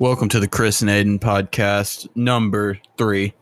Welcome 0.00 0.30
to 0.30 0.40
the 0.40 0.48
Chris 0.48 0.80
and 0.80 0.88
Aden 0.88 1.18
podcast, 1.18 2.08
number 2.14 2.80
three, 2.96 3.34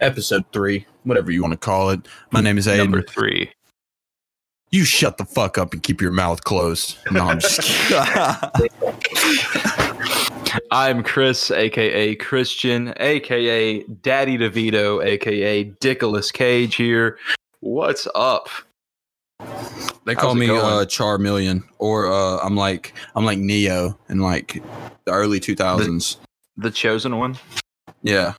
episode 0.00 0.46
three, 0.50 0.86
whatever 1.04 1.30
you 1.30 1.42
want 1.42 1.52
to 1.52 1.58
call 1.58 1.90
it. 1.90 2.00
My 2.30 2.40
name 2.40 2.56
is 2.56 2.66
Aden. 2.66 2.90
Number 2.90 3.02
three. 3.02 3.52
You 4.70 4.86
shut 4.86 5.18
the 5.18 5.26
fuck 5.26 5.58
up 5.58 5.74
and 5.74 5.82
keep 5.82 6.00
your 6.00 6.10
mouth 6.10 6.42
closed. 6.42 6.96
No, 7.10 7.26
I'm 7.28 7.38
just 7.38 7.60
kidding. 8.54 8.70
I'm 10.70 11.02
Chris, 11.02 11.50
aka 11.50 12.14
Christian, 12.14 12.94
aka 12.96 13.82
Daddy 13.82 14.38
DeVito, 14.38 15.04
aka 15.04 15.64
Dickolas 15.66 16.32
Cage 16.32 16.76
here. 16.76 17.18
What's 17.60 18.08
up? 18.14 18.48
They 20.06 20.14
call 20.14 20.30
How's 20.30 20.36
it 20.36 20.40
me 20.40 20.46
going? 20.46 20.60
uh, 20.60 20.84
Charmeleon, 20.86 21.62
or 21.78 22.10
uh, 22.10 22.38
I'm 22.38 22.56
like 22.56 22.94
I'm 23.14 23.24
like 23.24 23.38
Neo 23.38 23.98
in 24.08 24.20
like 24.20 24.62
the 25.04 25.12
early 25.12 25.38
2000s. 25.40 26.16
The 26.56 26.70
chosen 26.70 27.18
one? 27.18 27.38
yeah, 28.02 28.34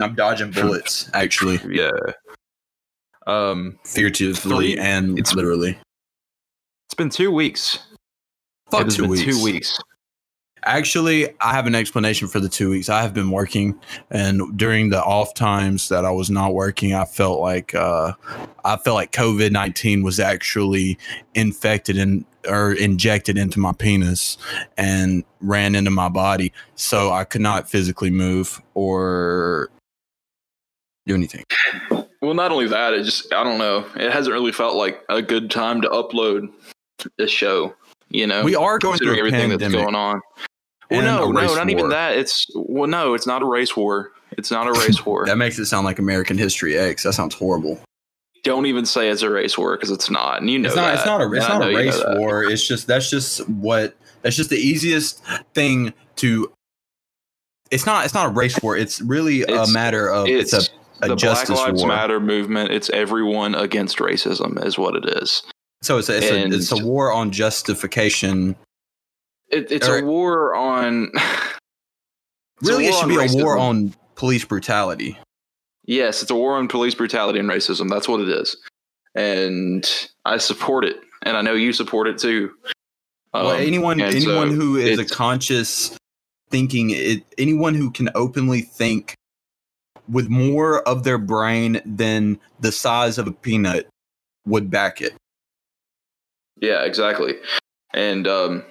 I'm 0.00 0.14
dodging 0.14 0.50
bullets 0.50 1.10
actually, 1.14 1.60
Yeah. 1.70 1.90
Um, 3.26 3.78
figuratively 3.84 4.34
Three- 4.74 4.78
and 4.78 5.18
it's- 5.18 5.34
literally. 5.34 5.78
it's 6.86 6.94
been 6.96 7.10
two 7.10 7.30
weeks. 7.30 7.78
Fuck 8.70 8.80
it 8.80 8.84
has 8.84 8.96
two 8.96 9.02
been 9.02 9.10
weeks. 9.12 9.24
two 9.24 9.42
weeks. 9.44 9.80
Actually, 10.64 11.28
I 11.40 11.52
have 11.52 11.66
an 11.66 11.74
explanation 11.74 12.28
for 12.28 12.38
the 12.38 12.48
two 12.48 12.70
weeks. 12.70 12.88
I 12.88 13.02
have 13.02 13.12
been 13.12 13.30
working, 13.30 13.78
and 14.10 14.56
during 14.56 14.90
the 14.90 15.02
off 15.02 15.34
times 15.34 15.88
that 15.88 16.04
I 16.04 16.10
was 16.10 16.30
not 16.30 16.54
working, 16.54 16.94
I 16.94 17.04
felt 17.04 17.40
like 17.40 17.74
uh, 17.74 18.12
I 18.64 18.76
felt 18.76 18.94
like 18.94 19.12
COVID 19.12 19.50
nineteen 19.50 20.02
was 20.02 20.20
actually 20.20 20.98
infected 21.34 21.98
and 21.98 22.24
or 22.48 22.72
injected 22.72 23.38
into 23.38 23.60
my 23.60 23.72
penis 23.72 24.38
and 24.76 25.24
ran 25.40 25.74
into 25.74 25.90
my 25.90 26.08
body, 26.08 26.52
so 26.74 27.10
I 27.10 27.24
could 27.24 27.40
not 27.40 27.68
physically 27.68 28.10
move 28.10 28.60
or 28.74 29.70
do 31.06 31.14
anything. 31.14 31.44
Well, 32.20 32.34
not 32.34 32.52
only 32.52 32.68
that, 32.68 32.94
it 32.94 33.02
just, 33.02 33.32
I 33.34 33.42
don't 33.42 33.58
know. 33.58 33.84
It 33.96 34.12
hasn't 34.12 34.32
really 34.32 34.52
felt 34.52 34.76
like 34.76 35.02
a 35.08 35.20
good 35.20 35.50
time 35.50 35.80
to 35.82 35.88
upload 35.88 36.48
a 37.18 37.26
show, 37.26 37.74
you 38.10 38.28
know? 38.28 38.44
We 38.44 38.54
are 38.54 38.78
going 38.78 38.98
through 38.98 39.18
everything 39.18 39.50
pandemic. 39.50 39.60
that's 39.60 39.74
going 39.74 39.96
on. 39.96 40.20
Well, 40.92 41.02
no, 41.02 41.30
no, 41.30 41.40
race 41.40 41.54
not 41.56 41.70
even 41.70 41.88
that. 41.90 42.16
It's 42.16 42.46
well, 42.54 42.88
no, 42.88 43.14
it's 43.14 43.26
not 43.26 43.42
a 43.42 43.46
race 43.46 43.76
war. 43.76 44.12
It's 44.32 44.50
not 44.50 44.66
a 44.66 44.72
race 44.72 45.04
war. 45.06 45.26
That 45.26 45.38
makes 45.38 45.58
it 45.58 45.66
sound 45.66 45.84
like 45.84 45.98
American 45.98 46.38
History 46.38 46.76
X. 46.76 47.02
That 47.02 47.12
sounds 47.12 47.34
horrible. 47.34 47.78
Don't 48.44 48.66
even 48.66 48.86
say 48.86 49.08
it's 49.08 49.22
a 49.22 49.30
race 49.30 49.56
war 49.56 49.76
because 49.76 49.90
it's 49.90 50.10
not, 50.10 50.40
and 50.40 50.50
you 50.50 50.58
know 50.58 50.66
it's 50.68 50.76
not. 50.76 50.86
that. 50.86 50.94
It's 50.96 51.06
not 51.06 51.20
a. 51.20 51.32
It's 51.32 51.48
not 51.48 51.62
a 51.62 51.66
you 51.66 51.72
know 51.72 51.78
race 51.78 52.02
war. 52.18 52.44
It's 52.44 52.66
just 52.66 52.86
that's 52.86 53.08
just 53.10 53.48
what 53.48 53.94
that's 54.22 54.36
just 54.36 54.50
the 54.50 54.56
easiest 54.56 55.22
thing 55.54 55.92
to. 56.16 56.52
It's 57.70 57.86
not. 57.86 58.04
It's 58.04 58.14
not 58.14 58.26
a 58.26 58.30
race 58.30 58.60
war. 58.62 58.76
It's 58.76 59.00
really 59.00 59.40
It's- 59.42 59.70
a 59.70 59.72
matter 59.72 60.08
of. 60.10 60.26
It's, 60.28 60.52
It's, 60.52 60.68
a, 60.68 61.04
a 61.04 61.08
the 61.08 61.16
Black 61.16 61.48
Lives 61.48 61.80
war. 61.82 61.88
Matter 61.88 62.20
movement. 62.20 62.70
It's 62.72 62.90
everyone 62.90 63.54
against 63.54 63.98
racism, 63.98 64.64
is 64.64 64.76
what 64.78 64.94
it 64.96 65.04
is. 65.22 65.42
So 65.82 65.98
it's 65.98 66.08
a, 66.08 66.16
it's, 66.18 66.30
and- 66.30 66.52
a, 66.52 66.56
it's 66.56 66.72
a 66.72 66.84
war 66.84 67.12
on 67.12 67.30
justification. 67.30 68.56
It, 69.52 69.70
it's 69.70 69.86
a 69.86 70.02
war 70.02 70.54
on. 70.54 71.12
Really, 72.62 72.86
it 72.86 72.94
should 72.94 73.08
be 73.08 73.16
a 73.16 73.42
war 73.42 73.58
on 73.58 73.92
police 74.14 74.44
brutality. 74.44 75.18
Yes, 75.84 76.22
it's 76.22 76.30
a 76.30 76.34
war 76.36 76.54
on 76.54 76.68
police 76.68 76.94
brutality 76.94 77.40
and 77.40 77.50
racism. 77.50 77.90
That's 77.90 78.06
what 78.06 78.20
it 78.20 78.28
is, 78.28 78.56
and 79.16 79.84
I 80.24 80.36
support 80.36 80.84
it, 80.84 81.00
and 81.22 81.36
I 81.36 81.42
know 81.42 81.54
you 81.54 81.72
support 81.72 82.06
it 82.06 82.18
too. 82.18 82.52
well, 83.34 83.50
Um, 83.50 83.56
anyone 83.56 84.00
anyone 84.00 84.50
so 84.50 84.54
who 84.54 84.76
is 84.76 85.00
a 85.00 85.04
conscious 85.04 85.98
thinking, 86.50 86.90
it, 86.90 87.24
anyone 87.36 87.74
who 87.74 87.90
can 87.90 88.10
openly 88.14 88.60
think 88.60 89.16
with 90.08 90.28
more 90.28 90.82
of 90.82 91.02
their 91.02 91.18
brain 91.18 91.80
than 91.84 92.38
the 92.60 92.70
size 92.70 93.18
of 93.18 93.26
a 93.26 93.32
peanut 93.32 93.88
would 94.46 94.70
back 94.70 95.00
it. 95.00 95.14
Yeah, 96.60 96.84
exactly. 96.84 97.34
And 97.92 98.28
um, 98.28 98.64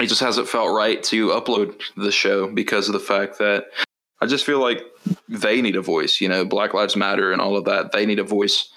it 0.00 0.06
just 0.06 0.20
hasn't 0.20 0.48
felt 0.48 0.74
right 0.76 1.02
to 1.04 1.28
upload 1.28 1.80
the 1.96 2.12
show 2.12 2.46
because 2.52 2.88
of 2.88 2.92
the 2.92 3.00
fact 3.00 3.38
that 3.38 3.66
I 4.20 4.26
just 4.26 4.44
feel 4.44 4.60
like 4.60 4.82
they 5.28 5.60
need 5.62 5.76
a 5.76 5.80
voice. 5.82 6.20
You 6.20 6.28
know, 6.28 6.44
Black 6.44 6.74
Lives 6.74 6.96
Matter 6.96 7.32
and 7.32 7.40
all 7.40 7.56
of 7.56 7.64
that. 7.66 7.92
They 7.92 8.06
need 8.06 8.18
a 8.18 8.24
voice 8.24 8.68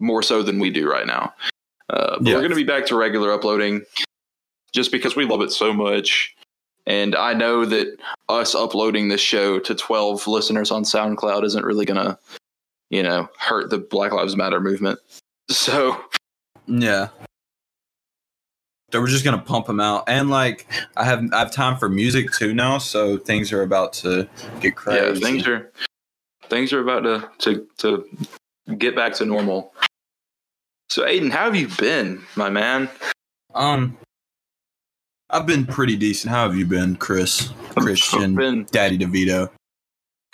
more 0.00 0.22
so 0.22 0.42
than 0.42 0.58
we 0.58 0.70
do 0.70 0.88
right 0.90 1.06
now. 1.06 1.32
Uh, 1.90 2.16
but 2.18 2.26
Yeah. 2.26 2.34
we're 2.34 2.40
going 2.40 2.50
to 2.50 2.56
be 2.56 2.64
back 2.64 2.86
to 2.86 2.96
regular 2.96 3.32
uploading 3.32 3.84
just 4.72 4.90
because 4.90 5.14
we 5.16 5.24
love 5.24 5.40
it 5.42 5.52
so 5.52 5.72
much. 5.72 6.34
And 6.86 7.14
I 7.16 7.32
know 7.32 7.64
that 7.64 7.96
us 8.28 8.54
uploading 8.54 9.08
this 9.08 9.20
show 9.20 9.58
to 9.60 9.74
12 9.74 10.26
listeners 10.26 10.70
on 10.70 10.82
SoundCloud 10.82 11.44
isn't 11.44 11.64
really 11.64 11.86
going 11.86 12.04
to, 12.04 12.18
you 12.90 13.02
know, 13.02 13.28
hurt 13.38 13.70
the 13.70 13.78
Black 13.78 14.12
Lives 14.12 14.36
Matter 14.36 14.60
movement. 14.60 14.98
So, 15.50 16.02
Yeah. 16.66 17.08
So 18.94 19.00
we're 19.00 19.08
just 19.08 19.24
gonna 19.24 19.42
pump 19.42 19.66
them 19.66 19.80
out, 19.80 20.04
and 20.06 20.30
like 20.30 20.68
I 20.96 21.02
have 21.02 21.24
I 21.32 21.40
have 21.40 21.50
time 21.50 21.78
for 21.78 21.88
music 21.88 22.30
too 22.30 22.54
now, 22.54 22.78
so 22.78 23.18
things 23.18 23.52
are 23.52 23.62
about 23.62 23.92
to 23.94 24.28
get 24.60 24.76
crazy. 24.76 25.04
yeah 25.04 25.14
things 25.18 25.48
are 25.48 25.72
things 26.48 26.72
are 26.72 26.78
about 26.78 27.00
to 27.00 27.28
to 27.38 27.66
to 27.78 28.76
get 28.76 28.94
back 28.94 29.14
to 29.14 29.24
normal. 29.24 29.74
So 30.90 31.04
aden 31.04 31.32
how 31.32 31.46
have 31.46 31.56
you 31.56 31.66
been 31.76 32.22
my 32.36 32.50
man? 32.50 32.88
Um, 33.52 33.98
I've 35.28 35.46
been 35.46 35.66
pretty 35.66 35.96
decent. 35.96 36.30
How 36.30 36.46
have 36.46 36.56
you 36.56 36.64
been, 36.64 36.94
Chris? 36.94 37.52
Christian, 37.70 38.36
been 38.36 38.64
Daddy 38.70 38.96
DeVito. 38.96 39.50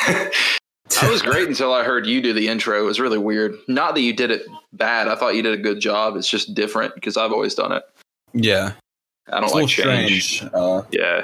i 0.03 1.09
was 1.09 1.23
great 1.23 1.49
until 1.49 1.73
i 1.73 1.83
heard 1.83 2.05
you 2.05 2.21
do 2.21 2.35
the 2.35 2.47
intro. 2.47 2.79
It 2.79 2.85
was 2.85 3.01
really 3.01 3.17
weird. 3.17 3.55
Not 3.69 3.95
that 3.95 4.03
you 4.03 4.13
did 4.13 4.31
it 4.31 4.43
bad. 4.75 5.09
I 5.09 5.17
thought 5.17 5.35
you 5.35 5.43
did 5.43 5.59
a 5.59 5.63
good 5.63 5.81
job. 5.81 6.17
It's 6.17 6.29
just 6.29 6.55
different 6.55 6.95
because 6.95 7.17
i've 7.17 7.33
always 7.33 7.55
done 7.55 7.73
it 7.73 7.85
Yeah, 8.33 8.73
i 9.29 9.33
don't 9.33 9.45
it's 9.45 9.53
a 9.53 9.57
like 9.57 9.69
little 9.69 9.85
change 9.85 10.37
strange. 10.37 10.55
Uh, 10.55 10.83
yeah 10.91 11.23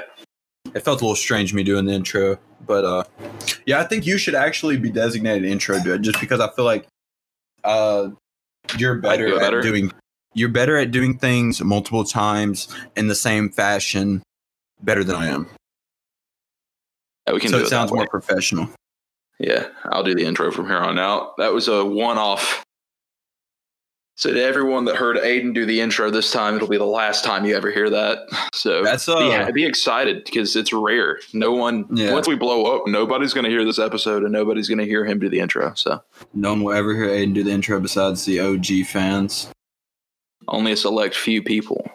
it 0.73 0.81
felt 0.81 1.01
a 1.01 1.03
little 1.03 1.15
strange 1.15 1.53
me 1.53 1.63
doing 1.63 1.85
the 1.85 1.93
intro, 1.93 2.37
but 2.65 2.85
uh, 2.85 3.03
yeah, 3.65 3.79
I 3.79 3.83
think 3.83 4.05
you 4.05 4.17
should 4.17 4.35
actually 4.35 4.77
be 4.77 4.89
designated 4.89 5.49
intro 5.49 5.79
dude, 5.79 6.03
just 6.03 6.19
because 6.19 6.39
I 6.39 6.49
feel 6.49 6.65
like 6.65 6.87
uh, 7.63 8.09
you're 8.77 8.95
better 8.95 9.27
do 9.27 9.37
it 9.37 9.41
at 9.41 9.63
doing 9.63 9.91
you're 10.33 10.49
better 10.49 10.77
at 10.77 10.91
doing 10.91 11.17
things 11.17 11.61
multiple 11.61 12.03
times 12.03 12.67
in 12.95 13.07
the 13.07 13.15
same 13.15 13.49
fashion 13.49 14.21
better 14.81 15.03
than 15.03 15.15
I 15.15 15.27
am. 15.27 15.47
Yeah, 17.25 17.33
we 17.33 17.39
can 17.39 17.49
so 17.49 17.57
do 17.57 17.63
it 17.63 17.67
it 17.67 17.69
sounds 17.69 17.91
more 17.91 18.07
professional. 18.07 18.69
Yeah, 19.39 19.67
I'll 19.85 20.03
do 20.03 20.15
the 20.15 20.25
intro 20.25 20.51
from 20.51 20.67
here 20.67 20.77
on 20.77 20.97
out. 20.99 21.37
That 21.37 21.53
was 21.53 21.67
a 21.67 21.85
one 21.85 22.17
off. 22.17 22.63
So 24.19 24.33
to 24.33 24.43
everyone 24.43 24.85
that 24.85 24.95
heard 24.95 25.19
Aden 25.19 25.53
do 25.53 25.63
the 25.67 25.79
intro 25.79 26.09
this 26.09 26.31
time, 26.31 26.55
it'll 26.55 26.67
be 26.67 26.77
the 26.79 26.85
last 26.85 27.23
time 27.23 27.45
you 27.45 27.55
ever 27.55 27.69
hear 27.69 27.87
that. 27.91 28.25
So 28.51 28.83
That's 28.83 29.07
uh, 29.07 29.19
yeah, 29.19 29.51
be 29.51 29.63
excited 29.63 30.23
because 30.25 30.55
it's 30.55 30.73
rare. 30.73 31.19
No 31.33 31.51
one 31.51 31.85
Yeah. 31.91 32.13
once 32.13 32.27
we 32.27 32.35
blow 32.35 32.65
up, 32.75 32.87
nobody's 32.87 33.31
going 33.35 33.43
to 33.43 33.51
hear 33.51 33.63
this 33.63 33.77
episode, 33.77 34.23
and 34.23 34.31
nobody's 34.31 34.67
going 34.67 34.79
to 34.79 34.85
hear 34.85 35.05
him 35.05 35.19
do 35.19 35.29
the 35.29 35.39
intro. 35.39 35.71
So 35.75 36.01
no 36.33 36.49
one 36.49 36.63
will 36.63 36.73
ever 36.73 36.95
hear 36.95 37.07
Aden 37.09 37.33
do 37.35 37.43
the 37.43 37.51
intro 37.51 37.79
besides 37.79 38.25
the 38.25 38.39
OG 38.39 38.87
fans. 38.87 39.51
only 40.47 40.71
a 40.71 40.77
select 40.77 41.13
few 41.13 41.43
people. 41.43 41.87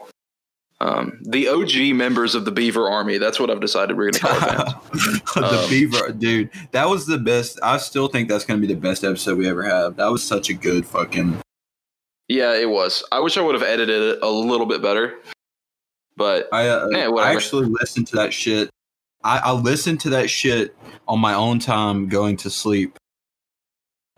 Um, 0.80 1.18
the 1.22 1.48
OG 1.48 1.94
members 1.96 2.34
of 2.36 2.44
the 2.44 2.50
Beaver 2.52 2.88
Army. 2.88 3.18
That's 3.18 3.40
what 3.40 3.50
I've 3.50 3.60
decided 3.60 3.96
we're 3.96 4.10
going 4.10 4.14
to 4.14 4.20
call 4.20 4.40
fans. 4.40 5.22
the 5.34 5.60
Um, 5.64 5.70
Beaver, 5.70 6.12
dude, 6.12 6.50
that 6.70 6.88
was 6.88 7.06
the 7.06 7.18
best. 7.18 7.58
I 7.64 7.78
still 7.78 8.06
think 8.08 8.28
that's 8.28 8.44
going 8.44 8.60
to 8.60 8.66
be 8.66 8.72
the 8.72 8.78
best 8.80 9.02
episode 9.02 9.38
we 9.38 9.48
ever 9.48 9.62
have. 9.64 9.96
That 9.96 10.10
was 10.12 10.22
such 10.22 10.50
a 10.50 10.54
good 10.54 10.86
fucking. 10.86 11.40
Yeah, 12.28 12.54
it 12.54 12.68
was. 12.68 13.04
I 13.12 13.20
wish 13.20 13.36
I 13.36 13.40
would 13.42 13.54
have 13.54 13.62
edited 13.62 14.00
it 14.02 14.18
a 14.22 14.28
little 14.28 14.66
bit 14.66 14.80
better, 14.80 15.18
but 16.16 16.48
I, 16.52 16.68
uh, 16.68 16.88
Yeah, 16.90 17.10
I 17.10 17.32
actually 17.32 17.66
listened 17.66 18.06
to 18.08 18.16
that 18.16 18.32
shit. 18.32 18.70
I, 19.24 19.38
I 19.38 19.52
listened 19.52 20.00
to 20.00 20.10
that 20.10 20.30
shit 20.30 20.76
on 21.06 21.20
my 21.20 21.34
own 21.34 21.58
time 21.58 22.08
going 22.08 22.36
to 22.38 22.50
sleep 22.50 22.96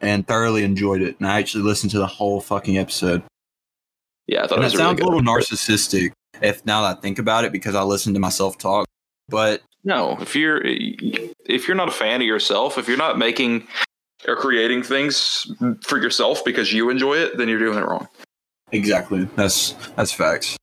and 0.01 0.27
thoroughly 0.27 0.65
enjoyed 0.65 1.03
it. 1.03 1.17
And 1.19 1.29
I 1.29 1.39
actually 1.39 1.65
listened 1.65 1.91
to 1.93 1.99
the 1.99 2.07
whole 2.07 2.41
fucking 2.41 2.79
episode. 2.79 3.23
yeah, 4.27 4.45
I 4.45 4.47
thought 4.47 4.59
And 4.59 4.65
it 4.65 4.69
that 4.69 4.73
was 4.73 4.75
a 4.75 4.77
really 4.79 4.89
sounds 4.89 5.01
good 5.01 5.07
a 5.07 5.17
little 5.17 5.35
narcissistic 5.35 6.13
if 6.43 6.65
now 6.65 6.83
that 6.83 6.99
I 6.99 7.01
think 7.01 7.19
about 7.19 7.45
it 7.45 7.53
because 7.53 7.75
I 7.75 7.83
listened 7.83 8.15
to 8.17 8.21
myself 8.21 8.59
talk. 8.59 8.87
But 9.29 9.63
No, 9.85 10.17
if 10.21 10.35
you're 10.37 10.61
if 10.65 11.67
you're 11.69 11.77
not 11.77 11.89
a 11.89 11.93
fan 11.93 12.21
of 12.21 12.27
yourself, 12.27 12.79
if 12.79 12.89
you're 12.89 12.97
not 12.97 13.19
making 13.19 13.67
or 14.27 14.37
creating 14.37 14.83
things 14.83 15.51
for 15.83 15.99
yourself 15.99 16.45
because 16.45 16.73
you 16.73 16.91
enjoy 16.91 17.15
it, 17.15 17.37
then 17.37 17.49
you're 17.49 17.59
doing 17.59 17.79
it 17.79 17.87
wrong. 17.87 18.09
Exactly. 18.73 19.25
That's 19.37 19.73
that's 19.97 20.13
facts. 20.13 20.57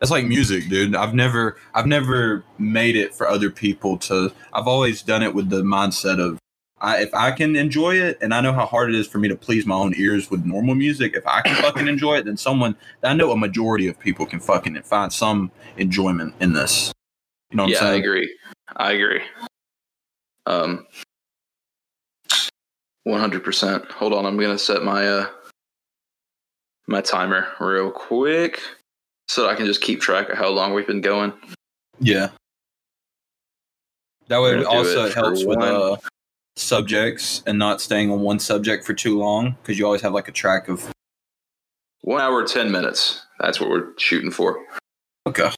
That's 0.00 0.10
like 0.10 0.26
music, 0.26 0.68
dude. 0.68 0.96
I've 0.96 1.14
never 1.14 1.56
I've 1.74 1.86
never 1.86 2.44
made 2.58 2.96
it 2.96 3.14
for 3.14 3.28
other 3.28 3.50
people 3.50 3.96
to 3.98 4.32
I've 4.52 4.66
always 4.66 5.02
done 5.02 5.22
it 5.22 5.34
with 5.34 5.48
the 5.48 5.62
mindset 5.62 6.18
of 6.18 6.38
I, 6.80 7.00
if 7.00 7.14
I 7.14 7.30
can 7.30 7.54
enjoy 7.54 7.94
it 7.94 8.18
and 8.20 8.34
I 8.34 8.40
know 8.40 8.52
how 8.52 8.66
hard 8.66 8.92
it 8.92 8.96
is 8.96 9.06
for 9.06 9.18
me 9.18 9.28
to 9.28 9.36
please 9.36 9.64
my 9.64 9.76
own 9.76 9.94
ears 9.96 10.32
with 10.32 10.44
normal 10.44 10.74
music, 10.74 11.14
if 11.14 11.24
I 11.28 11.40
can 11.40 11.54
fucking 11.62 11.86
enjoy 11.86 12.16
it, 12.16 12.24
then 12.24 12.36
someone 12.36 12.74
I 13.04 13.14
know 13.14 13.30
a 13.30 13.36
majority 13.36 13.86
of 13.86 13.98
people 14.00 14.26
can 14.26 14.40
fucking 14.40 14.82
find 14.82 15.12
some 15.12 15.52
enjoyment 15.76 16.34
in 16.40 16.52
this. 16.52 16.92
You 17.52 17.58
know 17.58 17.62
what 17.64 17.72
yeah, 17.72 17.84
I'm 17.84 17.94
I 17.94 17.94
agree. 17.94 18.38
I 18.76 18.92
agree. 18.92 19.22
Um, 20.46 20.86
one 23.04 23.20
hundred 23.20 23.44
percent. 23.44 23.84
Hold 23.92 24.12
on, 24.12 24.26
I'm 24.26 24.38
gonna 24.38 24.58
set 24.58 24.82
my 24.82 25.06
uh 25.06 25.26
my 26.86 27.00
timer 27.00 27.48
real 27.60 27.90
quick 27.90 28.60
so 29.28 29.48
I 29.48 29.54
can 29.54 29.66
just 29.66 29.80
keep 29.80 30.00
track 30.00 30.28
of 30.28 30.38
how 30.38 30.48
long 30.48 30.74
we've 30.74 30.86
been 30.86 31.00
going. 31.00 31.32
Yeah. 32.00 32.30
That 34.28 34.40
way, 34.40 34.58
it 34.58 34.64
also 34.64 35.06
it 35.06 35.14
helps 35.14 35.44
with 35.44 35.58
uh, 35.58 35.96
subjects 36.56 37.42
and 37.46 37.58
not 37.58 37.80
staying 37.80 38.10
on 38.10 38.20
one 38.20 38.38
subject 38.38 38.84
for 38.84 38.94
too 38.94 39.18
long 39.18 39.56
because 39.62 39.78
you 39.78 39.84
always 39.84 40.00
have 40.02 40.12
like 40.12 40.28
a 40.28 40.32
track 40.32 40.68
of. 40.68 40.90
One 42.02 42.20
hour 42.20 42.44
ten 42.46 42.70
minutes. 42.72 43.26
That's 43.38 43.60
what 43.60 43.68
we're 43.68 43.96
shooting 43.98 44.30
for. 44.30 44.64
Okay. 45.26 45.50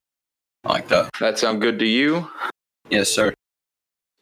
I 0.64 0.68
like 0.68 0.88
that. 0.88 1.10
That 1.20 1.38
sound 1.38 1.60
good 1.60 1.78
to 1.78 1.86
you? 1.86 2.28
Yes, 2.90 3.10
sir. 3.10 3.32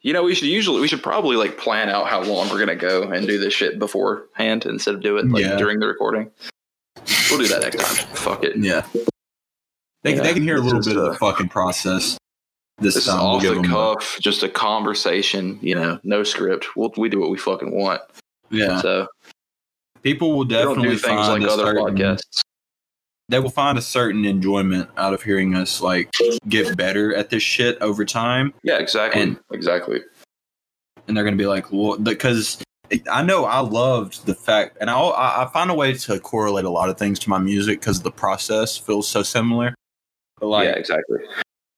You 0.03 0.11
know, 0.13 0.23
we 0.23 0.35
should 0.35 0.49
usually 0.49 0.81
we 0.81 0.87
should 0.87 1.01
probably 1.01 1.37
like 1.37 1.57
plan 1.57 1.89
out 1.89 2.07
how 2.07 2.21
long 2.23 2.49
we're 2.49 2.59
gonna 2.59 2.75
go 2.75 3.03
and 3.03 3.25
do 3.25 3.39
this 3.39 3.53
shit 3.53 3.79
beforehand 3.79 4.65
instead 4.65 4.95
of 4.95 5.01
do 5.01 5.17
it 5.17 5.27
like 5.29 5.43
Yeah. 5.43 5.55
during 5.57 5.79
the 5.79 5.87
recording. 5.87 6.29
We'll 7.29 7.39
do 7.39 7.47
that 7.47 7.61
next 7.61 7.77
time. 7.77 8.07
Fuck 8.15 8.43
it. 8.43 8.57
Yeah. 8.57 8.85
They, 10.03 10.15
Yeah, 10.15 10.21
they 10.21 10.33
can 10.33 10.43
hear 10.43 10.57
a 10.57 10.61
little 10.61 10.79
is, 10.81 10.87
bit 10.87 10.97
of 10.97 11.03
uh, 11.05 11.09
the 11.11 11.17
fucking 11.17 11.47
process. 11.49 12.17
This, 12.79 12.95
This 12.95 13.03
is 13.03 13.05
time 13.05 13.19
we'll 13.19 13.27
off 13.35 13.41
the 13.43 13.49
them 13.55 13.65
a- 13.65 13.67
cuff, 13.69 14.17
just 14.19 14.43
a 14.43 14.49
conversation. 14.49 15.57
You 15.61 15.75
know, 15.75 15.99
no 16.03 16.23
script. 16.23 16.75
We'll, 16.75 16.91
we 16.97 17.07
do 17.07 17.19
what 17.21 17.29
we 17.29 17.37
fucking 17.37 17.73
want. 17.73 18.01
Yeah. 18.49 18.81
So 18.81 19.07
People 20.01 20.35
will 20.35 20.43
definitely 20.43 20.89
do 20.89 20.97
things 20.97 21.25
find 21.27 21.41
like 21.43 21.49
other 21.49 21.73
podcasts. 21.75 22.41
They 23.29 23.39
will 23.39 23.49
find 23.49 23.77
a 23.77 23.81
certain 23.81 24.25
enjoyment 24.25 24.89
out 24.97 25.13
of 25.13 25.23
hearing 25.23 25.55
us 25.55 25.81
like 25.81 26.11
get 26.49 26.75
better 26.77 27.15
at 27.15 27.29
this 27.29 27.41
shit 27.41 27.77
over 27.81 28.05
time. 28.05 28.53
Yeah, 28.63 28.77
exactly. 28.79 29.21
And- 29.21 29.39
exactly. 29.51 30.01
and 31.07 31.15
they're 31.15 31.23
gonna 31.23 31.35
be 31.35 31.47
like, 31.47 31.71
well, 31.71 31.97
because 31.97 32.61
I 33.11 33.23
know 33.23 33.45
I 33.45 33.59
loved 33.59 34.25
the 34.25 34.35
fact, 34.35 34.77
and 34.79 34.89
I 34.89 34.97
I 34.99 35.49
find 35.51 35.71
a 35.71 35.73
way 35.73 35.93
to 35.93 36.19
correlate 36.19 36.65
a 36.65 36.69
lot 36.69 36.89
of 36.89 36.97
things 36.97 37.17
to 37.19 37.29
my 37.29 37.39
music 37.39 37.79
because 37.79 38.01
the 38.01 38.11
process 38.11 38.77
feels 38.77 39.07
so 39.07 39.23
similar. 39.23 39.73
But 40.39 40.47
like 40.47 40.65
yeah, 40.65 40.73
exactly. 40.75 41.19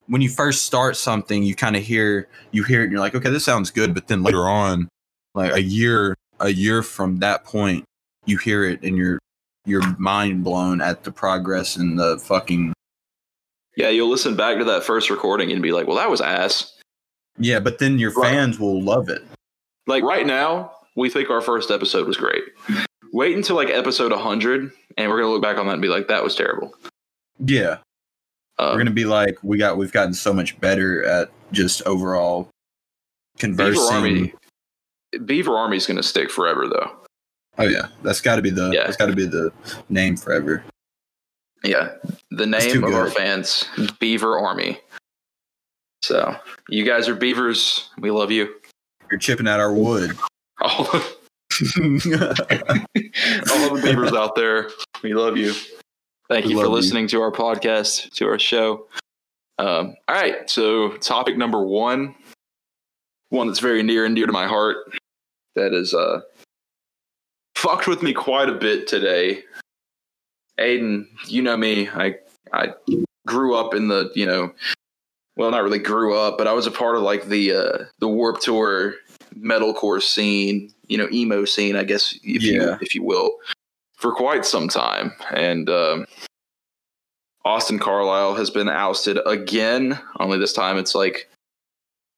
when 0.07 0.21
you 0.21 0.29
first 0.29 0.65
start 0.65 0.97
something, 0.97 1.43
you 1.43 1.55
kind 1.55 1.75
of 1.75 1.83
hear 1.83 2.27
you 2.51 2.63
hear 2.63 2.81
it, 2.81 2.85
and 2.85 2.91
you're 2.91 3.01
like, 3.01 3.15
okay, 3.15 3.29
this 3.29 3.45
sounds 3.45 3.71
good, 3.71 3.93
but 3.93 4.07
then 4.07 4.23
later 4.23 4.47
on, 4.47 4.89
like 5.35 5.53
a 5.53 5.61
year 5.61 6.15
a 6.39 6.49
year 6.49 6.81
from 6.83 7.17
that 7.19 7.45
point, 7.45 7.85
you 8.25 8.37
hear 8.37 8.63
it, 8.65 8.81
and 8.83 8.97
you're 8.97 9.19
you're 9.65 9.95
mind 9.97 10.43
blown 10.43 10.81
at 10.81 11.03
the 11.03 11.11
progress 11.11 11.75
and 11.75 11.97
the 11.99 12.17
fucking 12.19 12.73
Yeah, 13.75 13.89
you'll 13.89 14.09
listen 14.09 14.35
back 14.35 14.57
to 14.59 14.63
that 14.65 14.83
first 14.83 15.09
recording 15.09 15.51
and 15.51 15.61
be 15.61 15.71
like, 15.71 15.87
"Well, 15.87 15.97
that 15.97 16.09
was 16.09 16.21
ass." 16.21 16.71
yeah. 17.37 17.59
But 17.59 17.79
then 17.79 17.99
your 17.99 18.11
Right. 18.13 18.31
fans 18.31 18.59
will 18.59 18.81
love 18.81 19.09
it. 19.09 19.23
Like 19.87 20.03
right 20.03 20.25
now, 20.25 20.71
we 20.95 21.09
think 21.09 21.29
our 21.29 21.41
first 21.41 21.69
episode 21.71 22.07
was 22.07 22.15
great. 22.17 22.43
Wait 23.11 23.35
until 23.35 23.55
like 23.57 23.69
episode 23.69 24.11
100, 24.11 24.71
and 24.97 25.09
we're 25.11 25.17
gonna 25.19 25.31
look 25.31 25.41
back 25.41 25.57
on 25.57 25.67
that 25.67 25.73
and 25.73 25.81
be 25.81 25.87
like, 25.89 26.07
"That 26.07 26.23
was 26.23 26.35
terrible." 26.35 26.73
Yeah, 27.39 27.77
Um, 28.57 28.71
we're 28.71 28.77
gonna 28.77 28.91
be 28.91 29.03
like 29.05 29.37
we 29.43 29.57
got 29.57 29.77
we've 29.77 29.91
gotten 29.91 30.13
so 30.13 30.33
much 30.33 30.57
better 30.61 31.03
at 31.03 31.29
just 31.51 31.81
overall 31.85 32.49
Beaver. 33.39 33.75
Army. 33.91 34.33
Beaver 35.25 35.57
Army's 35.57 35.85
gonna 35.85 36.03
stick 36.03 36.29
forever, 36.31 36.67
though. 36.67 36.91
Oh 37.57 37.63
yeah, 37.63 37.87
that's 38.03 38.21
got 38.21 38.35
to 38.35 38.41
be 38.41 38.49
the 38.49 38.71
Yeah. 38.71 38.83
that's 38.85 38.97
got 38.97 39.05
to 39.07 39.15
be 39.15 39.25
the 39.25 39.51
name 39.89 40.17
forever. 40.17 40.63
Yeah, 41.63 41.93
the 42.31 42.45
name 42.45 42.83
of 42.83 42.93
our 42.93 43.09
fans, 43.09 43.65
Beaver 43.99 44.37
Army. 44.37 44.79
So 46.03 46.35
you 46.69 46.83
guys 46.85 47.07
are 47.07 47.15
beavers. 47.15 47.89
We 47.97 48.11
love 48.11 48.29
you. 48.31 48.53
You're 49.09 49.19
chipping 49.19 49.47
at 49.47 49.59
our 49.59 49.73
wood. 49.73 50.15
All, 50.61 50.85
all 50.85 51.01
the 53.75 53.81
beavers 53.83 54.13
out 54.13 54.35
there, 54.35 54.69
we 55.03 55.13
love 55.13 55.37
you. 55.37 55.53
Thank 56.29 56.45
We 56.45 56.51
you 56.51 56.57
for 56.57 56.63
love 56.63 56.71
you. 56.71 56.75
listening 56.75 57.07
to 57.09 57.21
our 57.21 57.31
podcast, 57.31 58.11
to 58.13 58.27
our 58.27 58.39
show. 58.39 58.87
Um, 59.59 59.95
all 60.07 60.15
right, 60.15 60.49
so 60.49 60.97
topic 60.97 61.37
number 61.37 61.63
one, 61.63 62.15
one 63.29 63.47
that's 63.47 63.59
very 63.59 63.83
near 63.83 64.05
and 64.05 64.15
dear 64.15 64.25
to 64.25 64.31
my 64.31 64.47
heart, 64.47 64.77
that 65.55 65.73
is 65.73 65.93
uh, 65.93 66.21
fucked 67.65 67.87
with 67.87 68.03
me 68.03 68.13
quite 68.13 68.47
a 68.47 68.53
bit 68.53 68.87
today. 68.87 69.43
Aden, 70.59 71.07
you 71.27 71.41
know 71.41 71.57
me. 71.57 71.89
I 71.89 72.15
I 72.53 72.73
grew 73.25 73.55
up 73.55 73.73
in 73.73 73.87
the 73.87 74.11
you 74.13 74.25
know, 74.25 74.53
well, 75.35 75.51
not 75.51 75.63
really 75.63 75.79
grew 75.79 76.15
up, 76.17 76.37
but 76.37 76.47
I 76.47 76.53
was 76.53 76.67
a 76.67 76.71
part 76.71 76.95
of 76.95 77.01
like 77.01 77.25
the 77.25 77.53
uh, 77.53 77.77
the 77.99 78.07
Warp 78.07 78.39
Tour 78.39 78.95
metalcore 79.37 80.01
scene, 80.01 80.71
you 80.87 80.97
know, 80.97 81.09
emo 81.11 81.43
scene, 81.43 81.75
I 81.75 81.83
guess, 81.83 82.13
if 82.23 82.43
you 82.43 82.77
if 82.81 82.93
you 82.93 83.03
will, 83.03 83.35
for 83.95 84.13
quite 84.13 84.45
some 84.45 84.67
time. 84.67 85.11
And 85.31 85.69
um, 85.69 86.05
Austin 87.43 87.79
Carlisle 87.79 88.35
has 88.35 88.49
been 88.49 88.69
ousted 88.69 89.19
again. 89.25 89.99
Only 90.19 90.37
this 90.37 90.53
time, 90.53 90.77
it's 90.77 90.95
like, 90.95 91.29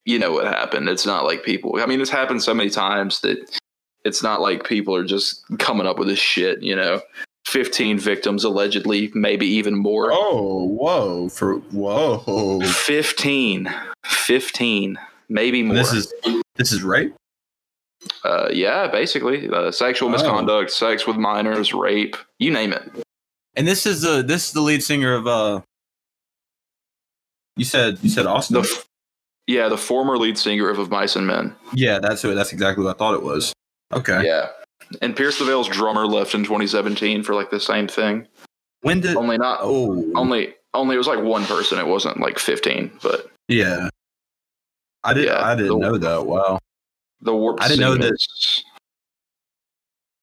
you 0.06 0.20
know 0.20 0.34
what 0.34 0.46
happened. 0.46 0.90
It's 0.90 1.06
not 1.06 1.24
like 1.24 1.44
people. 1.44 1.80
I 1.82 1.86
mean, 1.86 2.02
it's 2.02 2.12
happened 2.12 2.44
so 2.44 2.54
many 2.54 2.70
times 2.70 3.22
that 3.22 3.58
it's 4.08 4.24
not 4.24 4.42
like 4.42 4.64
people 4.64 4.96
are 4.96 5.04
just 5.06 5.44
coming 5.60 5.86
up 5.88 6.00
with 6.00 6.08
this 6.08 6.20
shit. 6.20 6.64
You 6.64 6.76
know, 6.76 7.02
fifteen 7.46 8.00
victims 8.00 8.44
allegedly, 8.44 9.12
maybe 9.14 9.46
even 9.46 9.76
more. 9.76 10.10
oh, 10.12 10.66
whoa! 10.66 11.30
For 11.30 11.56
whoa! 11.72 12.62
15 12.62 13.74
15 14.06 14.98
maybe 15.30 15.62
more 15.64 15.76
This 15.76 15.92
is 15.94 16.14
this 16.56 16.72
is 16.72 16.82
rape. 16.84 17.14
uh, 18.24 18.48
yeah 18.52 18.88
basically 18.88 19.50
uh, 19.50 19.72
sexual 19.72 20.08
Oh. 20.10 20.12
misconduct 20.12 20.72
sex 20.72 21.06
with 21.06 21.18
minors 21.18 21.74
rape 21.74 22.16
you 22.40 22.50
name 22.52 22.72
it 22.74 22.84
And 23.56 23.68
this 23.68 23.86
is 23.86 24.02
the 24.02 24.22
this 24.24 24.48
is 24.48 24.52
the 24.54 24.62
lead 24.62 24.82
singer 24.84 25.14
of 25.14 25.28
uh. 25.28 25.62
You 27.58 27.66
said 27.66 28.00
you 28.02 28.10
said 28.10 28.26
Austin. 28.26 28.62
the 28.62 28.84
yeah 29.48 29.68
the 29.68 29.78
former 29.78 30.18
lead 30.18 30.38
singer 30.38 30.70
of 30.70 30.80
of 30.80 30.90
mice 30.90 31.16
and 31.18 31.28
men 31.28 31.56
yeah, 31.74 32.00
that's 32.00 32.24
what 32.24 32.36
that's 32.36 32.54
exactly 32.54 32.84
what 32.86 32.96
I 32.96 32.98
thought 32.98 33.16
it 33.16 33.24
was. 33.24 33.52
Okay. 33.94 34.22
yeah 34.26 34.50
and 35.02 35.16
pierce 35.16 35.38
the 35.40 35.46
veil's 35.46 35.68
drummer 35.68 36.06
left 36.06 36.34
in 36.36 36.44
2017 36.44 37.24
for 37.24 37.34
like 37.36 37.50
the 37.50 37.60
same 37.60 37.88
thing 37.88 38.28
When 38.82 39.00
did? 39.02 39.16
only 39.16 39.38
not 39.38 39.60
Oh, 39.62 40.12
only 40.16 40.54
only 40.74 40.96
it 40.96 40.98
was 40.98 41.08
like 41.08 41.22
one 41.24 41.46
person 41.46 41.80
it 41.80 41.88
wasn't 41.88 42.20
like 42.20 42.38
15 42.40 42.92
but 43.02 43.30
yeah. 43.48 43.90
I 45.04 45.14
did. 45.14 45.26
Yeah, 45.26 45.42
I 45.46 45.56
didn't 45.56 45.80
the- 45.80 45.88
know 45.88 45.98
that. 45.98 46.26
Wow. 46.26 46.60
the 47.22 47.34
warp 47.34 47.62
I 47.62 47.68
didn't 47.70 47.80
know 47.82 47.96
that- 47.96 48.62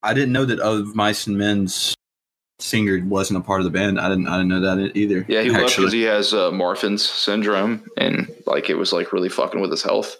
I 0.02 0.12
didn't 0.12 0.32
know 0.32 0.44
that 0.44 0.60
of 0.60 0.94
Mice 0.94 1.26
and 1.26 1.38
Men's 1.38 1.94
singer 2.58 3.02
wasn't 3.06 3.38
a 3.38 3.42
part 3.42 3.60
of 3.60 3.64
the 3.64 3.70
band. 3.70 3.98
I 3.98 4.08
didn't. 4.10 4.28
I 4.28 4.36
didn't 4.36 4.48
know 4.48 4.60
that 4.60 4.94
either. 4.96 5.24
yeah 5.28 5.40
he 5.42 5.50
left 5.50 5.76
because 5.76 5.92
he 5.92 6.02
has 6.02 6.34
uh, 6.34 6.50
marfan's 6.50 7.02
syndrome 7.08 7.84
and 7.96 8.30
like 8.46 8.68
it 8.68 8.74
was 8.74 8.92
like 8.92 9.12
really 9.12 9.28
fucking 9.30 9.60
with 9.60 9.70
his 9.70 9.82
health 9.82 10.16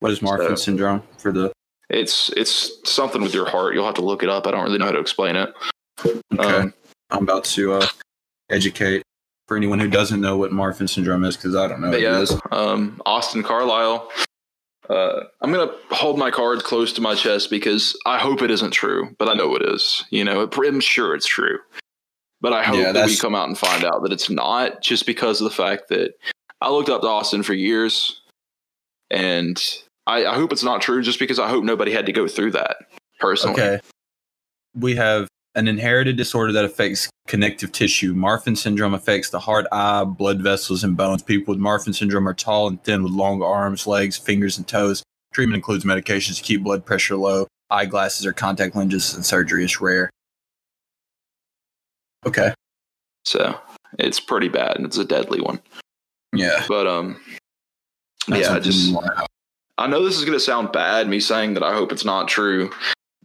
What 0.00 0.10
is 0.12 0.20
Marfan 0.20 0.48
So- 0.48 0.54
syndrome 0.56 1.02
for 1.18 1.32
the? 1.32 1.52
It's 1.90 2.30
it's 2.36 2.70
something 2.90 3.20
with 3.20 3.34
your 3.34 3.48
heart. 3.48 3.74
You'll 3.74 3.86
have 3.86 3.94
to 3.96 4.04
look 4.04 4.22
it 4.22 4.28
up. 4.28 4.46
I 4.46 4.52
don't 4.52 4.64
really 4.64 4.78
know 4.78 4.86
how 4.86 4.92
to 4.92 5.00
explain 5.00 5.36
it. 5.36 5.52
Okay, 6.06 6.14
Um, 6.38 6.74
I'm 7.10 7.24
about 7.24 7.44
to 7.44 7.72
uh, 7.74 7.86
educate 8.48 9.02
for 9.48 9.56
anyone 9.56 9.80
who 9.80 9.88
doesn't 9.88 10.20
know 10.20 10.36
what 10.36 10.52
Marfan 10.52 10.88
syndrome 10.88 11.24
is 11.24 11.36
because 11.36 11.56
I 11.56 11.66
don't 11.66 11.80
know 11.80 11.90
what 11.90 12.00
yeah, 12.00 12.18
it 12.18 12.22
is. 12.22 12.40
um, 12.52 13.02
Austin 13.04 13.42
Carlisle. 13.42 14.08
Uh, 14.88 15.24
I'm 15.40 15.52
gonna 15.52 15.72
hold 15.90 16.18
my 16.18 16.30
cards 16.30 16.62
close 16.62 16.92
to 16.94 17.00
my 17.00 17.14
chest 17.14 17.50
because 17.50 17.96
I 18.06 18.18
hope 18.18 18.42
it 18.42 18.50
isn't 18.50 18.70
true, 18.72 19.14
but 19.18 19.28
I 19.28 19.34
know 19.34 19.54
it 19.56 19.62
is. 19.62 20.04
You 20.10 20.24
know, 20.24 20.48
I'm 20.48 20.80
sure 20.80 21.14
it's 21.14 21.26
true, 21.26 21.58
but 22.40 22.52
I 22.52 22.62
hope 22.62 22.76
Yeah, 22.78 22.92
that 22.92 23.06
we 23.06 23.16
come 23.16 23.34
out 23.34 23.48
and 23.48 23.58
find 23.58 23.84
out 23.84 24.02
that 24.02 24.12
it's 24.12 24.30
not, 24.30 24.82
just 24.82 25.06
because 25.06 25.40
of 25.40 25.44
the 25.44 25.54
fact 25.54 25.88
that 25.90 26.14
I 26.60 26.70
looked 26.70 26.88
up 26.88 27.02
to 27.02 27.08
Austin 27.08 27.42
for 27.42 27.54
years, 27.54 28.20
and 29.10 29.62
I, 30.06 30.26
I 30.26 30.34
hope 30.34 30.52
it's 30.52 30.62
not 30.62 30.82
true, 30.82 31.02
just 31.02 31.18
because 31.18 31.38
I 31.38 31.48
hope 31.48 31.64
nobody 31.64 31.92
had 31.92 32.06
to 32.06 32.12
go 32.12 32.26
through 32.26 32.52
that 32.52 32.76
personally. 33.18 33.60
Okay, 33.60 33.80
we 34.74 34.96
have 34.96 35.28
an 35.54 35.68
inherited 35.68 36.16
disorder 36.16 36.52
that 36.52 36.64
affects 36.64 37.10
connective 37.26 37.72
tissue. 37.72 38.14
Marfan 38.14 38.56
syndrome 38.56 38.94
affects 38.94 39.30
the 39.30 39.40
heart, 39.40 39.66
eye, 39.72 40.04
blood 40.04 40.40
vessels, 40.40 40.84
and 40.84 40.96
bones. 40.96 41.22
People 41.22 41.54
with 41.54 41.62
Marfan 41.62 41.94
syndrome 41.94 42.28
are 42.28 42.34
tall 42.34 42.68
and 42.68 42.82
thin 42.84 43.02
with 43.02 43.12
long 43.12 43.42
arms, 43.42 43.86
legs, 43.86 44.16
fingers, 44.16 44.58
and 44.58 44.66
toes. 44.66 45.02
Treatment 45.32 45.56
includes 45.56 45.84
medications 45.84 46.36
to 46.38 46.42
keep 46.42 46.62
blood 46.62 46.84
pressure 46.84 47.16
low. 47.16 47.46
Eyeglasses 47.70 48.26
or 48.26 48.32
contact 48.32 48.74
lenses, 48.74 49.14
and 49.14 49.24
surgery 49.24 49.64
is 49.64 49.80
rare. 49.80 50.10
Okay. 52.26 52.52
So 53.24 53.58
it's 53.98 54.18
pretty 54.18 54.48
bad, 54.48 54.76
and 54.76 54.86
it's 54.86 54.98
a 54.98 55.04
deadly 55.04 55.40
one. 55.40 55.60
Yeah. 56.34 56.64
But 56.68 56.86
um, 56.86 57.20
That's 58.26 58.48
yeah, 58.48 58.54
I 58.54 58.60
just 58.60 58.92
I 59.80 59.86
know 59.86 60.04
this 60.04 60.16
is 60.16 60.24
going 60.24 60.36
to 60.36 60.44
sound 60.44 60.72
bad, 60.72 61.08
me 61.08 61.18
saying 61.20 61.54
that 61.54 61.62
I 61.62 61.72
hope 61.74 61.90
it's 61.90 62.04
not 62.04 62.28
true, 62.28 62.70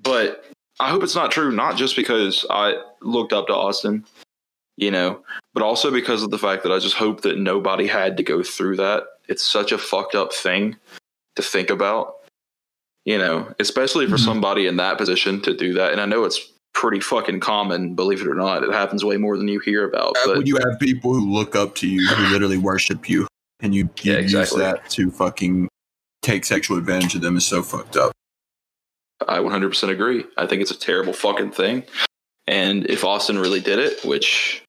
but 0.01 0.45
I 0.79 0.89
hope 0.89 1.03
it's 1.03 1.15
not 1.15 1.31
true, 1.31 1.51
not 1.51 1.77
just 1.77 1.95
because 1.95 2.45
I 2.50 2.81
looked 3.01 3.33
up 3.33 3.47
to 3.47 3.53
Austin 3.53 4.05
you 4.77 4.91
know, 4.91 5.24
but 5.53 5.63
also 5.63 5.89
because 5.91 6.21
of 6.21 6.31
the 6.31 6.38
fact 6.38 6.63
that 6.63 6.71
I 6.71 6.79
just 6.79 6.95
hope 6.95 7.21
that 7.21 7.38
nobody 7.38 7.88
had 7.88 8.17
to 8.17 8.24
go 8.24 8.43
through 8.43 8.75
that. 8.77 9.03
It's 9.27 9.45
such 9.45 9.71
a 9.71 9.77
fucked 9.77 10.15
up 10.15 10.33
thing 10.33 10.75
to 11.35 11.41
think 11.41 11.69
about, 11.69 12.15
you 13.05 13.17
know, 13.17 13.53
especially 13.59 14.05
for 14.07 14.17
Mhm. 14.17 14.25
somebody 14.25 14.67
in 14.67 14.77
that 14.77 14.97
position 14.97 15.41
to 15.43 15.53
do 15.55 15.74
that. 15.74 15.91
And 15.93 16.01
I 16.01 16.05
know 16.05 16.25
it's 16.25 16.51
pretty 16.74 17.00
fucking 17.00 17.39
common, 17.39 17.95
believe 17.95 18.21
it 18.21 18.27
or 18.27 18.35
not. 18.35 18.63
It 18.63 18.71
happens 18.74 19.05
way 19.05 19.15
more 19.17 19.38
than 19.38 19.47
you 19.47 19.59
hear 19.59 19.88
about. 19.88 20.17
But 20.25 20.38
when 20.38 20.45
you 20.45 20.57
have 20.57 20.77
people 20.79 21.13
who 21.13 21.31
look 21.31 21.55
up 21.55 21.75
to 21.75 21.88
you, 21.88 22.05
who 22.05 22.33
literally 22.33 22.57
worship 22.57 23.09
you, 23.09 23.27
and 23.62 23.74
you, 23.74 23.89
you 24.01 24.12
Yeah, 24.12 24.17
exactly. 24.19 24.62
use 24.62 24.71
that 24.74 24.89
to 24.91 25.09
fucking 25.09 25.69
take 26.25 26.44
sexual 26.46 26.77
advantage 26.77 27.15
of 27.15 27.22
them 27.22 27.38
is 27.38 27.46
so 27.46 27.62
fucked 27.62 27.96
up. 27.96 28.12
I 29.27 29.39
100% 29.39 29.89
agree. 29.89 30.25
I 30.38 30.46
think 30.46 30.62
it's 30.62 30.72
a 30.72 30.79
terrible 30.79 31.13
fucking 31.13 31.51
thing. 31.51 31.84
And 32.48 32.86
if 32.89 33.03
Austin 33.03 33.39
really 33.39 33.62
did 33.62 33.79
it, 33.79 34.03
which 34.03 34.63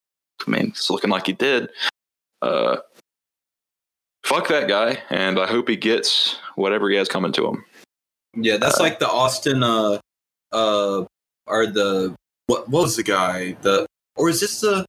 I 0.47 0.51
mean, 0.51 0.69
it's 0.69 0.91
looking 0.91 1.11
like 1.11 1.27
he 1.27 1.33
did, 1.33 1.71
uh, 2.43 2.77
fuck 4.25 4.49
that 4.49 4.69
guy. 4.69 4.99
And 5.11 5.39
I 5.39 5.47
hope 5.47 5.69
he 5.69 5.77
gets 5.77 6.37
whatever 6.55 6.89
he 6.89 6.97
has 6.97 7.09
coming 7.09 7.33
to 7.33 7.47
him. 7.49 7.65
Yeah, 8.35 8.59
that's 8.59 8.79
Uh, 8.79 8.83
like 8.83 8.99
the 8.99 9.09
Austin 9.09 9.63
uh 9.63 9.99
uh 10.53 11.05
or 11.47 11.67
the 11.67 12.15
what 12.47 12.69
what 12.69 12.83
was 12.83 12.97
the 12.97 13.03
guy? 13.03 13.57
The 13.63 13.87
or 14.15 14.29
is 14.29 14.41
this 14.41 14.61
the 14.61 14.85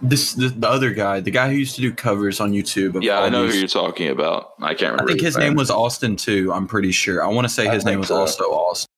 this 0.00 0.34
the, 0.34 0.48
the 0.48 0.68
other 0.68 0.92
guy, 0.92 1.20
the 1.20 1.30
guy 1.30 1.48
who 1.50 1.56
used 1.56 1.74
to 1.76 1.80
do 1.80 1.92
covers 1.92 2.40
on 2.40 2.52
YouTube. 2.52 2.94
Of 2.94 3.02
Yeah, 3.02 3.20
I 3.20 3.28
know 3.28 3.44
these- 3.44 3.54
who 3.54 3.58
you're 3.60 3.68
talking 3.68 4.08
about. 4.08 4.52
I 4.60 4.74
can't 4.74 4.92
remember. 4.92 5.04
I 5.04 5.06
think 5.14 5.20
his 5.20 5.36
name 5.36 5.54
was 5.54 5.70
Austin 5.70 6.16
too. 6.16 6.52
I'm 6.52 6.66
pretty 6.66 6.92
sure. 6.92 7.22
I 7.22 7.26
want 7.28 7.46
to 7.46 7.48
say 7.52 7.68
his 7.68 7.84
name 7.84 7.98
was 7.98 8.08
so. 8.08 8.16
also 8.16 8.44
Austin. 8.44 8.88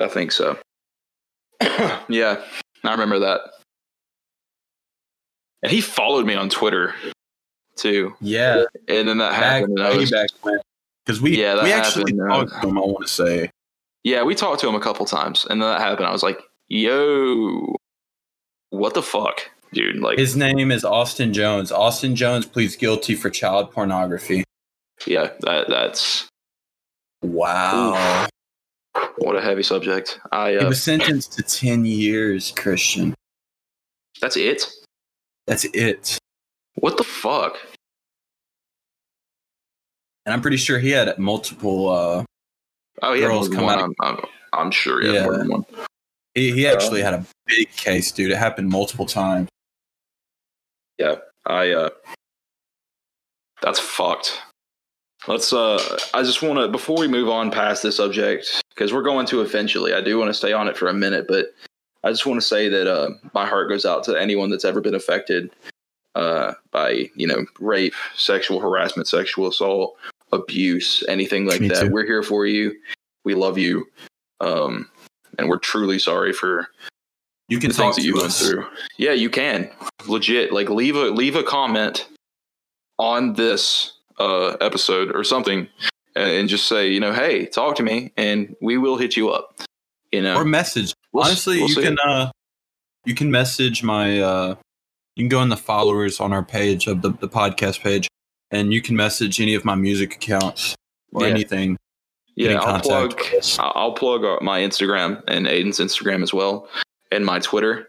I 0.00 0.08
think 0.08 0.32
so. 0.32 0.58
yeah, 2.08 2.42
I 2.82 2.90
remember 2.90 3.20
that. 3.20 3.40
And 5.62 5.70
he 5.70 5.80
followed 5.80 6.26
me 6.26 6.34
on 6.34 6.48
Twitter 6.48 6.94
too. 7.76 8.14
Yeah, 8.20 8.64
And 8.88 9.06
then 9.08 9.18
that 9.18 9.30
back 9.30 9.42
happened. 9.42 9.78
And 9.78 9.86
I 9.86 9.96
was, 9.96 10.10
back. 10.10 10.28
Because 11.06 11.20
we 11.20 11.40
Yeah, 11.40 11.54
that 11.54 11.64
we 11.64 11.72
actually 11.72 12.12
happened, 12.12 12.20
uh, 12.22 12.34
talked 12.46 12.62
to 12.62 12.68
him. 12.68 12.78
I 12.78 12.80
want 12.80 13.06
to 13.06 13.12
say. 13.12 13.50
yeah, 14.02 14.24
we 14.24 14.34
talked 14.34 14.60
to 14.62 14.68
him 14.68 14.74
a 14.74 14.80
couple 14.80 15.06
times. 15.06 15.46
And 15.48 15.62
then 15.62 15.68
that 15.68 15.80
happened. 15.80 16.06
I 16.08 16.12
was 16.12 16.22
like, 16.24 16.40
yo, 16.68 17.76
what 18.70 18.94
the 18.94 19.02
fuck, 19.02 19.50
dude? 19.72 19.98
Like, 20.00 20.18
His 20.18 20.36
name 20.36 20.70
is 20.70 20.84
Austin 20.84 21.32
Jones. 21.32 21.72
Austin 21.72 22.14
Jones 22.16 22.46
pleads 22.46 22.76
guilty 22.76 23.14
for 23.14 23.30
child 23.30 23.70
pornography. 23.72 24.44
yeah, 25.06 25.30
that 25.40 25.68
that's 25.68 26.28
Wow. 27.22 28.26
what 29.18 29.36
a 29.36 29.40
heavy 29.40 29.62
subject. 29.62 30.20
I 30.32 30.50
He 30.52 30.58
uh, 30.58 30.68
was 30.68 30.82
sentenced 30.82 31.32
to 31.34 31.42
10 31.42 31.84
years, 31.84 32.52
Christian. 32.56 33.14
that's 34.20 34.36
it. 34.36 34.66
That's 35.46 35.64
it. 35.72 36.18
What 36.76 36.96
the 36.96 37.04
fuck? 37.04 37.56
And 40.24 40.32
I'm 40.32 40.40
pretty 40.40 40.56
sure 40.56 40.78
he 40.78 40.90
had 40.90 41.18
multiple. 41.18 41.88
Uh, 41.88 42.24
Oh 43.02 43.14
yeah, 43.14 43.26
Girls 43.26 43.48
come 43.48 43.64
one. 43.64 43.78
out- 43.78 43.84
I'm, 43.84 43.94
I'm, 44.18 44.24
I'm 44.52 44.70
sure. 44.70 45.00
he 45.00 45.12
Yeah, 45.12 45.24
more 45.24 45.38
than 45.38 45.48
one. 45.48 45.64
he, 46.34 46.52
he 46.52 46.66
actually 46.68 47.02
had 47.02 47.14
a 47.14 47.24
big 47.46 47.68
case, 47.72 48.12
dude. 48.12 48.30
It 48.30 48.36
happened 48.36 48.68
multiple 48.68 49.06
times. 49.06 49.48
I 51.46 51.70
uh 51.72 51.90
that's 53.62 53.78
fucked. 53.80 54.40
Let's 55.26 55.52
uh 55.52 55.98
I 56.14 56.22
just 56.22 56.42
want 56.42 56.58
to 56.58 56.68
before 56.68 56.98
we 56.98 57.08
move 57.08 57.28
on 57.28 57.50
past 57.50 57.82
this 57.82 57.96
subject 57.96 58.62
because 58.74 58.92
we're 58.92 59.02
going 59.02 59.26
to 59.26 59.40
eventually. 59.40 59.94
I 59.94 60.00
do 60.00 60.18
want 60.18 60.28
to 60.28 60.34
stay 60.34 60.52
on 60.52 60.68
it 60.68 60.76
for 60.76 60.88
a 60.88 60.94
minute, 60.94 61.26
but 61.28 61.46
I 62.04 62.10
just 62.10 62.26
want 62.26 62.40
to 62.40 62.46
say 62.46 62.68
that 62.68 62.86
uh 62.86 63.10
my 63.34 63.46
heart 63.46 63.68
goes 63.68 63.84
out 63.84 64.04
to 64.04 64.16
anyone 64.16 64.50
that's 64.50 64.64
ever 64.64 64.80
been 64.80 64.94
affected 64.94 65.50
uh 66.14 66.52
by, 66.70 67.10
you 67.14 67.26
know, 67.26 67.44
rape, 67.60 67.94
sexual 68.16 68.60
harassment, 68.60 69.08
sexual 69.08 69.48
assault, 69.48 69.96
abuse, 70.32 71.02
anything 71.08 71.46
like 71.46 71.60
Me 71.60 71.68
that. 71.68 71.82
too. 71.82 71.90
We're 71.90 72.06
here 72.06 72.22
for 72.22 72.46
you. 72.46 72.74
We 73.24 73.34
love 73.34 73.58
you. 73.58 73.86
Um 74.40 74.88
and 75.38 75.48
we're 75.48 75.58
truly 75.58 75.98
sorry 75.98 76.32
for 76.32 76.68
You 77.52 77.58
can 77.60 77.68
the 77.70 77.74
talk 77.74 77.94
things 77.94 77.96
that 77.96 78.02
to 78.02 78.06
you 78.08 78.14
went 78.14 78.26
us. 78.26 78.40
through. 78.48 78.66
Yeah, 78.98 79.12
you 79.12 79.30
can. 79.30 79.70
Legit. 80.06 80.52
Like 80.52 80.68
leave 80.70 80.96
a 80.96 81.04
leave 81.10 81.36
a 81.36 81.42
comment 81.42 82.08
on 82.98 83.34
this 83.34 83.92
uh 84.18 84.50
episode 84.60 85.14
or 85.16 85.24
something 85.24 85.66
and, 86.14 86.30
and 86.30 86.48
just 86.48 86.66
say, 86.68 86.88
you 86.88 87.00
know, 87.00 87.12
hey, 87.12 87.46
talk 87.46 87.76
to 87.76 87.82
me 87.82 88.12
and 88.16 88.54
we 88.60 88.76
will 88.78 88.96
hit 88.98 89.16
you 89.16 89.30
up. 89.30 89.54
You 90.12 90.22
know. 90.22 90.36
Or 90.36 90.44
message. 90.44 90.92
We'll 91.12 91.24
s- 91.24 91.28
Honestly, 91.30 91.58
we'll 91.58 91.68
you 91.68 91.74
see. 91.74 91.82
can 91.82 91.96
uh, 92.06 92.30
you 93.04 93.14
can 93.14 93.30
message 93.30 93.82
my. 93.82 94.20
Uh, 94.20 94.54
you 95.16 95.24
can 95.24 95.28
go 95.28 95.42
in 95.42 95.48
the 95.50 95.56
followers 95.58 96.20
on 96.20 96.32
our 96.32 96.42
page 96.42 96.86
of 96.86 97.02
the, 97.02 97.10
the 97.10 97.28
podcast 97.28 97.80
page, 97.82 98.08
and 98.50 98.72
you 98.72 98.80
can 98.80 98.96
message 98.96 99.40
any 99.40 99.54
of 99.54 99.62
my 99.64 99.74
music 99.74 100.14
accounts 100.14 100.74
or 101.12 101.22
Yeah. 101.24 101.28
anything. 101.30 101.76
yeah, 102.34 102.58
I'll 102.60 102.80
plug. 102.80 103.20
I'll 103.58 103.72
I'll 103.74 103.92
plug 103.92 104.24
uh, 104.24 104.38
my 104.42 104.60
Instagram 104.60 105.22
and 105.28 105.46
Aden's 105.46 105.80
Instagram 105.80 106.22
as 106.22 106.32
well 106.32 106.68
and 107.12 107.24
my 107.24 107.38
Twitter 107.38 107.88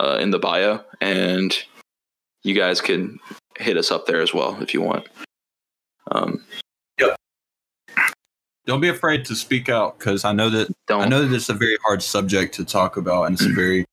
uh, 0.00 0.18
in 0.20 0.30
the 0.30 0.38
bio 0.38 0.80
and 1.00 1.54
you 2.42 2.54
guys 2.54 2.80
can 2.80 3.18
hit 3.58 3.76
us 3.76 3.90
up 3.90 4.06
there 4.06 4.20
as 4.20 4.32
well 4.34 4.60
if 4.62 4.72
you 4.74 4.80
want. 4.80 5.06
Um 6.10 6.44
Don't 8.66 8.80
be 8.80 8.88
afraid 8.88 9.24
to 9.26 9.34
speak 9.36 9.68
out 9.68 9.98
because 9.98 10.24
I 10.24 10.32
know 10.32 10.48
that 10.50 10.68
don't 10.86 11.02
I 11.02 11.08
know 11.08 11.22
that 11.26 11.34
it's 11.34 11.48
a 11.50 11.54
very 11.54 11.76
hard 11.84 12.02
subject 12.02 12.54
to 12.54 12.64
talk 12.64 12.96
about 12.96 13.24
and 13.24 13.34
it's 13.34 13.44
a 13.44 13.48
very 13.54 13.84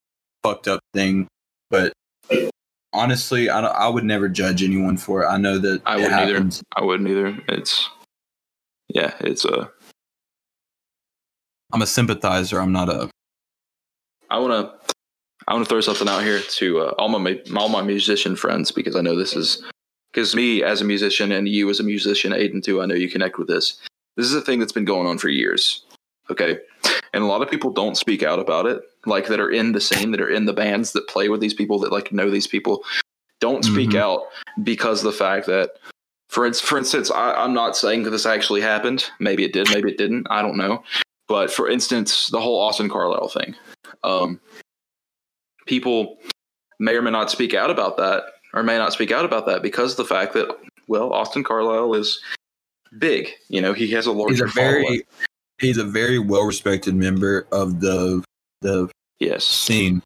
fucked 0.44 0.68
up 0.70 0.80
thing. 0.94 1.28
But 1.70 1.92
honestly, 2.94 3.50
I, 3.50 3.60
don't- 3.62 3.76
I 3.76 3.88
would 3.90 4.04
never 4.06 4.30
judge 4.30 4.64
anyone 4.64 4.96
for 4.98 5.24
it. 5.24 5.28
I 5.28 5.38
know 5.38 5.58
that 5.58 5.82
I 5.86 5.98
wouldn't 5.98 6.14
either. 6.14 6.50
I 6.76 6.84
wouldn't 6.84 7.10
either. 7.10 7.38
It's 7.50 7.90
yeah, 8.90 9.14
it's 9.20 9.46
uh 9.46 9.68
I'm 11.74 11.82
a 11.82 11.88
sympathizer. 11.88 12.60
I'm 12.60 12.72
not 12.74 12.90
a. 12.90 13.10
I 14.32 14.40
want 14.40 14.54
to 14.54 14.94
I 15.48 15.54
want 15.54 15.66
to 15.66 15.70
throw 15.70 15.82
something 15.82 16.08
out 16.08 16.24
here 16.24 16.40
to 16.40 16.80
uh, 16.80 16.94
all 16.98 17.10
my 17.10 17.40
all 17.56 17.70
my 17.70 17.82
musician 17.82 18.36
friends 18.36 18.72
because 18.72 18.96
I 18.96 19.02
know 19.02 19.16
this 19.16 19.36
is 19.36 19.62
because 20.14 20.36
me 20.36 20.64
as 20.64 20.82
a 20.82 20.86
musician 20.86 21.32
and 21.32 21.48
you 21.48 21.70
as 21.70 21.80
a 21.80 21.84
musician, 21.84 22.32
Aden 22.34 22.62
too. 22.62 22.82
I 22.82 22.86
know 22.86 22.96
you 22.96 23.10
connect 23.10 23.38
with 23.38 23.48
this. 23.48 23.78
This 24.16 24.26
is 24.26 24.34
a 24.34 24.42
thing 24.42 24.60
that's 24.60 24.72
been 24.72 24.86
going 24.86 25.08
on 25.08 25.18
for 25.18 25.30
years. 25.30 25.84
Okay, 26.30 26.60
and 27.14 27.24
a 27.24 27.28
lot 27.28 27.42
of 27.42 27.50
people 27.50 27.72
don't 27.72 27.98
speak 27.98 28.24
out 28.24 28.40
about 28.40 28.66
it, 28.66 28.82
like 29.06 29.28
that 29.28 29.40
are 29.40 29.52
in 29.52 29.74
the 29.74 29.82
scene, 29.82 30.12
that 30.12 30.22
are 30.22 30.30
in 30.30 30.46
the 30.46 30.54
bands, 30.54 30.94
that 30.94 31.08
play 31.10 31.28
with 31.28 31.42
these 31.42 31.54
people, 31.54 31.78
that 31.80 31.92
like 31.92 32.14
know 32.14 32.30
these 32.30 32.48
people. 32.48 32.84
Don't 33.42 33.66
speak 33.66 33.90
Mhm. 33.90 34.00
out 34.00 34.22
because 34.64 35.00
of 35.04 35.12
the 35.12 35.18
fact 35.18 35.48
that, 35.48 35.72
for 36.30 36.46
ins- 36.46 36.62
for 36.62 36.78
instance, 36.78 37.10
I, 37.12 37.34
I'm 37.34 37.54
not 37.56 37.76
saying 37.76 38.04
that 38.04 38.12
this 38.12 38.26
actually 38.28 38.62
happened. 38.62 39.10
Maybe 39.20 39.44
it 39.44 39.52
did. 39.52 39.68
Maybe 39.74 39.90
it 39.92 39.98
didn't. 39.98 40.28
I 40.30 40.42
don't 40.44 40.58
know. 40.58 40.84
But 41.28 41.52
for 41.52 41.68
instance, 41.68 42.28
the 42.30 42.40
whole 42.40 42.60
Austin 42.62 42.88
Carlisle 42.88 43.30
thing 43.30 43.56
um, 44.04 44.40
people 45.66 46.18
may 46.80 46.96
or 46.96 47.02
may 47.02 47.12
not 47.12 47.32
speak 47.32 47.54
out 47.54 47.70
about 47.70 47.98
that 47.98 48.24
or 48.54 48.64
may 48.64 48.78
not 48.78 48.94
speak 48.94 49.12
out 49.12 49.26
about 49.26 49.46
that 49.46 49.62
because 49.62 49.92
of 49.92 49.98
the 49.98 50.06
fact 50.06 50.34
that 50.34 50.50
well 50.88 51.14
austin 51.14 51.44
carlisle 51.44 51.94
is 51.94 52.20
big 52.98 53.30
you 53.50 53.62
know 53.62 53.74
he 53.74 53.88
has 53.92 54.06
a 54.06 54.12
larger 54.12 54.34
He's 54.34 54.42
a 54.42 54.48
very. 54.48 54.84
following. 54.84 55.02
He's 55.60 55.78
a 55.78 55.84
very 55.84 56.18
well 56.18 56.44
respected 56.44 56.96
member 56.96 57.48
of 57.52 57.82
the 57.82 58.24
the 58.62 58.90
yes 59.20 59.46
scene. 59.46 60.02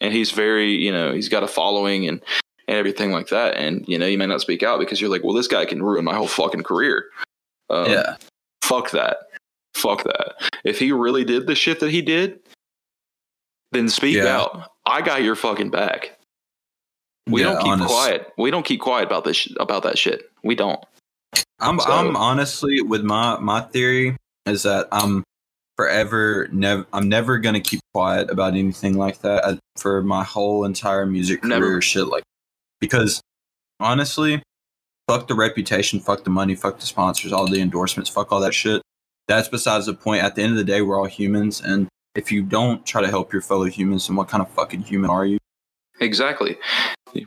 and 0.00 0.14
he's 0.14 0.30
very 0.30 0.72
you 0.72 0.90
know 0.90 1.12
he's 1.12 1.28
got 1.28 1.42
a 1.42 1.48
following 1.48 2.08
and 2.08 2.22
and 2.66 2.76
everything 2.76 3.12
like 3.12 3.28
that 3.28 3.56
and 3.56 3.86
you 3.86 3.98
know 3.98 4.06
you 4.06 4.18
may 4.18 4.26
not 4.26 4.40
speak 4.40 4.62
out 4.62 4.78
because 4.78 5.00
you're 5.00 5.10
like 5.10 5.22
well 5.22 5.34
this 5.34 5.46
guy 5.46 5.64
can 5.66 5.82
ruin 5.82 6.04
my 6.04 6.14
whole 6.14 6.26
fucking 6.26 6.62
career 6.62 7.04
um, 7.70 7.90
yeah. 7.90 8.16
fuck 8.62 8.90
that 8.90 9.18
fuck 9.74 10.02
that 10.04 10.34
if 10.64 10.78
he 10.78 10.90
really 10.90 11.24
did 11.24 11.46
the 11.46 11.54
shit 11.54 11.80
that 11.80 11.90
he 11.90 12.00
did 12.02 12.40
then 13.72 13.88
speak 13.88 14.16
Yeah. 14.16 14.36
out 14.38 14.70
i 14.86 15.00
got 15.02 15.22
your 15.22 15.36
fucking 15.36 15.70
back 15.70 16.18
We 17.28 17.42
Yeah, 17.42 17.52
don't 17.52 17.62
keep 17.62 17.72
honest. 17.72 17.90
quiet. 17.90 18.32
We 18.38 18.50
don't 18.50 18.64
keep 18.64 18.80
quiet 18.80 19.04
about 19.06 19.24
this 19.24 19.36
sh- 19.36 19.52
about 19.60 19.82
that 19.82 19.98
shit. 19.98 20.30
We 20.42 20.54
don't. 20.54 20.82
I'm 21.60 21.78
So- 21.78 21.90
I'm 21.92 22.16
honestly 22.16 22.80
with 22.80 23.02
my 23.04 23.38
my 23.38 23.60
theory 23.60 24.16
is 24.46 24.62
that 24.62 24.88
I'm 24.92 25.24
forever 25.76 26.48
never 26.52 26.86
I'm 26.92 27.08
never 27.10 27.36
gonna 27.38 27.60
keep 27.60 27.80
quiet 27.92 28.30
about 28.30 28.54
anything 28.54 28.96
like 28.96 29.18
that 29.20 29.44
uh, 29.44 29.56
for 29.76 30.02
my 30.02 30.24
whole 30.24 30.64
entire 30.64 31.04
music 31.04 31.42
career 31.42 31.50
Never. 31.60 31.82
shit 31.82 32.06
like 32.06 32.24
because 32.80 33.20
honestly 33.78 34.42
fuck 35.06 35.28
the 35.28 35.34
reputation 35.34 36.00
fuck 36.00 36.24
the 36.24 36.30
money 36.30 36.54
fuck 36.54 36.80
the 36.80 36.86
sponsors 36.86 37.32
all 37.32 37.46
the 37.46 37.60
endorsements 37.60 38.08
fuck 38.10 38.32
all 38.32 38.40
that 38.40 38.54
shit 38.54 38.80
that's 39.28 39.48
besides 39.48 39.84
the 39.86 39.94
point 39.94 40.22
at 40.24 40.34
the 40.34 40.42
end 40.42 40.52
of 40.52 40.58
the 40.58 40.64
day 40.64 40.80
we're 40.82 40.98
all 40.98 41.04
humans 41.06 41.60
and 41.60 41.88
if 42.18 42.30
you 42.32 42.42
don't 42.42 42.84
try 42.84 43.00
to 43.00 43.08
help 43.08 43.32
your 43.32 43.40
fellow 43.42 43.64
humans 43.64 44.06
then 44.08 44.16
what 44.16 44.28
kind 44.28 44.42
of 44.42 44.50
fucking 44.50 44.82
human 44.82 45.08
are 45.10 45.24
you 45.24 45.38
Exactly. 46.00 46.56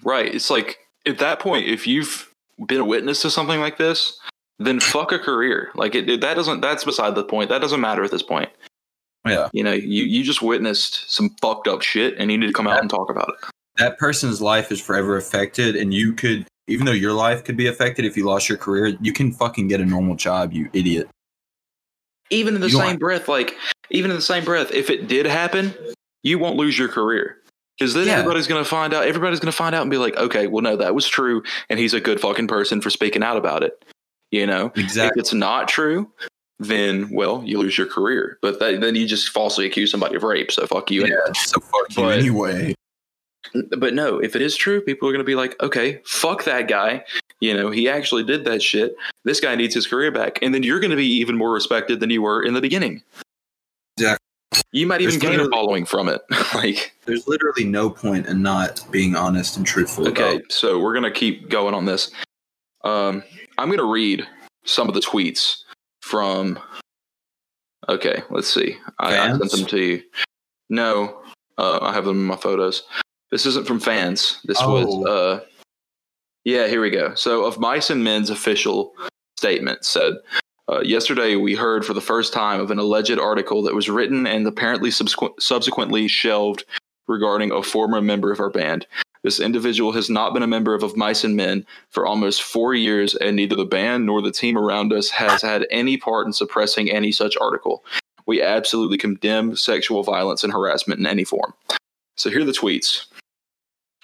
Right. 0.03 0.33
It's 0.33 0.49
like 0.49 0.77
at 1.05 1.17
that 1.17 1.39
point, 1.39 1.67
if 1.67 1.85
you've 1.85 2.31
been 2.67 2.79
a 2.79 2.85
witness 2.85 3.21
to 3.23 3.29
something 3.29 3.59
like 3.59 3.77
this, 3.77 4.17
then 4.59 4.79
fuck 4.79 5.11
a 5.11 5.19
career. 5.19 5.71
Like 5.75 5.93
it, 5.93 6.09
it- 6.09 6.21
that 6.21 6.35
doesn't. 6.35 6.61
That's 6.61 6.85
beside 6.85 7.15
the 7.15 7.23
point. 7.25 7.49
That 7.49 7.59
doesn't 7.59 7.81
matter 7.81 8.01
at 8.03 8.11
this 8.11 8.23
point. 8.23 8.49
Yeah. 9.27 9.49
You 9.51 9.63
know, 9.65 9.73
you 9.73 10.03
you 10.05 10.23
just 10.23 10.41
witnessed 10.41 11.11
some 11.11 11.31
fucked 11.41 11.67
up 11.67 11.81
shit, 11.81 12.15
and 12.17 12.31
you 12.31 12.37
need 12.37 12.47
to 12.47 12.53
come 12.53 12.65
out 12.67 12.79
and 12.79 12.89
talk 12.89 13.09
about 13.09 13.27
it. 13.29 13.49
That 13.77 13.97
person's 13.97 14.41
life 14.41 14.71
is 14.71 14.79
forever 14.79 15.17
affected, 15.17 15.75
and 15.75 15.93
you 15.93 16.13
could, 16.13 16.45
even 16.67 16.85
though 16.85 16.91
your 16.93 17.11
life 17.13 17.43
could 17.43 17.57
be 17.57 17.67
affected 17.67 18.05
if 18.05 18.15
you 18.15 18.23
lost 18.25 18.47
your 18.47 18.57
career, 18.57 18.95
you 19.01 19.11
can 19.11 19.33
fucking 19.33 19.67
get 19.67 19.81
a 19.81 19.85
normal 19.85 20.15
job, 20.15 20.53
you 20.53 20.69
idiot. 20.71 21.09
Even 22.29 22.55
in 22.55 22.61
the 22.61 22.69
You 22.69 22.77
same 22.77 22.97
breath, 22.97 23.27
like 23.27 23.57
even 23.91 24.11
in 24.11 24.17
the 24.17 24.21
same 24.21 24.43
breath, 24.43 24.71
if 24.71 24.89
it 24.89 25.07
did 25.07 25.25
happen, 25.25 25.73
you 26.23 26.39
won't 26.39 26.57
lose 26.57 26.77
your 26.77 26.87
career. 26.87 27.37
Because 27.77 27.93
then 27.93 28.07
Yeah. 28.07 28.19
everybody's 28.19 28.47
gonna 28.47 28.65
find 28.65 28.93
out. 28.93 29.05
Everybody's 29.07 29.39
gonna 29.39 29.51
find 29.51 29.73
out 29.73 29.81
and 29.81 29.91
be 29.91 29.97
like, 29.97 30.15
okay, 30.17 30.47
well, 30.47 30.61
no, 30.61 30.75
that 30.75 30.93
was 30.93 31.07
true, 31.07 31.41
and 31.69 31.79
he's 31.79 31.93
a 31.93 31.99
good 32.01 32.19
fucking 32.19 32.47
person 32.47 32.81
for 32.81 32.89
speaking 32.89 33.23
out 33.23 33.37
about 33.37 33.63
it. 33.63 33.83
You 34.31 34.45
know, 34.45 34.71
Exactly. 34.75 35.19
if 35.19 35.23
it's 35.23 35.33
not 35.33 35.67
true, 35.67 36.09
then 36.59 37.09
well, 37.11 37.41
you 37.45 37.57
lose 37.57 37.77
your 37.77 37.87
career. 37.87 38.37
But 38.41 38.59
that, 38.59 38.81
then 38.81 38.95
you 38.95 39.07
just 39.07 39.29
falsely 39.29 39.65
accuse 39.65 39.89
somebody 39.91 40.15
of 40.15 40.23
rape. 40.23 40.51
So 40.51 40.65
fuck 40.67 40.91
you. 40.91 41.01
Yeah, 41.05 41.33
so 41.33 41.59
fuck 41.59 41.97
you 41.97 42.09
anyway. 42.09 42.75
But 43.77 43.93
no, 43.95 44.19
if 44.19 44.35
it 44.35 44.41
is 44.41 44.55
true, 44.55 44.79
people 44.79 45.09
are 45.09 45.11
going 45.11 45.23
to 45.23 45.27
be 45.27 45.35
like, 45.35 45.61
okay, 45.61 45.99
fuck 46.05 46.43
that 46.45 46.67
guy. 46.67 47.03
You 47.41 47.53
know, 47.57 47.71
he 47.71 47.89
actually 47.89 48.23
did 48.23 48.45
that 48.45 48.61
shit. 48.61 48.95
This 49.25 49.39
guy 49.39 49.55
needs 49.55 49.73
his 49.73 49.87
career 49.87 50.11
back. 50.11 50.39
And 50.41 50.53
then 50.53 50.61
you're 50.63 50.79
going 50.79 50.91
to 50.91 50.95
be 50.97 51.07
even 51.07 51.35
more 51.35 51.51
respected 51.51 51.99
than 51.99 52.11
you 52.11 52.21
were 52.21 52.43
in 52.43 52.53
the 52.53 52.61
beginning. 52.61 53.01
Exactly. 53.97 54.25
You 54.73 54.87
might 54.87 55.01
even 55.01 55.19
There's 55.19 55.37
gain 55.37 55.39
a 55.39 55.49
following 55.49 55.85
from 55.85 56.09
it. 56.09 56.21
like, 56.53 56.93
There's 57.05 57.27
literally 57.27 57.65
no 57.65 57.89
point 57.89 58.27
in 58.27 58.41
not 58.41 58.85
being 58.91 59.15
honest 59.15 59.57
and 59.57 59.65
truthful. 59.65 60.07
okay, 60.07 60.35
about- 60.37 60.51
so 60.51 60.79
we're 60.79 60.93
going 60.93 61.03
to 61.03 61.11
keep 61.11 61.49
going 61.49 61.73
on 61.73 61.85
this. 61.85 62.11
Um, 62.83 63.23
I'm 63.57 63.67
going 63.67 63.79
to 63.79 63.91
read 63.91 64.25
some 64.65 64.87
of 64.87 64.93
the 64.93 65.01
tweets 65.01 65.63
from. 66.01 66.59
Okay, 67.89 68.21
let's 68.29 68.51
see. 68.51 68.77
I, 68.99 69.17
I 69.17 69.37
sent 69.37 69.51
them 69.51 69.65
to 69.65 69.79
you. 69.79 70.03
No, 70.69 71.21
uh, 71.57 71.79
I 71.81 71.93
have 71.93 72.05
them 72.05 72.17
in 72.17 72.25
my 72.25 72.37
photos. 72.37 72.83
This 73.31 73.45
isn't 73.45 73.67
from 73.67 73.79
fans. 73.79 74.39
This 74.45 74.59
was. 74.59 74.85
Oh. 74.87 75.05
Uh, 75.05 75.39
yeah, 76.43 76.67
here 76.67 76.81
we 76.81 76.89
go. 76.89 77.13
So, 77.15 77.45
of 77.45 77.59
Mice 77.59 77.89
and 77.89 78.03
Men's 78.03 78.29
official 78.29 78.93
statement 79.37 79.85
said, 79.85 80.13
uh, 80.71 80.81
yesterday 80.81 81.35
we 81.35 81.53
heard 81.53 81.85
for 81.85 81.93
the 81.93 82.01
first 82.01 82.31
time 82.31 82.61
of 82.61 82.71
an 82.71 82.79
alleged 82.79 83.19
article 83.19 83.61
that 83.63 83.75
was 83.75 83.89
written 83.89 84.25
and 84.25 84.47
apparently 84.47 84.89
subsequ- 84.89 85.39
subsequently 85.39 86.07
shelved 86.07 86.63
regarding 87.07 87.51
a 87.51 87.61
former 87.61 88.01
member 88.01 88.31
of 88.31 88.39
our 88.39 88.49
band. 88.49 88.87
This 89.23 89.39
individual 89.39 89.91
has 89.91 90.09
not 90.09 90.33
been 90.33 90.43
a 90.43 90.47
member 90.47 90.73
of, 90.73 90.81
of 90.81 90.95
Mice 90.95 91.25
and 91.25 91.35
Men 91.35 91.65
for 91.89 92.07
almost 92.07 92.41
four 92.41 92.73
years, 92.73 93.13
and 93.15 93.35
neither 93.35 93.55
the 93.55 93.65
band 93.65 94.05
nor 94.05 94.21
the 94.21 94.31
team 94.31 94.57
around 94.57 94.93
us 94.93 95.09
has 95.09 95.41
had 95.41 95.67
any 95.69 95.97
part 95.97 96.25
in 96.25 96.33
suppressing 96.33 96.89
any 96.89 97.11
such 97.11 97.35
article. 97.39 97.83
We 98.25 98.41
absolutely 98.41 98.97
condemn 98.97 99.55
sexual 99.57 100.03
violence 100.03 100.43
and 100.43 100.53
harassment 100.53 101.01
in 101.01 101.05
any 101.05 101.25
form. 101.25 101.53
So 102.15 102.29
here 102.29 102.41
are 102.41 102.45
the 102.45 102.51
tweets. 102.53 103.07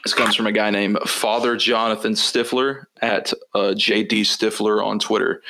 This 0.03 0.13
comes 0.13 0.35
from 0.35 0.47
a 0.47 0.51
guy 0.51 0.69
named 0.69 0.99
Father 1.05 1.55
Jonathan 1.55 2.13
Stifler 2.13 2.85
at 3.01 3.33
uh, 3.55 3.73
JD 3.73 4.21
Stifler 4.21 4.83
on 4.83 4.99
Twitter. 4.99 5.41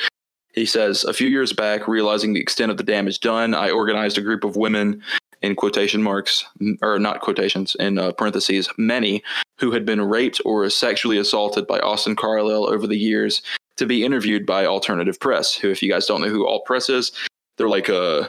He 0.58 0.66
says, 0.66 1.04
A 1.04 1.14
few 1.14 1.28
years 1.28 1.54
back, 1.54 1.88
realizing 1.88 2.34
the 2.34 2.42
extent 2.42 2.72
of 2.72 2.78
the 2.78 2.84
damage 2.84 3.20
done, 3.20 3.54
I 3.54 3.70
organized 3.70 4.18
a 4.18 4.22
group 4.22 4.44
of 4.44 4.56
women, 4.56 5.04
in 5.44 5.56
quotation 5.56 6.02
marks, 6.02 6.46
or 6.82 6.98
not 6.98 7.22
quotations, 7.22 7.76
in 7.80 8.00
uh, 8.00 8.12
parentheses, 8.12 8.68
many 8.78 9.24
who 9.60 9.72
had 9.72 9.86
been 9.86 10.02
raped 10.02 10.42
or 10.46 10.68
sexually 10.70 11.18
assaulted 11.18 11.68
by 11.68 11.80
Austin 11.80 12.16
Carlisle 12.16 12.68
over 12.68 12.88
the 12.88 12.98
years 12.98 13.42
to 13.76 13.86
be 13.86 14.04
interviewed 14.04 14.46
by 14.48 14.66
Alternative 14.66 15.20
Press, 15.20 15.54
who, 15.54 15.70
if 15.70 15.84
you 15.84 15.92
guys 15.92 16.08
don't 16.08 16.22
know 16.22 16.30
who 16.30 16.48
Alt 16.48 16.66
Press 16.66 16.90
is, 16.90 17.12
they're 17.58 17.70
like 17.70 17.90
uh, 17.90 18.28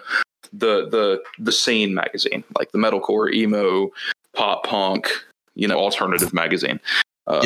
the 0.52 0.88
the 0.88 1.22
the 1.38 1.52
scene 1.52 1.94
magazine, 1.94 2.44
like 2.58 2.72
the 2.72 2.78
metalcore, 2.78 3.32
emo, 3.32 3.90
pop 4.34 4.64
punk, 4.66 5.10
you 5.54 5.66
know, 5.66 5.78
alternative 5.78 6.34
magazine. 6.34 6.78
Um. 7.26 7.40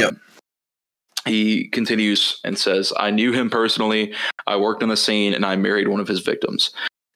He 1.25 1.69
continues 1.69 2.41
and 2.45 2.59
says, 2.59 2.93
I 2.97 3.11
knew 3.11 3.33
him 3.33 3.49
personally. 3.51 4.13
I 4.47 4.57
worked 4.57 4.83
on 4.83 4.89
the 4.89 4.97
scene 4.97 5.35
and 5.35 5.47
I 5.47 5.57
married 5.57 5.89
one 5.89 6.01
of 6.01 6.09
his 6.09 6.21
victims. 6.21 6.73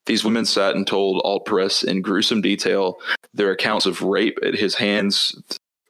These 0.07 0.25
women 0.25 0.45
sat 0.45 0.77
and 0.77 0.87
told 0.87 1.21
Alt 1.25 1.47
Press 1.47 1.83
in 1.83 2.01
gruesome 2.03 2.41
detail 2.41 2.99
their 3.35 3.51
accounts 3.51 3.87
of 3.87 4.03
rape 4.03 4.39
at 4.45 4.55
his 4.55 4.77
hands. 4.77 5.37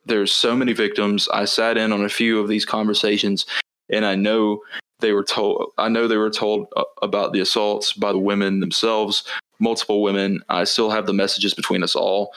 There's 0.07 0.33
so 0.33 0.57
many 0.57 0.72
victims. 0.72 1.29
I 1.29 1.44
sat 1.44 1.76
in 1.76 1.92
on 1.92 2.05
a 2.05 2.09
few 2.09 2.40
of 2.40 2.48
these 2.48 2.64
conversations 2.64 3.44
and 3.90 4.07
I 4.07 4.14
know 4.14 4.62
they 5.00 5.12
were 5.12 5.24
told 5.24 5.72
I 5.76 5.88
know 5.88 6.09
they 6.09 6.16
were 6.16 6.31
told 6.31 6.68
uh, 6.76 6.85
about 7.02 7.33
the 7.33 7.40
assaults 7.40 7.92
by 7.92 8.12
the 8.12 8.18
women 8.18 8.61
themselves, 8.61 9.24
multiple 9.59 10.02
women. 10.02 10.42
I 10.48 10.64
still 10.64 10.90
have 10.90 11.07
the 11.07 11.12
messages 11.12 11.52
between 11.52 11.83
us 11.83 11.94
all. 11.94 12.33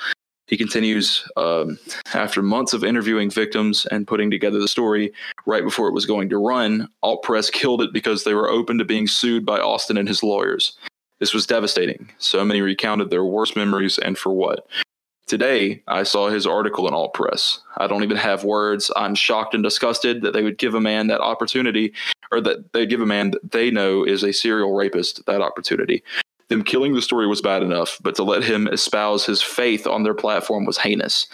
He 0.49 0.57
continues 0.57 1.29
um, 1.37 1.77
after 2.15 2.41
months 2.41 2.73
of 2.73 2.83
interviewing 2.83 3.29
victims 3.29 3.85
and 3.91 4.07
putting 4.07 4.31
together 4.31 4.57
the 4.57 4.67
story 4.67 5.13
right 5.45 5.63
before 5.63 5.87
it 5.87 5.93
was 5.93 6.07
going 6.07 6.27
to 6.29 6.39
run, 6.39 6.89
Alt 7.03 7.21
Press 7.21 7.49
killed 7.51 7.83
it 7.83 7.93
because 7.93 8.23
they 8.23 8.33
were 8.33 8.49
open 8.49 8.79
to 8.79 8.85
being 8.85 9.07
sued 9.07 9.45
by 9.45 9.59
Austin 9.59 9.95
and 9.95 10.07
his 10.07 10.23
lawyers. 10.23 10.75
This 11.19 11.35
was 11.35 11.45
devastating. 11.45 12.09
So 12.17 12.43
many 12.43 12.61
recounted 12.61 13.11
their 13.11 13.23
worst 13.23 13.55
memories 13.55 13.99
and 13.99 14.17
for 14.17 14.33
what. 14.33 14.65
Today, 15.27 15.83
I 15.87 16.01
saw 16.01 16.29
his 16.29 16.47
article 16.47 16.87
in 16.87 16.95
Alt 16.95 17.13
Press. 17.13 17.59
I 17.77 17.85
don't 17.85 18.03
even 18.03 18.17
have 18.17 18.43
words. 18.43 18.89
I'm 18.95 19.13
shocked 19.13 19.53
and 19.53 19.61
disgusted 19.61 20.23
that 20.23 20.33
they 20.33 20.41
would 20.41 20.57
give 20.57 20.73
a 20.73 20.81
man 20.81 21.05
that 21.07 21.21
opportunity, 21.21 21.93
or 22.31 22.41
that 22.41 22.73
they'd 22.73 22.89
give 22.89 23.01
a 23.01 23.05
man 23.05 23.29
that 23.31 23.51
they 23.51 23.69
know 23.69 24.03
is 24.03 24.23
a 24.23 24.33
serial 24.33 24.73
rapist 24.73 25.23
that 25.27 25.41
opportunity. 25.41 26.01
Them 26.49 26.63
killing 26.63 26.93
the 26.93 27.01
story 27.01 27.27
was 27.27 27.41
bad 27.41 27.61
enough, 27.63 27.97
but 28.01 28.15
to 28.15 28.23
let 28.23 28.43
him 28.43 28.67
espouse 28.67 29.25
his 29.25 29.41
faith 29.41 29.85
on 29.87 30.03
their 30.03 30.15
platform 30.15 30.65
was 30.65 30.79
heinous. 30.79 31.27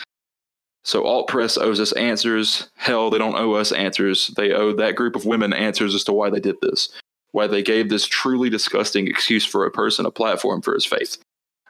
So 0.84 1.04
Alt 1.04 1.28
Press 1.28 1.58
owes 1.58 1.80
us 1.80 1.94
answers. 1.94 2.70
Hell, 2.76 3.10
they 3.10 3.18
don't 3.18 3.38
owe 3.38 3.54
us 3.54 3.72
answers. 3.72 4.28
They 4.36 4.52
owe 4.52 4.74
that 4.74 4.96
group 4.96 5.16
of 5.16 5.26
women 5.26 5.52
answers 5.54 5.96
as 5.96 6.04
to 6.04 6.14
why 6.14 6.30
they 6.30 6.40
did 6.40 6.58
this, 6.62 6.90
why 7.32 7.48
they 7.48 7.64
gave 7.64 7.90
this 7.90 8.06
truly 8.06 8.50
disgusting 8.50 9.08
excuse 9.08 9.46
for 9.46 9.66
a 9.66 9.72
person 9.72 10.06
a 10.06 10.12
platform 10.12 10.62
for 10.62 10.74
his 10.74 10.86
faith. 10.86 11.18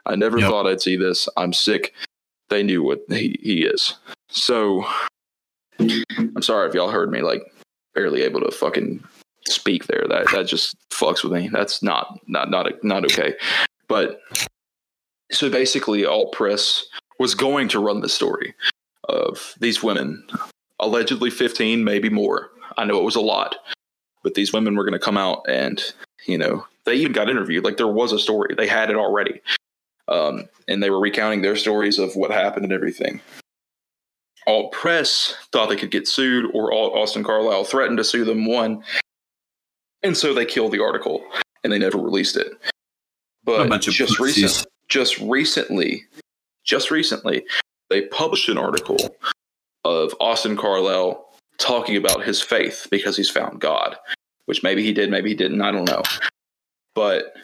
I 0.04 0.16
never 0.16 0.38
Yep. 0.40 0.48
thought 0.50 0.66
I'd 0.66 0.82
see 0.82 0.96
this. 0.96 1.28
I'm 1.36 1.52
sick. 1.52 1.94
They 2.50 2.62
knew 2.62 2.82
what 2.82 3.00
he, 3.08 3.38
he 3.42 3.64
is. 3.64 3.94
So 4.28 4.84
I'm 5.80 6.42
sorry 6.42 6.68
if 6.68 6.74
y'all 6.74 6.90
heard 6.90 7.10
me 7.10 7.22
like 7.22 7.42
barely 7.94 8.22
able 8.22 8.40
to 8.40 8.50
fucking 8.50 9.02
speak 9.46 9.86
there. 9.86 10.04
That 10.08 10.30
that 10.32 10.46
just 10.46 10.76
fucks 10.90 11.22
with 11.22 11.32
me. 11.32 11.48
That's 11.52 11.82
not 11.82 12.20
not 12.26 12.50
not 12.50 12.72
not 12.82 13.04
okay. 13.04 13.34
But 13.88 14.20
so 15.30 15.50
basically, 15.50 16.04
Alt 16.04 16.32
Press 16.32 16.84
was 17.18 17.34
going 17.34 17.68
to 17.68 17.80
run 17.80 18.00
the 18.00 18.08
story 18.08 18.54
of 19.08 19.54
these 19.60 19.82
women, 19.82 20.26
allegedly 20.80 21.30
15, 21.30 21.84
maybe 21.84 22.10
more. 22.10 22.50
I 22.76 22.84
know 22.84 22.98
it 22.98 23.04
was 23.04 23.16
a 23.16 23.20
lot, 23.20 23.56
but 24.22 24.34
these 24.34 24.52
women 24.52 24.76
were 24.76 24.84
going 24.84 24.92
to 24.92 24.98
come 24.98 25.16
out 25.16 25.44
and 25.48 25.82
you 26.26 26.36
know 26.36 26.66
they 26.84 26.94
even 26.94 27.12
got 27.12 27.30
interviewed. 27.30 27.64
Like 27.64 27.76
there 27.76 27.86
was 27.86 28.12
a 28.12 28.18
story. 28.18 28.54
They 28.54 28.66
had 28.68 28.90
it 28.90 28.96
already. 28.96 29.40
Um, 30.08 30.48
and 30.68 30.82
they 30.82 30.90
were 30.90 31.00
recounting 31.00 31.42
their 31.42 31.56
stories 31.56 31.98
of 31.98 32.14
what 32.14 32.30
happened 32.30 32.64
and 32.64 32.72
everything. 32.72 33.20
Alt 34.46 34.70
Press 34.70 35.34
thought 35.50 35.68
they 35.68 35.76
could 35.76 35.90
get 35.90 36.06
sued, 36.06 36.48
or 36.54 36.72
Austin 36.72 37.24
Carlisle 37.24 37.64
threatened 37.64 37.98
to 37.98 38.04
sue 38.04 38.24
them. 38.24 38.46
One, 38.46 38.84
and 40.06 40.16
so 40.16 40.32
they 40.32 40.44
killed 40.44 40.72
the 40.72 40.82
article, 40.82 41.24
and 41.62 41.72
they 41.72 41.78
never 41.78 41.98
released 41.98 42.36
it. 42.36 42.52
But 43.44 43.80
just 43.80 44.18
recent, 44.18 44.66
just 44.88 45.18
recently, 45.18 46.04
just 46.64 46.90
recently, 46.90 47.44
they 47.90 48.02
published 48.02 48.48
an 48.48 48.58
article 48.58 48.98
of 49.84 50.14
Austin 50.20 50.56
Carlisle 50.56 51.24
talking 51.58 51.96
about 51.96 52.24
his 52.24 52.40
faith 52.40 52.88
because 52.90 53.16
he's 53.16 53.30
found 53.30 53.60
God, 53.60 53.96
which 54.46 54.62
maybe 54.62 54.82
he 54.82 54.92
did, 54.92 55.10
maybe 55.10 55.30
he 55.30 55.34
didn't. 55.34 55.62
I 55.62 55.70
don't 55.70 55.84
know. 55.84 56.02
But 56.94 57.34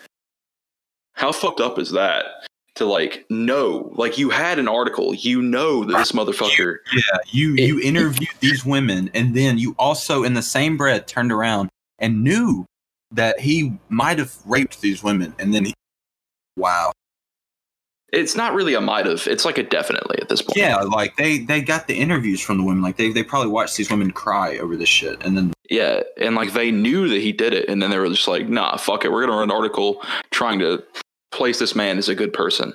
how 1.14 1.30
fucked 1.32 1.60
up 1.60 1.78
is 1.78 1.92
that? 1.92 2.24
To 2.76 2.86
like 2.86 3.26
know, 3.28 3.92
like 3.96 4.16
you 4.16 4.30
had 4.30 4.58
an 4.58 4.66
article, 4.66 5.14
you 5.14 5.42
know 5.42 5.84
that 5.84 5.98
this 5.98 6.12
motherfucker. 6.12 6.78
Yeah, 6.94 7.18
you 7.26 7.54
you 7.54 7.80
interviewed 7.84 8.30
these 8.40 8.64
women, 8.64 9.10
and 9.12 9.36
then 9.36 9.58
you 9.58 9.74
also, 9.78 10.24
in 10.24 10.32
the 10.32 10.42
same 10.42 10.78
breath, 10.78 11.04
turned 11.04 11.30
around 11.30 11.68
and 12.02 12.22
knew 12.22 12.66
that 13.12 13.40
he 13.40 13.72
might 13.88 14.18
have 14.18 14.34
raped 14.44 14.82
these 14.82 15.02
women, 15.02 15.34
and 15.38 15.54
then 15.54 15.64
he, 15.66 15.74
wow, 16.56 16.92
It's 18.12 18.36
not 18.36 18.52
really 18.54 18.74
a 18.74 18.80
might 18.80 19.06
have. 19.06 19.26
It's 19.26 19.44
like 19.46 19.56
a 19.56 19.62
definitely 19.62 20.18
at 20.20 20.28
this 20.28 20.42
point. 20.42 20.56
yeah, 20.58 20.76
like 20.82 21.16
they 21.16 21.38
they 21.38 21.62
got 21.62 21.86
the 21.86 21.94
interviews 21.94 22.40
from 22.42 22.58
the 22.58 22.64
women, 22.64 22.82
like 22.82 22.96
they 22.98 23.10
they 23.12 23.22
probably 23.22 23.50
watched 23.50 23.76
these 23.78 23.90
women 23.90 24.10
cry 24.10 24.58
over 24.58 24.76
this 24.76 24.88
shit, 24.88 25.22
and 25.24 25.36
then 25.36 25.52
Yeah, 25.70 26.02
and 26.20 26.34
like 26.34 26.52
they 26.52 26.70
knew 26.70 27.08
that 27.08 27.22
he 27.22 27.32
did 27.32 27.54
it, 27.54 27.68
and 27.68 27.80
then 27.82 27.90
they 27.90 27.98
were 27.98 28.08
just 28.08 28.28
like, 28.28 28.48
"Nah, 28.48 28.76
fuck 28.76 29.04
it, 29.04 29.12
we're 29.12 29.22
gonna 29.24 29.32
run 29.38 29.44
an 29.44 29.50
article 29.50 30.02
trying 30.30 30.58
to 30.58 30.82
place 31.30 31.58
this 31.58 31.74
man 31.74 31.96
as 31.96 32.08
a 32.10 32.14
good 32.14 32.32
person, 32.34 32.74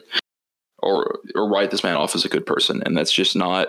or 0.79 1.19
or 1.35 1.47
write 1.49 1.69
this 1.71 1.83
man 1.83 1.95
off 1.95 2.15
as 2.15 2.25
a 2.25 2.29
good 2.29 2.45
person," 2.45 2.81
and 2.85 2.97
that's 2.97 3.11
just 3.11 3.35
not. 3.35 3.67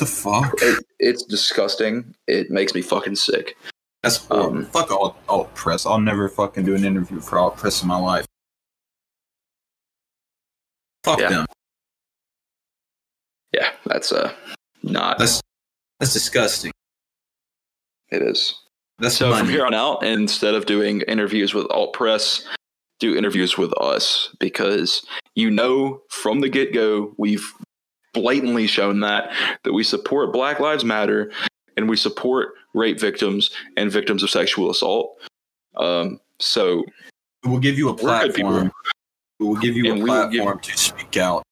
The 0.00 0.06
fuck? 0.06 0.54
It, 0.62 0.84
it's 0.98 1.22
disgusting. 1.22 2.14
It 2.26 2.50
makes 2.50 2.74
me 2.74 2.80
fucking 2.82 3.16
sick. 3.16 3.56
That's. 4.02 4.28
Um, 4.30 4.64
fuck 4.64 4.90
all 4.90 5.14
alt 5.28 5.54
press. 5.54 5.84
I'll 5.84 6.00
never 6.00 6.28
fucking 6.28 6.64
do 6.64 6.74
an 6.74 6.84
interview 6.84 7.20
for 7.20 7.38
alt 7.38 7.58
press 7.58 7.82
in 7.82 7.88
my 7.88 7.98
life. 7.98 8.24
Fuck 11.04 11.20
Yeah. 11.20 11.28
them. 11.28 11.46
Yeah, 13.52 13.70
that's 13.84 14.10
uh 14.12 14.32
not 14.82 15.18
That's 15.18 15.40
that's 15.98 16.12
disgusting. 16.14 16.72
it 18.10 18.22
is. 18.22 18.54
That's 18.98 19.16
So 19.16 19.34
from 19.34 19.48
here 19.48 19.66
on 19.66 19.74
out, 19.74 20.02
instead 20.02 20.54
of 20.54 20.66
doing 20.66 21.02
interviews 21.02 21.52
with 21.52 21.66
alt 21.70 21.92
press, 21.92 22.42
do 23.00 23.16
interviews 23.16 23.58
with 23.58 23.72
us 23.78 24.34
because 24.38 25.04
you 25.34 25.50
know 25.50 26.00
from 26.08 26.40
the 26.40 26.48
get 26.48 26.72
go 26.72 27.12
we've 27.18 27.52
blatantly 28.12 28.66
shown 28.66 29.00
that 29.00 29.32
that 29.64 29.72
we 29.72 29.82
support 29.84 30.32
Black 30.32 30.60
Lives 30.60 30.84
Matter 30.84 31.30
and 31.76 31.88
we 31.88 31.96
support 31.96 32.54
rape 32.74 33.00
victims 33.00 33.50
and 33.76 33.90
victims 33.90 34.22
of 34.22 34.30
sexual 34.30 34.70
assault. 34.70 35.16
Um, 35.76 36.20
so 36.38 36.84
We'll 37.44 37.58
give 37.60 37.78
you 37.78 37.88
a 37.88 37.92
We're 37.92 38.20
good 38.20 38.34
people. 38.34 38.50
platform. 38.50 38.72
We'll 39.38 39.60
give 39.60 39.74
you 39.76 39.90
And 39.92 40.02
a 40.02 40.04
will 40.04 40.28
give- 40.28 40.40
platform 40.42 40.60
to 40.60 40.76
speak 40.76 41.16
out. 41.16 41.42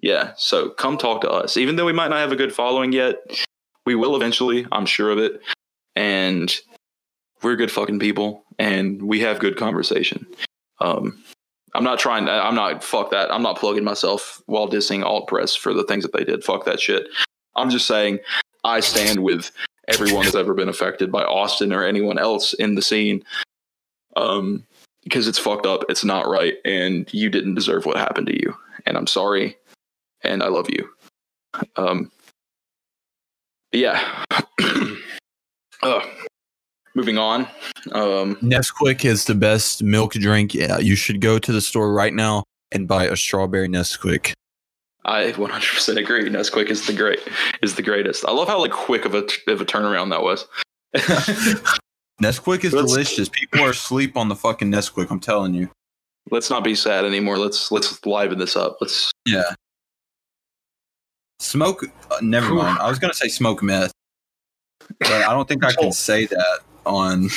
yeah, 0.00 0.32
so 0.36 0.70
come 0.70 0.96
talk 0.96 1.20
to 1.22 1.30
us. 1.30 1.56
Even 1.56 1.74
though 1.76 1.84
we 1.86 1.92
might 1.92 2.08
not 2.08 2.18
have 2.20 2.30
a 2.32 2.36
good 2.36 2.54
following 2.54 2.92
yet, 2.92 3.16
we 3.86 3.94
will 3.96 4.14
eventually. 4.14 4.66
I'm 4.70 4.86
sure 4.86 5.10
of 5.10 5.18
it. 5.18 5.40
And 5.96 6.54
we're 7.42 7.56
good 7.56 7.72
fucking 7.72 7.98
people, 7.98 8.44
and 8.58 9.02
we 9.02 9.18
have 9.20 9.40
good 9.40 9.56
conversation. 9.56 10.26
Um, 10.80 11.22
I'm 11.74 11.84
not 11.84 11.98
trying. 11.98 12.28
I'm 12.28 12.54
not. 12.54 12.82
Fuck 12.82 13.10
that. 13.10 13.32
I'm 13.32 13.42
not 13.42 13.58
plugging 13.58 13.84
myself 13.84 14.42
while 14.46 14.68
dissing 14.68 15.04
alt 15.04 15.28
press 15.28 15.54
for 15.54 15.72
the 15.72 15.84
things 15.84 16.02
that 16.02 16.12
they 16.12 16.24
did. 16.24 16.44
Fuck 16.44 16.64
that 16.64 16.80
shit. 16.80 17.06
I'm 17.56 17.70
just 17.70 17.86
saying 17.86 18.18
I 18.64 18.80
stand 18.80 19.22
with 19.22 19.50
everyone 19.88 20.24
that's 20.24 20.34
ever 20.34 20.54
been 20.54 20.68
affected 20.68 21.12
by 21.12 21.22
Austin 21.22 21.72
or 21.72 21.84
anyone 21.84 22.18
else 22.18 22.54
in 22.54 22.74
the 22.74 22.82
scene. 22.82 23.22
Um, 24.16 24.64
because 25.04 25.28
it's 25.28 25.38
fucked 25.38 25.66
up. 25.66 25.84
It's 25.88 26.04
not 26.04 26.28
right, 26.28 26.54
and 26.64 27.12
you 27.12 27.30
didn't 27.30 27.54
deserve 27.54 27.86
what 27.86 27.96
happened 27.96 28.26
to 28.26 28.38
you. 28.38 28.54
And 28.86 28.96
I'm 28.96 29.06
sorry, 29.06 29.56
and 30.22 30.42
I 30.42 30.48
love 30.48 30.68
you. 30.68 30.88
Um, 31.76 32.10
yeah. 33.72 34.24
uh, 35.82 36.02
moving 37.00 37.16
on. 37.16 37.46
Um, 37.92 38.36
Nesquik 38.36 39.06
is 39.06 39.24
the 39.24 39.34
best 39.34 39.82
milk 39.82 40.12
drink. 40.12 40.52
Yeah, 40.54 40.76
you 40.78 40.96
should 40.96 41.22
go 41.22 41.38
to 41.38 41.50
the 41.50 41.62
store 41.62 41.94
right 41.94 42.12
now 42.12 42.44
and 42.72 42.86
buy 42.86 43.06
a 43.06 43.16
strawberry 43.16 43.68
Nesquik. 43.68 44.34
I 45.06 45.32
100% 45.32 45.96
agree. 45.96 46.28
Nesquik 46.28 46.66
is 46.68 46.86
the 46.86 46.92
great 46.92 47.20
is 47.62 47.76
the 47.76 47.82
greatest. 47.82 48.26
I 48.26 48.32
love 48.32 48.48
how 48.48 48.60
like 48.60 48.70
quick 48.72 49.06
of 49.06 49.14
a 49.14 49.24
of 49.48 49.62
a 49.62 49.64
turnaround 49.64 50.10
that 50.10 50.22
was. 50.22 50.46
Nesquik 52.22 52.64
is 52.64 52.74
Let's- 52.74 52.92
delicious. 52.92 53.30
People 53.30 53.60
are 53.62 53.70
asleep 53.70 54.14
on 54.18 54.28
the 54.28 54.36
fucking 54.36 54.70
Nesquik. 54.70 55.10
I'm 55.10 55.20
telling 55.20 55.54
you. 55.54 55.70
Let's 56.30 56.50
not 56.50 56.62
be 56.62 56.74
sad 56.74 57.06
anymore. 57.06 57.38
Let's 57.38 57.72
let's 57.72 58.04
liven 58.04 58.38
this 58.38 58.56
up. 58.56 58.76
Let's 58.82 59.10
Yeah. 59.24 59.54
Smoke. 61.38 61.82
Uh, 62.10 62.16
never 62.20 62.52
mind. 62.52 62.78
I 62.78 62.90
was 62.90 62.98
gonna 62.98 63.14
say 63.14 63.28
smoke 63.28 63.62
meth, 63.62 63.92
but 64.98 65.10
I 65.10 65.32
don't 65.32 65.48
think 65.48 65.64
I 65.64 65.72
can 65.72 65.92
say 66.08 66.26
that 66.26 66.60
on. 66.86 67.28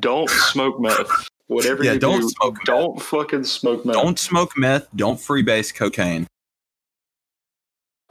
don't 0.00 0.30
smoke 0.30 0.80
meth. 0.80 1.28
Whatever 1.46 1.84
Yeah, 1.84 1.92
you 1.94 1.98
don't 1.98 2.20
do, 2.22 2.28
smoke 2.30 2.54
meth. 2.56 2.64
don't 2.64 3.02
fucking 3.02 3.44
smoke 3.44 3.84
meth. 3.84 3.94
Don't 3.94 4.18
smoke 4.18 4.56
meth. 4.56 4.88
Don't 4.96 5.18
freebase 5.18 5.74
cocaine. 5.74 6.26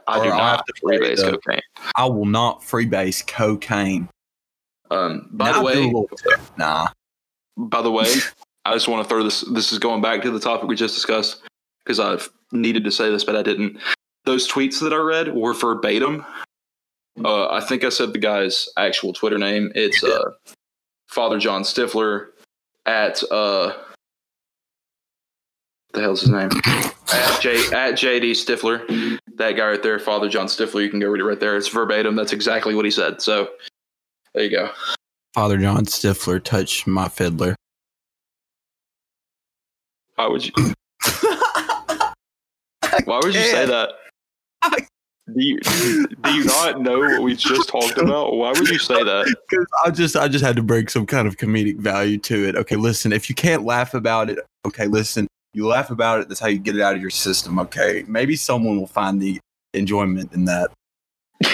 I 0.06 0.22
do 0.22 0.28
or 0.28 0.32
I'll 0.32 0.38
not 0.38 0.56
have 0.56 0.64
to 0.66 0.72
freebase 0.84 1.16
the- 1.16 1.30
cocaine. 1.32 1.62
I 1.96 2.04
will 2.06 2.26
not 2.26 2.60
freebase 2.60 3.26
cocaine. 3.26 4.08
Um, 4.90 5.28
by 5.32 5.46
Now 5.50 5.58
the 5.58 5.64
way, 5.64 5.92
nah. 6.58 6.88
by 7.56 7.80
the 7.82 7.90
way, 7.90 8.06
I 8.66 8.74
just 8.74 8.86
want 8.86 9.02
to 9.02 9.08
throw 9.08 9.22
this. 9.24 9.40
This 9.52 9.72
is 9.72 9.78
going 9.78 10.02
back 10.02 10.22
to 10.22 10.30
the 10.30 10.38
topic 10.38 10.68
we 10.68 10.76
just 10.76 10.94
discussed 10.94 11.42
because 11.84 11.98
I've 11.98 12.28
needed 12.52 12.84
to 12.84 12.90
say 12.90 13.10
this, 13.10 13.24
but 13.24 13.34
I 13.34 13.42
didn't. 13.42 13.78
Those 14.24 14.46
tweets 14.50 14.80
that 14.80 14.92
I 14.92 14.96
read 14.96 15.34
were 15.34 15.54
verbatim. 15.54 16.24
Uh, 17.24 17.48
I 17.48 17.60
think 17.60 17.82
I 17.84 17.88
said 17.88 18.12
the 18.12 18.18
guy's 18.18 18.68
actual 18.76 19.12
Twitter 19.12 19.38
name. 19.38 19.72
It's 19.74 20.02
uh, 20.04 20.32
Father 21.08 21.38
John 21.38 21.62
Stifler 21.62 22.28
at 22.86 23.22
uh, 23.30 23.72
what 23.72 23.84
the 25.92 26.00
hell's 26.00 26.22
his 26.22 26.30
name? 26.30 26.50
At 27.12 27.40
J 27.40 27.56
at 27.72 27.94
JD 27.94 28.32
Stifler. 28.32 29.18
That 29.36 29.52
guy 29.52 29.68
right 29.70 29.82
there, 29.82 29.98
Father 29.98 30.28
John 30.28 30.46
Stifler. 30.46 30.82
You 30.82 30.90
can 30.90 31.00
go 31.00 31.08
read 31.08 31.20
it 31.20 31.24
right 31.24 31.38
there. 31.38 31.56
It's 31.56 31.68
verbatim. 31.68 32.16
That's 32.16 32.32
exactly 32.32 32.74
what 32.74 32.84
he 32.84 32.90
said. 32.90 33.22
So 33.22 33.50
there 34.34 34.44
you 34.44 34.50
go. 34.50 34.70
Father 35.34 35.58
John 35.58 35.84
Stifler 35.84 36.42
touched 36.42 36.86
my 36.86 37.08
fiddler. 37.08 37.56
Why 40.16 40.28
would 40.28 40.44
you? 40.46 40.52
Why 43.04 43.20
would 43.22 43.34
you 43.34 43.40
say 43.40 43.66
that? 43.66 43.90
Do 45.26 45.42
you, 45.42 45.58
do 45.58 46.34
you 46.34 46.44
not 46.44 46.82
know 46.82 46.98
what 46.98 47.22
we 47.22 47.34
just 47.34 47.68
talked 47.70 47.96
about? 47.96 48.34
Why 48.34 48.50
would 48.52 48.68
you 48.68 48.78
say 48.78 49.02
that? 49.02 49.34
Because 49.48 49.66
I 49.84 49.90
just 49.90 50.16
I 50.16 50.28
just 50.28 50.44
had 50.44 50.54
to 50.56 50.62
bring 50.62 50.88
some 50.88 51.06
kind 51.06 51.26
of 51.26 51.38
comedic 51.38 51.78
value 51.78 52.18
to 52.18 52.46
it. 52.48 52.56
Okay, 52.56 52.76
listen, 52.76 53.10
if 53.12 53.30
you 53.30 53.34
can't 53.34 53.64
laugh 53.64 53.94
about 53.94 54.28
it, 54.28 54.38
okay, 54.66 54.86
listen, 54.86 55.26
you 55.54 55.66
laugh 55.66 55.90
about 55.90 56.20
it, 56.20 56.28
that's 56.28 56.40
how 56.40 56.48
you 56.48 56.58
get 56.58 56.76
it 56.76 56.82
out 56.82 56.94
of 56.94 57.00
your 57.00 57.08
system, 57.10 57.58
okay? 57.58 58.04
Maybe 58.06 58.36
someone 58.36 58.76
will 58.78 58.86
find 58.86 59.20
the 59.20 59.40
enjoyment 59.72 60.32
in 60.34 60.44
that. 60.44 60.70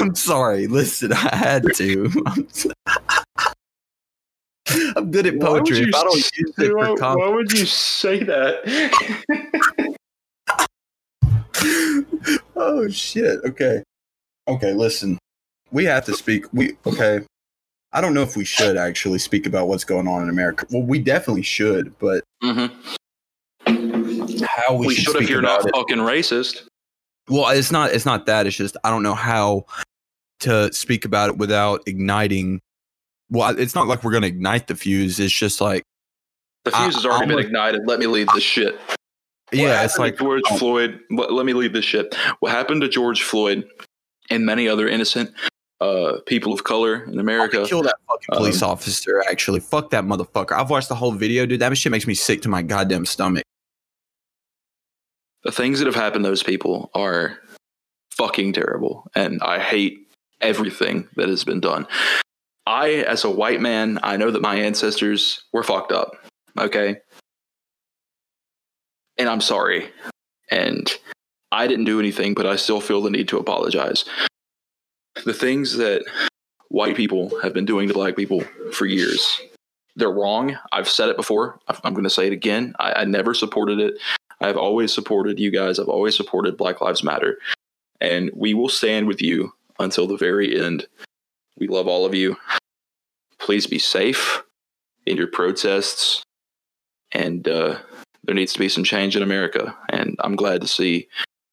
I'm 0.00 0.14
sorry, 0.14 0.66
listen, 0.66 1.12
I 1.14 1.34
had 1.34 1.64
to. 1.76 2.12
I'm, 2.26 2.46
s- 2.50 2.66
I'm 4.96 5.10
good 5.10 5.26
at 5.26 5.36
Why 5.36 5.50
would 5.50 5.64
poetry. 5.64 5.78
you 5.78 5.88
If 5.88 5.94
I 5.94 6.02
don't 6.04 6.16
use 6.16 6.32
it 6.58 6.70
for 6.70 6.96
comedy. 6.98 7.22
why 7.22 7.28
would 7.34 7.50
you 7.52 7.64
say 7.64 8.22
that? 8.24 9.96
oh 12.56 12.88
shit. 12.88 13.40
Okay. 13.44 13.82
Okay, 14.48 14.72
listen. 14.74 15.18
We 15.72 15.84
have 15.84 16.04
to 16.06 16.14
speak. 16.14 16.46
We 16.52 16.76
okay. 16.86 17.20
I 17.92 18.00
don't 18.00 18.14
know 18.14 18.22
if 18.22 18.36
we 18.36 18.44
should 18.44 18.76
actually 18.76 19.18
speak 19.18 19.46
about 19.46 19.68
what's 19.68 19.84
going 19.84 20.06
on 20.06 20.22
in 20.22 20.28
America. 20.28 20.66
Well, 20.70 20.82
we 20.82 20.98
definitely 20.98 21.42
should, 21.42 21.96
but 21.98 22.22
Mhm. 22.42 22.70
how 24.46 24.74
we, 24.74 24.88
We 24.88 24.94
should, 24.94 25.12
should 25.14 25.22
if 25.22 25.30
you're 25.30 25.42
not 25.42 25.64
it. 25.66 25.74
fucking 25.74 25.98
racist. 25.98 26.66
Well, 27.28 27.48
it's 27.50 27.72
not. 27.72 27.90
It's 27.92 28.06
not 28.06 28.26
that. 28.26 28.46
It's 28.46 28.56
just 28.56 28.76
I 28.84 28.90
don't 28.90 29.02
know 29.02 29.14
how 29.14 29.64
to 30.40 30.72
speak 30.72 31.04
about 31.04 31.30
it 31.30 31.38
without 31.38 31.82
igniting. 31.86 32.60
Well, 33.30 33.58
it's 33.58 33.74
not 33.74 33.88
like 33.88 34.04
we're 34.04 34.12
gonna 34.12 34.26
ignite 34.28 34.68
the 34.68 34.76
fuse. 34.76 35.18
It's 35.18 35.32
just 35.34 35.60
like 35.60 35.82
The 36.64 36.76
I- 36.76 36.84
fuse 36.84 36.94
has 36.96 37.06
already 37.06 37.22
I'm 37.22 37.28
been 37.28 37.36
like- 37.38 37.46
ignited. 37.46 37.82
Let 37.86 37.98
me 37.98 38.06
lead 38.06 38.28
this 38.34 38.44
shit. 38.44 38.78
Yeah, 39.52 39.84
it's 39.84 39.98
like 39.98 40.18
George 40.18 40.42
oh. 40.50 40.56
Floyd. 40.58 41.00
Let, 41.10 41.32
let 41.32 41.46
me 41.46 41.52
lead 41.52 41.72
this 41.72 41.84
shit. 41.84 42.14
What 42.40 42.52
happened 42.52 42.80
to 42.82 42.88
George 42.88 43.22
Floyd 43.22 43.64
and 44.30 44.44
many 44.44 44.68
other 44.68 44.88
innocent 44.88 45.30
uh, 45.80 46.18
people 46.26 46.52
of 46.52 46.64
color 46.64 47.04
in 47.04 47.18
America? 47.18 47.64
kill 47.66 47.82
that 47.82 47.96
fucking 48.08 48.26
Um, 48.32 48.38
police 48.38 48.62
officer. 48.62 49.22
Actually, 49.30 49.60
fuck 49.60 49.90
that 49.90 50.04
motherfucker. 50.04 50.52
I've 50.52 50.70
watched 50.70 50.88
the 50.88 50.94
whole 50.96 51.12
video, 51.12 51.46
dude. 51.46 51.60
That 51.60 51.76
shit 51.76 51.92
makes 51.92 52.06
me 52.06 52.14
sick 52.14 52.42
to 52.42 52.48
my 52.48 52.62
goddamn 52.62 53.06
stomach. 53.06 53.44
the 55.44 55.52
things 55.52 55.78
that 55.78 55.86
have 55.86 55.94
happened 55.94 56.24
to 56.24 56.28
those 56.30 56.42
people 56.42 56.90
are 56.94 57.38
fucking 58.16 58.52
terrible 58.52 59.06
and 59.14 59.40
i 59.42 59.60
hate 59.60 60.08
everything 60.40 61.06
that 61.16 61.28
has 61.28 61.44
been 61.44 61.60
done 61.60 61.86
i 62.66 62.94
as 63.06 63.22
a 63.24 63.30
white 63.30 63.60
man 63.60 63.98
i 64.02 64.16
know 64.16 64.30
that 64.30 64.42
my 64.42 64.56
ancestors 64.56 65.44
were 65.52 65.62
fucked 65.62 65.92
up 65.92 66.16
okay 66.58 66.96
and 69.18 69.28
i'm 69.28 69.40
sorry 69.40 69.90
and 70.50 70.92
i 71.52 71.66
didn't 71.66 71.84
do 71.84 71.98
anything 71.98 72.34
but 72.34 72.46
i 72.46 72.56
still 72.56 72.80
feel 72.80 73.02
the 73.02 73.10
need 73.10 73.28
to 73.28 73.38
apologize 73.38 74.04
the 75.24 75.34
things 75.34 75.76
that 75.76 76.04
white 76.68 76.96
people 76.96 77.40
have 77.40 77.54
been 77.54 77.64
doing 77.64 77.88
to 77.88 77.94
black 77.94 78.16
people 78.16 78.42
for 78.72 78.86
years 78.86 79.40
they're 79.96 80.10
wrong 80.10 80.56
i've 80.72 80.88
said 80.88 81.08
it 81.08 81.16
before 81.16 81.58
i'm 81.84 81.94
going 81.94 82.04
to 82.04 82.10
say 82.10 82.26
it 82.26 82.32
again 82.32 82.74
I, 82.78 82.92
I 82.92 83.04
never 83.04 83.34
supported 83.34 83.78
it 83.78 83.98
I've 84.40 84.56
always 84.56 84.92
supported 84.92 85.38
you 85.38 85.50
guys. 85.50 85.78
I've 85.78 85.88
always 85.88 86.16
supported 86.16 86.56
Black 86.56 86.80
Lives 86.80 87.02
Matter. 87.02 87.38
And 88.00 88.30
we 88.34 88.54
will 88.54 88.68
stand 88.68 89.06
with 89.06 89.22
you 89.22 89.52
until 89.78 90.06
the 90.06 90.16
very 90.16 90.60
end. 90.60 90.86
We 91.58 91.68
love 91.68 91.86
all 91.86 92.04
of 92.04 92.14
you. 92.14 92.36
Please 93.38 93.66
be 93.66 93.78
safe 93.78 94.42
in 95.06 95.16
your 95.16 95.28
protests. 95.28 96.22
And 97.12 97.48
uh, 97.48 97.78
there 98.26 98.34
needs 98.34 98.52
to 98.52 98.58
be 98.58 98.68
some 98.68 98.84
change 98.84 99.16
in 99.16 99.22
America. 99.22 99.74
And 99.88 100.16
I'm 100.20 100.36
glad 100.36 100.60
to 100.60 100.68
see 100.68 101.08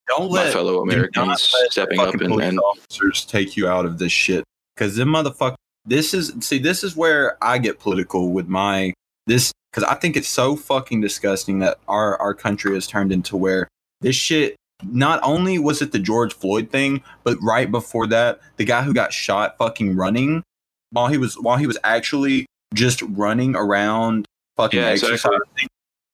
Don't 0.08 0.32
my 0.32 0.44
let 0.44 0.54
fellow 0.54 0.82
Americans 0.82 1.54
stepping 1.70 2.00
up 2.00 2.16
and, 2.16 2.42
and 2.42 2.60
officers 2.60 3.26
take 3.26 3.56
you 3.56 3.68
out 3.68 3.86
of 3.86 4.00
this 4.00 4.12
shit. 4.12 4.44
Because 4.76 4.96
them 4.96 5.10
motherfuckers. 5.10 5.56
This 5.86 6.14
is 6.14 6.34
see. 6.40 6.60
This 6.60 6.84
is 6.84 6.96
where 6.96 7.38
I 7.44 7.58
get 7.58 7.80
political 7.80 8.32
with 8.32 8.48
my 8.48 8.94
this. 9.28 9.52
Because 9.72 9.84
I 9.90 9.96
think 9.96 10.16
it's 10.16 10.28
so 10.28 10.56
fucking 10.56 11.02
disgusting 11.02 11.60
that 11.60 11.80
our 11.88 12.20
our 12.20 12.34
country 12.34 12.74
has 12.74 12.88
turned 12.88 13.12
into 13.12 13.38
where 13.38 13.68
this 14.02 14.16
shit. 14.16 14.56
Not 14.86 15.22
only 15.24 15.60
was 15.60 15.82
it 15.82 15.94
the 15.94 16.00
George 16.00 16.34
Floyd 16.34 16.70
thing, 16.70 17.04
but 17.24 17.38
right 17.42 17.72
before 17.72 18.06
that, 18.08 18.42
the 18.58 18.66
guy 18.66 18.82
who 18.82 18.94
got 18.94 19.14
shot 19.14 19.58
fucking 19.58 19.96
running 19.96 20.44
while 20.90 21.08
he 21.08 21.18
was 21.18 21.36
while 21.36 21.58
he 21.58 21.68
was 21.68 21.78
actually 21.84 22.46
just 22.74 23.02
running 23.02 23.56
around 23.56 24.26
fucking 24.58 24.80
Yeah, 24.80 24.90
exactly. 24.90 25.68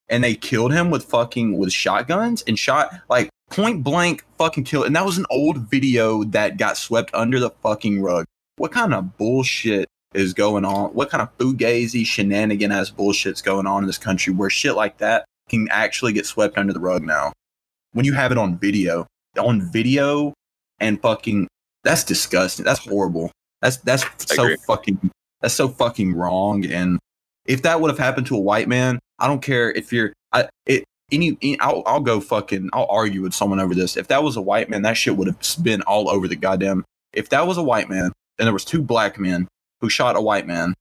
And 0.10 0.24
they 0.24 0.36
killed 0.36 0.74
him 0.74 0.90
with 0.90 1.06
fucking 1.06 1.58
with 1.58 1.72
shotguns 1.72 2.44
and 2.48 2.58
shot 2.58 2.94
like 3.10 3.30
point 3.50 3.84
blank 3.84 4.26
fucking 4.38 4.64
kill. 4.64 4.84
And 4.84 4.96
that 4.96 5.06
was 5.06 5.18
an 5.18 5.26
old 5.30 5.70
video 5.70 6.24
that 6.26 6.58
got 6.58 6.78
swept 6.78 7.14
under 7.14 7.40
the 7.40 7.50
fucking 7.62 8.02
rug. 8.02 8.26
What 8.58 8.72
kind 8.72 8.94
of 8.94 9.18
bullshit 9.18 9.88
is 10.14 10.34
going 10.34 10.66
on? 10.66 10.92
What 10.92 11.10
kind 11.10 11.22
of 11.22 11.36
fugazi 11.38 12.06
shenanigan 12.06 12.72
ass 12.72 12.90
bullshit's 12.90 13.42
going 13.42 13.68
on 13.68 13.84
in 13.84 13.88
this 13.88 13.98
country 13.98 14.34
where 14.34 14.50
shit 14.50 14.76
like 14.76 14.98
that 14.98 15.26
can 15.48 15.68
actually 15.72 16.14
get 16.14 16.26
swept 16.26 16.58
under 16.58 16.74
the 16.74 16.80
rug 16.80 17.04
now? 17.04 17.32
When 17.94 18.06
you 18.06 18.14
have 18.14 18.32
it 18.32 18.38
on 18.38 18.58
video, 18.58 19.08
on 19.40 19.62
video 19.72 20.34
and 20.80 21.02
fucking 21.02 21.48
that's 21.84 22.04
disgusting. 22.04 22.66
That's 22.66 22.80
horrible. 22.80 23.32
That's 23.62 23.78
that's 23.78 24.06
so 24.34 24.44
agree. 24.44 24.58
fucking 24.68 25.12
that's 25.42 25.54
so 25.54 25.70
fucking 25.70 26.14
wrong. 26.16 26.66
And 26.66 27.00
if 27.46 27.62
that 27.64 27.80
would 27.82 27.90
have 27.90 28.00
happened 28.00 28.28
to 28.28 28.36
a 28.36 28.40
white 28.40 28.68
man, 28.68 29.00
I 29.20 29.28
don't 29.28 29.42
care 29.42 29.72
if 29.72 29.92
you're 29.94 30.14
I 30.32 30.50
it 30.66 30.84
any, 31.12 31.38
any 31.42 31.60
I'll 31.60 31.84
I'll 31.86 32.00
go 32.00 32.20
fucking 32.20 32.70
I'll 32.74 32.88
argue 32.90 33.22
with 33.22 33.34
someone 33.34 33.60
over 33.60 33.76
this. 33.76 33.98
If 33.98 34.08
that 34.08 34.24
was 34.24 34.38
a 34.38 34.42
white 34.42 34.70
man, 34.70 34.84
that 34.84 34.98
shit 34.98 35.18
would 35.18 35.28
have 35.28 35.38
been 35.62 35.82
all 35.84 36.10
over 36.10 36.28
the 36.28 36.36
goddamn. 36.36 36.86
If 37.14 37.30
that 37.30 37.48
was 37.48 37.58
a 37.58 37.64
white 37.64 37.90
man 37.90 38.12
and 38.38 38.46
there 38.46 38.54
was 38.54 38.66
two 38.66 38.82
black 38.82 39.20
men 39.20 39.48
who 39.82 39.90
shot 39.90 40.16
a 40.16 40.22
white 40.22 40.48
man 40.48 40.74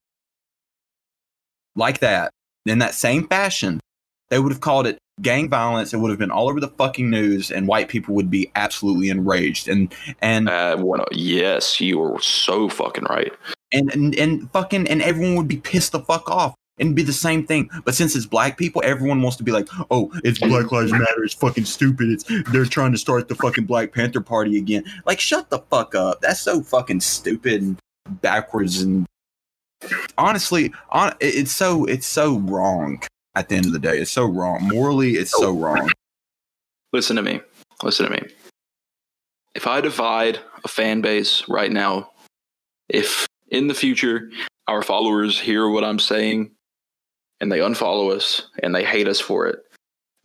like 1.74 2.00
that 2.00 2.30
in 2.66 2.80
that 2.80 2.94
same 2.94 3.26
fashion, 3.26 3.80
they 4.28 4.38
would 4.38 4.52
have 4.52 4.60
called 4.60 4.86
it 4.86 4.98
gang 5.22 5.48
violence. 5.48 5.94
It 5.94 5.98
would 5.98 6.10
have 6.10 6.18
been 6.18 6.30
all 6.30 6.48
over 6.50 6.60
the 6.60 6.68
fucking 6.68 7.08
news, 7.08 7.50
and 7.50 7.66
white 7.66 7.88
people 7.88 8.14
would 8.14 8.30
be 8.30 8.50
absolutely 8.54 9.08
enraged. 9.08 9.68
And 9.68 9.94
and 10.20 10.48
Uh, 10.48 10.76
one, 10.76 11.02
yes, 11.12 11.80
you 11.80 11.98
were 11.98 12.20
so 12.20 12.68
fucking 12.68 13.04
right. 13.04 13.32
and, 13.72 13.92
and 13.92 14.14
and 14.14 14.50
fucking 14.52 14.86
and 14.88 15.02
everyone 15.02 15.36
would 15.36 15.48
be 15.48 15.56
pissed 15.56 15.92
the 15.92 16.00
fuck 16.00 16.30
off 16.30 16.54
and 16.80 16.94
be 16.94 17.02
the 17.02 17.12
same 17.12 17.46
thing. 17.46 17.70
But 17.84 17.94
since 17.94 18.14
it's 18.16 18.26
black 18.26 18.56
people, 18.56 18.82
everyone 18.84 19.22
wants 19.22 19.36
to 19.38 19.42
be 19.42 19.52
like, 19.52 19.68
"Oh, 19.90 20.10
it's 20.24 20.38
Black 20.38 20.70
Lives 20.72 20.92
Matter. 20.92 21.24
It's 21.24 21.34
fucking 21.34 21.64
stupid. 21.64 22.10
It's 22.10 22.24
they're 22.50 22.64
trying 22.64 22.92
to 22.92 22.98
start 22.98 23.28
the 23.28 23.34
fucking 23.34 23.66
Black 23.66 23.92
Panther 23.92 24.20
Party 24.20 24.58
again." 24.58 24.84
Like, 25.06 25.20
shut 25.20 25.50
the 25.50 25.58
fuck 25.70 25.94
up. 25.94 26.20
That's 26.20 26.40
so 26.40 26.62
fucking 26.62 27.00
stupid 27.00 27.62
and 27.62 27.80
backwards. 28.20 28.82
And 28.82 29.06
honestly, 30.16 30.72
on 30.90 31.14
it's 31.20 31.52
so 31.52 31.84
it's 31.84 32.06
so 32.06 32.38
wrong. 32.38 33.02
At 33.34 33.48
the 33.48 33.54
end 33.54 33.66
of 33.66 33.72
the 33.72 33.78
day, 33.78 33.98
it's 33.98 34.10
so 34.10 34.24
wrong. 34.24 34.66
Morally, 34.68 35.12
it's 35.12 35.30
so 35.30 35.52
wrong. 35.52 35.90
Listen 36.92 37.14
to 37.16 37.22
me. 37.22 37.40
Listen 37.82 38.06
to 38.06 38.12
me. 38.12 38.22
If 39.54 39.66
I 39.66 39.80
divide 39.80 40.40
a 40.64 40.68
fan 40.68 41.00
base 41.00 41.48
right 41.48 41.70
now, 41.70 42.10
if 42.88 43.26
in 43.50 43.68
the 43.68 43.74
future 43.74 44.30
our 44.66 44.82
followers 44.82 45.38
hear 45.38 45.68
what 45.68 45.84
I'm 45.84 45.98
saying 45.98 46.50
and 47.40 47.50
they 47.52 47.58
unfollow 47.58 48.14
us 48.14 48.48
and 48.62 48.74
they 48.74 48.84
hate 48.84 49.08
us 49.08 49.20
for 49.20 49.46
it, 49.46 49.64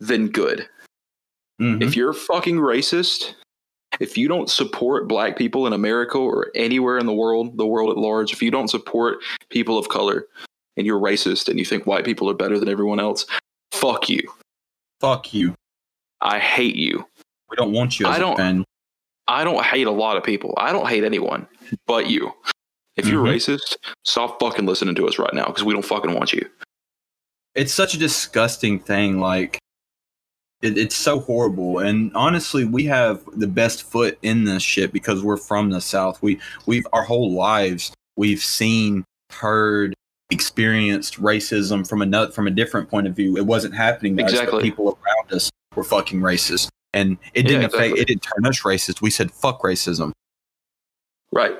then 0.00 0.28
good. 0.28 0.68
Mhm. 1.60 1.82
If 1.82 1.96
you're 1.96 2.12
fucking 2.12 2.56
racist, 2.56 3.34
if 4.00 4.18
you 4.18 4.26
don't 4.26 4.50
support 4.50 5.06
black 5.06 5.36
people 5.36 5.66
in 5.66 5.72
America 5.72 6.18
or 6.18 6.50
anywhere 6.54 6.98
in 6.98 7.06
the 7.06 7.12
world, 7.12 7.56
the 7.56 7.66
world 7.66 7.90
at 7.90 7.96
large, 7.96 8.32
if 8.32 8.42
you 8.42 8.50
don't 8.50 8.68
support 8.68 9.18
people 9.50 9.78
of 9.78 9.88
color 9.88 10.26
and 10.76 10.84
you're 10.86 10.98
racist 10.98 11.48
and 11.48 11.58
you 11.58 11.64
think 11.64 11.86
white 11.86 12.04
people 12.04 12.28
are 12.28 12.34
better 12.34 12.58
than 12.58 12.68
everyone 12.68 12.98
else, 12.98 13.24
fuck 13.72 14.08
you. 14.08 14.20
Fuck 15.00 15.32
you. 15.32 15.54
I 16.20 16.38
hate 16.40 16.74
you. 16.76 17.06
We 17.50 17.56
don't 17.56 17.72
want 17.72 18.00
you. 18.00 18.06
As 18.06 18.14
I 18.14 18.16
a 18.16 18.20
don't-. 18.20 18.64
I 19.28 19.44
don't 19.44 19.64
hate 19.64 19.86
a 19.86 19.90
lot 19.92 20.16
of 20.16 20.24
people. 20.24 20.54
I 20.58 20.72
don't 20.72 20.88
hate 20.88 21.04
anyone 21.04 21.46
but 21.86 22.08
you. 22.08 22.32
If 22.96 23.08
you're 23.08 23.24
Mhm. 23.24 23.34
racist, 23.34 23.76
stop 24.04 24.38
fucking 24.40 24.66
listening 24.66 24.94
to 24.96 25.08
us 25.08 25.18
right 25.18 25.32
now 25.34 25.46
because 25.46 25.64
we 25.64 25.72
don't 25.72 25.84
fucking 25.84 26.12
want 26.14 26.32
you. 26.32 26.48
It's 27.54 27.72
such 27.72 27.94
a 27.94 27.98
disgusting 27.98 28.78
thing 28.78 29.20
like 29.20 29.58
it, 30.62 30.78
it's 30.78 30.96
so 30.96 31.20
horrible 31.20 31.78
and 31.78 32.10
honestly 32.14 32.64
we 32.64 32.84
have 32.84 33.22
the 33.36 33.46
best 33.46 33.82
foot 33.84 34.18
in 34.22 34.44
this 34.44 34.62
shit 34.62 34.92
because 34.92 35.22
we're 35.22 35.36
from 35.36 35.70
the 35.70 35.80
south 35.80 36.20
we 36.22 36.40
we've 36.66 36.86
our 36.92 37.02
whole 37.02 37.32
lives 37.32 37.92
we've 38.16 38.42
seen 38.42 39.04
heard 39.30 39.94
experienced 40.30 41.20
racism 41.20 41.86
from 41.88 42.00
a 42.02 42.30
from 42.32 42.46
a 42.46 42.50
different 42.50 42.88
point 42.88 43.06
of 43.06 43.14
view 43.14 43.36
it 43.36 43.46
wasn't 43.46 43.74
happening 43.74 44.16
to 44.16 44.24
us, 44.24 44.32
Exactly. 44.32 44.62
people 44.62 44.98
around 45.04 45.32
us 45.32 45.50
were 45.76 45.84
fucking 45.84 46.20
racist 46.20 46.68
and 46.92 47.18
it 47.34 47.42
didn't 47.42 47.64
affect 47.64 47.74
exactly. 47.74 48.00
it 48.00 48.08
didn't 48.08 48.22
turn 48.22 48.46
us 48.46 48.60
racist 48.62 49.00
we 49.02 49.10
said 49.10 49.30
fuck 49.30 49.62
racism 49.62 50.12
Right. 51.32 51.58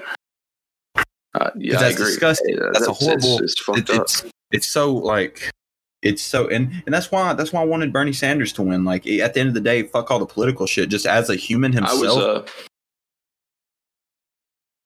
Uh, 1.34 1.50
yeah, 1.56 1.78
that's 1.80 1.96
disgusting. 1.96 2.54
Yeah, 2.54 2.68
That's 2.72 2.86
a 2.86 2.92
horrible- 2.92 3.40
It's, 3.40 3.54
it's 3.68 3.90
it, 3.90 3.90
it's 4.00 4.24
it's 4.52 4.68
so 4.68 4.94
like 4.94 5.50
it's 6.04 6.22
so 6.22 6.46
and 6.48 6.70
and 6.86 6.94
that's 6.94 7.10
why 7.10 7.32
that's 7.32 7.52
why 7.52 7.62
I 7.62 7.64
wanted 7.64 7.92
Bernie 7.92 8.12
Sanders 8.12 8.52
to 8.54 8.62
win. 8.62 8.84
Like 8.84 9.06
at 9.06 9.34
the 9.34 9.40
end 9.40 9.48
of 9.48 9.54
the 9.54 9.60
day, 9.60 9.82
fuck 9.82 10.10
all 10.10 10.18
the 10.18 10.26
political 10.26 10.66
shit. 10.66 10.90
Just 10.90 11.06
as 11.06 11.30
a 11.30 11.34
human 11.34 11.72
himself. 11.72 11.98
I 11.98 12.02
was 12.02 12.16
uh, 12.16 12.46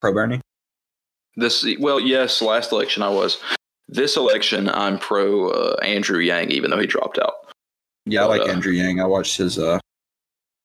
pro 0.00 0.12
Bernie. 0.14 0.40
this. 1.36 1.66
Well, 1.80 2.00
yes, 2.00 2.40
last 2.40 2.72
election 2.72 3.02
I 3.02 3.10
was. 3.10 3.38
This 3.88 4.16
election, 4.16 4.68
I'm 4.68 4.98
pro 4.98 5.48
uh, 5.48 5.76
Andrew 5.82 6.20
Yang, 6.20 6.50
even 6.52 6.70
though 6.70 6.78
he 6.78 6.86
dropped 6.86 7.18
out. 7.18 7.34
Yeah, 8.06 8.22
I 8.22 8.26
like 8.26 8.42
uh, 8.42 8.52
Andrew 8.52 8.72
Yang. 8.72 9.00
I 9.00 9.06
watched 9.06 9.36
his 9.36 9.58
uh 9.58 9.80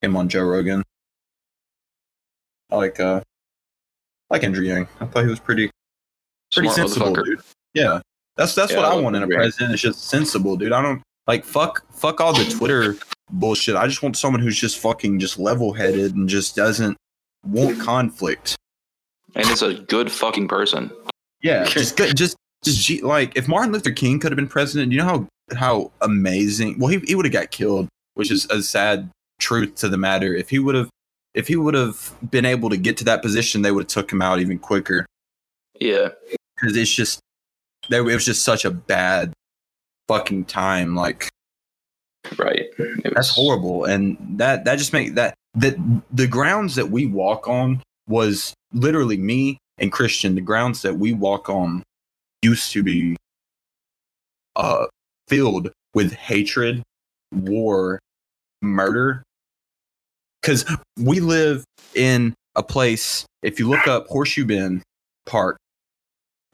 him 0.01 0.15
on 0.15 0.29
Joe 0.29 0.43
Rogan. 0.43 0.83
I 2.71 2.75
like 2.75 2.99
uh 2.99 3.21
I 4.29 4.35
like 4.35 4.43
Andrew 4.43 4.63
Yang. 4.63 4.87
I 4.99 5.05
thought 5.05 5.23
he 5.23 5.29
was 5.29 5.39
pretty 5.39 5.71
pretty 6.53 6.69
sensible, 6.69 7.13
dude. 7.13 7.41
Yeah, 7.73 8.01
that's 8.37 8.55
that's 8.55 8.71
Yeah, 8.71 8.77
what 8.79 8.85
I 8.85 8.91
I 8.95 8.99
want 8.99 9.15
in 9.15 9.23
a 9.23 9.27
president. 9.27 9.73
It's 9.73 9.81
just 9.81 10.05
sensible, 10.09 10.55
dude. 10.55 10.71
I 10.71 10.81
don't 10.81 11.01
like 11.27 11.45
fuck 11.45 11.85
fuck 11.93 12.19
all 12.21 12.33
the 12.33 12.45
Twitter 12.45 12.95
bullshit. 13.31 13.75
I 13.75 13.87
just 13.87 14.01
want 14.03 14.17
someone 14.17 14.41
who's 14.41 14.59
just 14.59 14.79
fucking 14.79 15.19
just 15.19 15.39
level 15.39 15.73
headed 15.73 16.15
and 16.15 16.27
just 16.27 16.55
doesn't 16.55 16.97
want 17.45 17.79
conflict. 17.79 18.55
And 19.35 19.47
it's 19.49 19.61
a 19.61 19.73
good 19.73 20.11
fucking 20.11 20.47
person. 20.47 20.91
Yeah, 21.41 21.63
just 21.67 21.97
good, 21.97 22.15
just 22.15 22.35
just 22.63 23.03
like 23.03 23.35
if 23.35 23.47
Martin 23.47 23.71
Luther 23.73 23.91
King 23.91 24.19
could 24.19 24.31
have 24.31 24.37
been 24.37 24.47
president, 24.47 24.91
you 24.91 24.97
know 24.99 25.05
how 25.05 25.27
how 25.57 25.91
amazing. 26.01 26.79
Well, 26.79 26.89
he 26.89 26.99
he 26.99 27.15
would 27.15 27.25
have 27.25 27.33
got 27.33 27.51
killed, 27.51 27.87
which 28.15 28.31
is 28.31 28.45
a 28.49 28.61
sad 28.61 29.09
truth 29.39 29.75
to 29.75 29.89
the 29.89 29.97
matter. 29.97 30.33
If 30.35 30.49
he 30.49 30.59
would 30.59 30.75
have 30.75 30.89
if 31.33 31.47
he 31.47 31.55
would 31.55 31.73
have 31.73 32.13
been 32.29 32.45
able 32.45 32.69
to 32.69 32.77
get 32.77 32.95
to 32.97 33.03
that 33.05 33.21
position, 33.21 33.61
they 33.63 33.71
would 33.71 33.83
have 33.83 33.87
took 33.87 34.11
him 34.11 34.21
out 34.21 34.39
even 34.39 34.59
quicker 34.59 35.05
Yeah. 35.79 36.09
because 36.55 36.77
it's 36.77 36.93
just 36.93 37.19
there. 37.89 38.01
It 38.01 38.13
was 38.13 38.25
just 38.25 38.43
such 38.43 38.65
a 38.65 38.71
bad 38.71 39.33
fucking 40.07 40.45
time. 40.45 40.95
Like 40.95 41.29
Right. 42.37 42.69
It 42.77 43.13
that's 43.13 43.29
horrible, 43.29 43.85
and 43.85 44.17
that 44.37 44.65
that 44.65 44.77
just 44.77 44.93
make 44.93 45.15
that 45.15 45.33
that 45.55 45.75
the 46.11 46.27
grounds 46.27 46.75
that 46.75 46.89
we 46.89 47.05
walk 47.05 47.47
on 47.47 47.81
was 48.07 48.53
literally 48.71 49.17
me 49.17 49.57
and 49.77 49.91
Christian. 49.91 50.35
The 50.35 50.41
grounds 50.41 50.81
that 50.83 50.95
we 50.95 51.13
walk 51.13 51.49
on 51.49 51.83
used 52.41 52.71
to 52.71 52.83
be 52.83 53.17
uh 54.55 54.85
filled 55.27 55.71
with 55.93 56.13
hatred, 56.13 56.81
war, 57.33 57.99
murder. 58.61 59.23
Because 60.41 60.65
we 60.97 61.19
live 61.19 61.63
in 61.93 62.33
a 62.55 62.63
place. 62.63 63.25
If 63.41 63.59
you 63.59 63.69
look 63.69 63.87
up 63.87 64.07
Horseshoe 64.07 64.45
Bend 64.45 64.81
Park, 65.25 65.57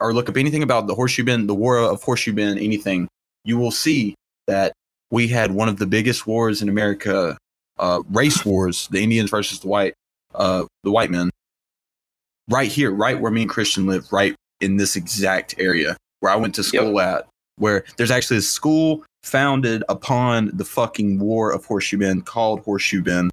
or 0.00 0.14
look 0.14 0.28
up 0.28 0.36
anything 0.36 0.62
about 0.62 0.86
the 0.86 0.94
Horseshoe 0.94 1.24
Bend, 1.24 1.48
the 1.48 1.54
War 1.54 1.78
of 1.78 2.02
Horseshoe 2.02 2.32
Bend, 2.32 2.58
anything, 2.58 3.08
you 3.44 3.58
will 3.58 3.70
see 3.70 4.14
that 4.46 4.72
we 5.10 5.28
had 5.28 5.52
one 5.52 5.68
of 5.68 5.78
the 5.78 5.86
biggest 5.86 6.26
wars 6.26 6.62
in 6.62 6.68
America, 6.68 7.36
uh, 7.78 8.02
race 8.10 8.44
wars, 8.44 8.88
the 8.90 9.02
Indians 9.02 9.30
versus 9.30 9.60
the 9.60 9.68
white, 9.68 9.94
uh, 10.34 10.64
the 10.84 10.90
white 10.90 11.10
men, 11.10 11.30
right 12.48 12.70
here, 12.70 12.90
right 12.90 13.20
where 13.20 13.30
me 13.30 13.42
and 13.42 13.50
Christian 13.50 13.86
live, 13.86 14.12
right 14.12 14.34
in 14.60 14.76
this 14.76 14.96
exact 14.96 15.54
area 15.58 15.96
where 16.20 16.32
I 16.32 16.36
went 16.36 16.54
to 16.56 16.62
school 16.62 17.00
at, 17.00 17.26
where 17.56 17.84
there's 17.96 18.10
actually 18.10 18.38
a 18.38 18.42
school 18.42 19.04
founded 19.22 19.84
upon 19.88 20.50
the 20.54 20.64
fucking 20.64 21.18
war 21.18 21.52
of 21.52 21.64
Horseshoe 21.64 21.98
Bend 21.98 22.26
called 22.26 22.60
Horseshoe 22.60 23.02
Bend. 23.02 23.30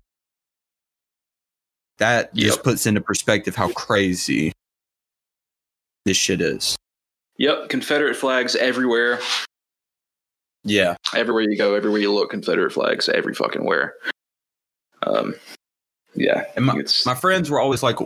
That 1.97 2.33
just 2.35 2.63
puts 2.63 2.85
into 2.85 3.01
perspective 3.01 3.55
how 3.55 3.71
crazy 3.71 4.53
this 6.07 6.17
shit 6.17 6.41
is. 6.41 6.75
Yep. 7.37 7.69
Confederate 7.69 8.15
flags 8.15 8.55
everywhere. 8.55 9.19
Yeah. 10.63 10.95
Everywhere 11.15 11.43
you 11.43 11.57
go, 11.57 11.75
everywhere 11.75 11.99
you 11.99 12.13
look, 12.13 12.31
Confederate 12.31 12.73
flags 12.73 13.07
every 13.09 13.33
fucking 13.33 13.63
where. 13.63 13.93
Um, 15.03 15.35
yeah. 16.15 16.45
And 16.55 16.65
my, 16.65 16.81
my 17.05 17.13
friends 17.13 17.49
were 17.49 17.59
always 17.59 17.83
like, 17.83 17.97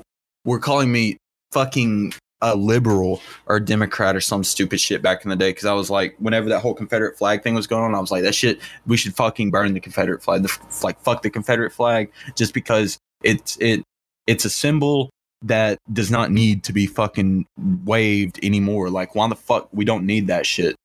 were 0.43 0.59
calling 0.59 0.91
me 0.91 1.17
fucking 1.53 2.13
a 2.41 2.55
liberal 2.55 3.21
or 3.45 3.57
a 3.57 3.63
Democrat 3.63 4.15
or 4.15 4.21
some 4.21 4.43
stupid 4.43 4.79
shit 4.79 5.01
back 5.01 5.23
in 5.23 5.29
the 5.29 5.35
day. 5.35 5.53
Cause 5.53 5.65
I 5.65 5.73
was 5.73 5.89
like, 5.89 6.15
whenever 6.17 6.49
that 6.49 6.59
whole 6.59 6.73
Confederate 6.73 7.17
flag 7.17 7.43
thing 7.43 7.53
was 7.53 7.67
going 7.67 7.83
on, 7.83 7.95
I 7.95 7.99
was 7.99 8.11
like, 8.11 8.23
that 8.23 8.35
shit, 8.35 8.59
we 8.85 8.97
should 8.97 9.15
fucking 9.15 9.51
burn 9.51 9.73
the 9.73 9.79
Confederate 9.79 10.23
flag. 10.23 10.43
The, 10.43 10.59
like, 10.83 10.99
fuck 11.01 11.21
the 11.21 11.29
Confederate 11.29 11.71
flag 11.71 12.11
just 12.35 12.53
because 12.53 12.97
it's, 13.23 13.57
it, 13.61 13.83
it's 14.27 14.43
a 14.43 14.49
symbol 14.49 15.11
that 15.43 15.79
does 15.91 16.11
not 16.11 16.31
need 16.31 16.63
to 16.65 16.73
be 16.73 16.85
fucking 16.85 17.45
waved 17.85 18.43
anymore. 18.43 18.89
Like, 18.89 19.15
why 19.15 19.27
the 19.27 19.35
fuck 19.35 19.69
we 19.71 19.85
don't 19.85 20.05
need 20.05 20.27
that 20.27 20.45
shit? 20.45 20.75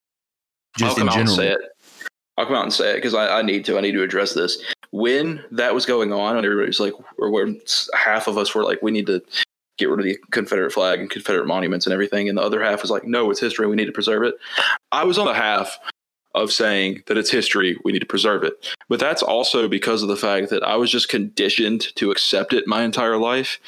Just 0.77 0.97
in 0.97 1.07
come 1.07 1.09
out 1.09 1.17
and 1.17 1.27
general. 1.27 1.37
say 1.37 1.51
it. 1.53 1.71
I'll 2.37 2.45
come 2.45 2.55
out 2.55 2.63
and 2.63 2.73
say 2.73 2.91
it 2.91 2.95
because 2.95 3.13
I, 3.13 3.39
I 3.39 3.41
need 3.41 3.65
to. 3.65 3.77
I 3.77 3.81
need 3.81 3.93
to 3.93 4.03
address 4.03 4.33
this. 4.33 4.61
When 4.91 5.43
that 5.51 5.73
was 5.73 5.85
going 5.85 6.13
on, 6.13 6.37
and 6.37 6.45
everybody's 6.45 6.79
like, 6.79 6.93
or 7.17 7.31
where 7.31 7.47
half 7.93 8.27
of 8.27 8.37
us 8.37 8.53
were 8.53 8.63
like, 8.63 8.81
we 8.81 8.91
need 8.91 9.07
to 9.07 9.21
get 9.77 9.89
rid 9.89 9.99
of 9.99 10.05
the 10.05 10.17
Confederate 10.31 10.71
flag 10.71 10.99
and 10.99 11.09
Confederate 11.09 11.47
monuments 11.47 11.85
and 11.85 11.93
everything, 11.93 12.29
and 12.29 12.37
the 12.37 12.41
other 12.41 12.63
half 12.63 12.81
was 12.81 12.91
like, 12.91 13.05
no, 13.05 13.29
it's 13.31 13.39
history. 13.39 13.67
We 13.67 13.75
need 13.75 13.85
to 13.85 13.91
preserve 13.91 14.23
it. 14.23 14.35
I 14.91 15.03
was 15.03 15.17
on 15.17 15.25
the 15.25 15.33
half 15.33 15.77
of 16.35 16.51
saying 16.51 17.03
that 17.07 17.17
it's 17.17 17.31
history. 17.31 17.77
We 17.83 17.91
need 17.91 17.99
to 17.99 18.05
preserve 18.05 18.43
it. 18.43 18.73
But 18.89 18.99
that's 18.99 19.23
also 19.23 19.67
because 19.67 20.03
of 20.03 20.07
the 20.07 20.15
fact 20.15 20.49
that 20.49 20.63
I 20.63 20.75
was 20.75 20.91
just 20.91 21.09
conditioned 21.09 21.95
to 21.95 22.11
accept 22.11 22.53
it 22.53 22.67
my 22.67 22.83
entire 22.83 23.17
life. 23.17 23.59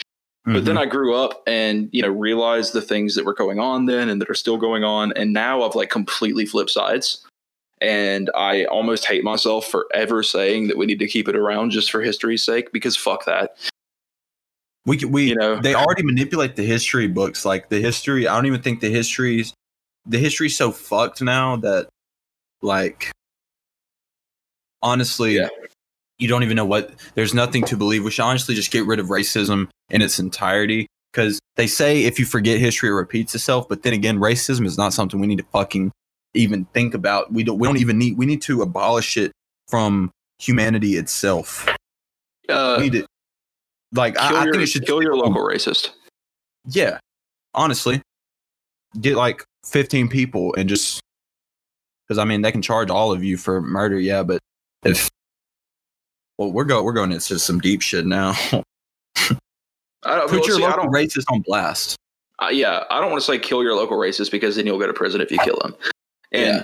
Mm-hmm. 0.48 0.54
But 0.54 0.66
then 0.66 0.76
mm-hmm. 0.76 0.84
I 0.84 0.92
grew 0.92 1.16
up 1.16 1.44
and, 1.48 1.90
you 1.92 2.02
know, 2.02 2.10
realized 2.10 2.74
the 2.74 2.82
things 2.82 3.16
that 3.16 3.26
were 3.26 3.34
going 3.34 3.60
on 3.60 3.86
then 3.86 4.10
and 4.10 4.22
that 4.22 4.30
are 4.30 4.36
still 4.36 4.58
going 4.58 4.84
on. 4.84 5.12
And 5.14 5.34
now 5.34 5.64
I've 5.64 5.76
like 5.76 5.90
completely 5.90 6.46
flipped 6.46 6.72
sides. 6.72 7.26
And 7.82 8.30
I 8.36 8.66
almost 8.66 9.06
hate 9.06 9.24
myself 9.24 9.68
for 9.68 9.88
ever 9.94 10.24
saying 10.24 10.68
that 10.68 10.78
we 10.78 10.86
need 10.86 11.00
to 11.00 11.08
keep 11.08 11.28
it 11.28 11.36
around 11.36 11.72
just 11.72 11.92
for 11.92 12.02
history's 12.02 12.44
sake 12.44 12.72
because 12.72 12.98
fuck 12.98 13.26
that. 13.26 13.56
We 14.86 14.98
we 15.06 15.30
you 15.30 15.36
know 15.36 15.60
they 15.60 15.76
already 15.76 16.04
manipulate 16.04 16.56
the 16.56 16.64
history 16.64 17.08
books 17.08 17.46
like 17.46 17.70
the 17.70 17.80
history. 17.80 18.28
I 18.28 18.36
don't 18.36 18.48
even 18.48 18.62
think 18.62 18.80
the 18.80 18.90
history's 18.90 19.54
the 20.06 20.18
history's 20.18 20.58
so 20.58 20.72
fucked 20.72 21.22
now 21.22 21.58
that 21.58 21.90
like 22.62 23.12
honestly 24.82 25.36
yeah. 25.36 25.50
You 26.20 26.28
don't 26.28 26.44
even 26.44 26.56
know 26.56 26.66
what 26.66 26.92
there's 27.16 27.34
nothing 27.34 27.64
to 27.66 27.78
believe. 27.78 28.04
We 28.04 28.12
should 28.12 28.24
honestly 28.24 28.54
just 28.54 28.72
get 28.72 28.86
rid 28.86 29.00
of 29.00 29.08
racism 29.08 29.70
in 29.90 30.02
its 30.02 30.20
entirety 30.20 30.88
because 31.12 31.40
they 31.56 31.66
say 31.66 32.04
if 32.04 32.20
you 32.20 32.26
forget 32.26 32.60
history 32.60 32.90
it 32.90 32.94
repeats 32.94 33.34
itself. 33.34 33.68
But 33.68 33.84
then 33.84 33.94
again, 33.94 34.20
racism 34.20 34.66
is 34.66 34.78
not 34.78 34.94
something 34.94 35.20
we 35.20 35.28
need 35.28 35.38
to 35.38 35.46
fucking 35.52 35.92
even 36.34 36.66
think 36.66 36.94
about. 36.94 37.32
We 37.32 37.44
don't 37.44 37.58
we 37.58 37.68
don't 37.68 37.78
even 37.78 37.98
need 37.98 38.18
we 38.18 38.26
need 38.26 38.42
to 38.44 38.62
abolish 38.62 39.18
it 39.18 39.32
from 39.68 40.12
humanity 40.40 40.98
itself. 40.98 41.68
Uh, 42.48 42.76
we 42.78 42.90
need 42.90 42.94
to 42.94 43.06
like 43.94 44.18
I, 44.18 44.30
your, 44.30 44.40
I, 44.40 44.44
think 44.44 44.64
it 44.64 44.68
should 44.68 44.86
kill 44.86 45.02
your 45.02 45.16
local 45.16 45.42
racist. 45.42 45.92
Yeah, 46.68 47.00
honestly, 47.54 48.02
get 49.00 49.16
like 49.16 49.44
15 49.66 50.10
people 50.10 50.54
and 50.56 50.68
just 50.68 51.00
because 52.08 52.18
I 52.18 52.26
mean 52.26 52.42
they 52.42 52.52
can 52.52 52.62
charge 52.62 52.90
all 52.90 53.12
of 53.12 53.24
you 53.24 53.38
for 53.38 53.62
murder. 53.62 54.00
Yeah, 54.00 54.24
but 54.24 54.40
if 54.84 55.10
well, 56.40 56.52
we're 56.52 56.64
going 56.64 56.86
we're 56.86 56.94
going 56.94 57.12
into 57.12 57.38
some 57.38 57.60
deep 57.60 57.82
shit 57.82 58.06
now. 58.06 58.34
I 60.04 60.16
don't, 60.16 60.30
Put 60.30 60.48
your 60.48 60.56
see, 60.56 60.64
local 60.64 60.86
racist 60.86 61.26
on 61.30 61.42
blast. 61.42 61.98
Uh, 62.42 62.48
yeah, 62.48 62.86
I 62.90 63.02
don't 63.02 63.12
want 63.12 63.22
to 63.22 63.26
say 63.26 63.38
kill 63.38 63.62
your 63.62 63.76
local 63.76 63.98
racist 63.98 64.32
because 64.32 64.56
then 64.56 64.66
you'll 64.66 64.80
go 64.80 64.88
to 64.88 64.94
prison 64.94 65.20
if 65.20 65.30
you 65.30 65.38
kill 65.40 65.60
him. 65.62 65.76
And 66.32 66.64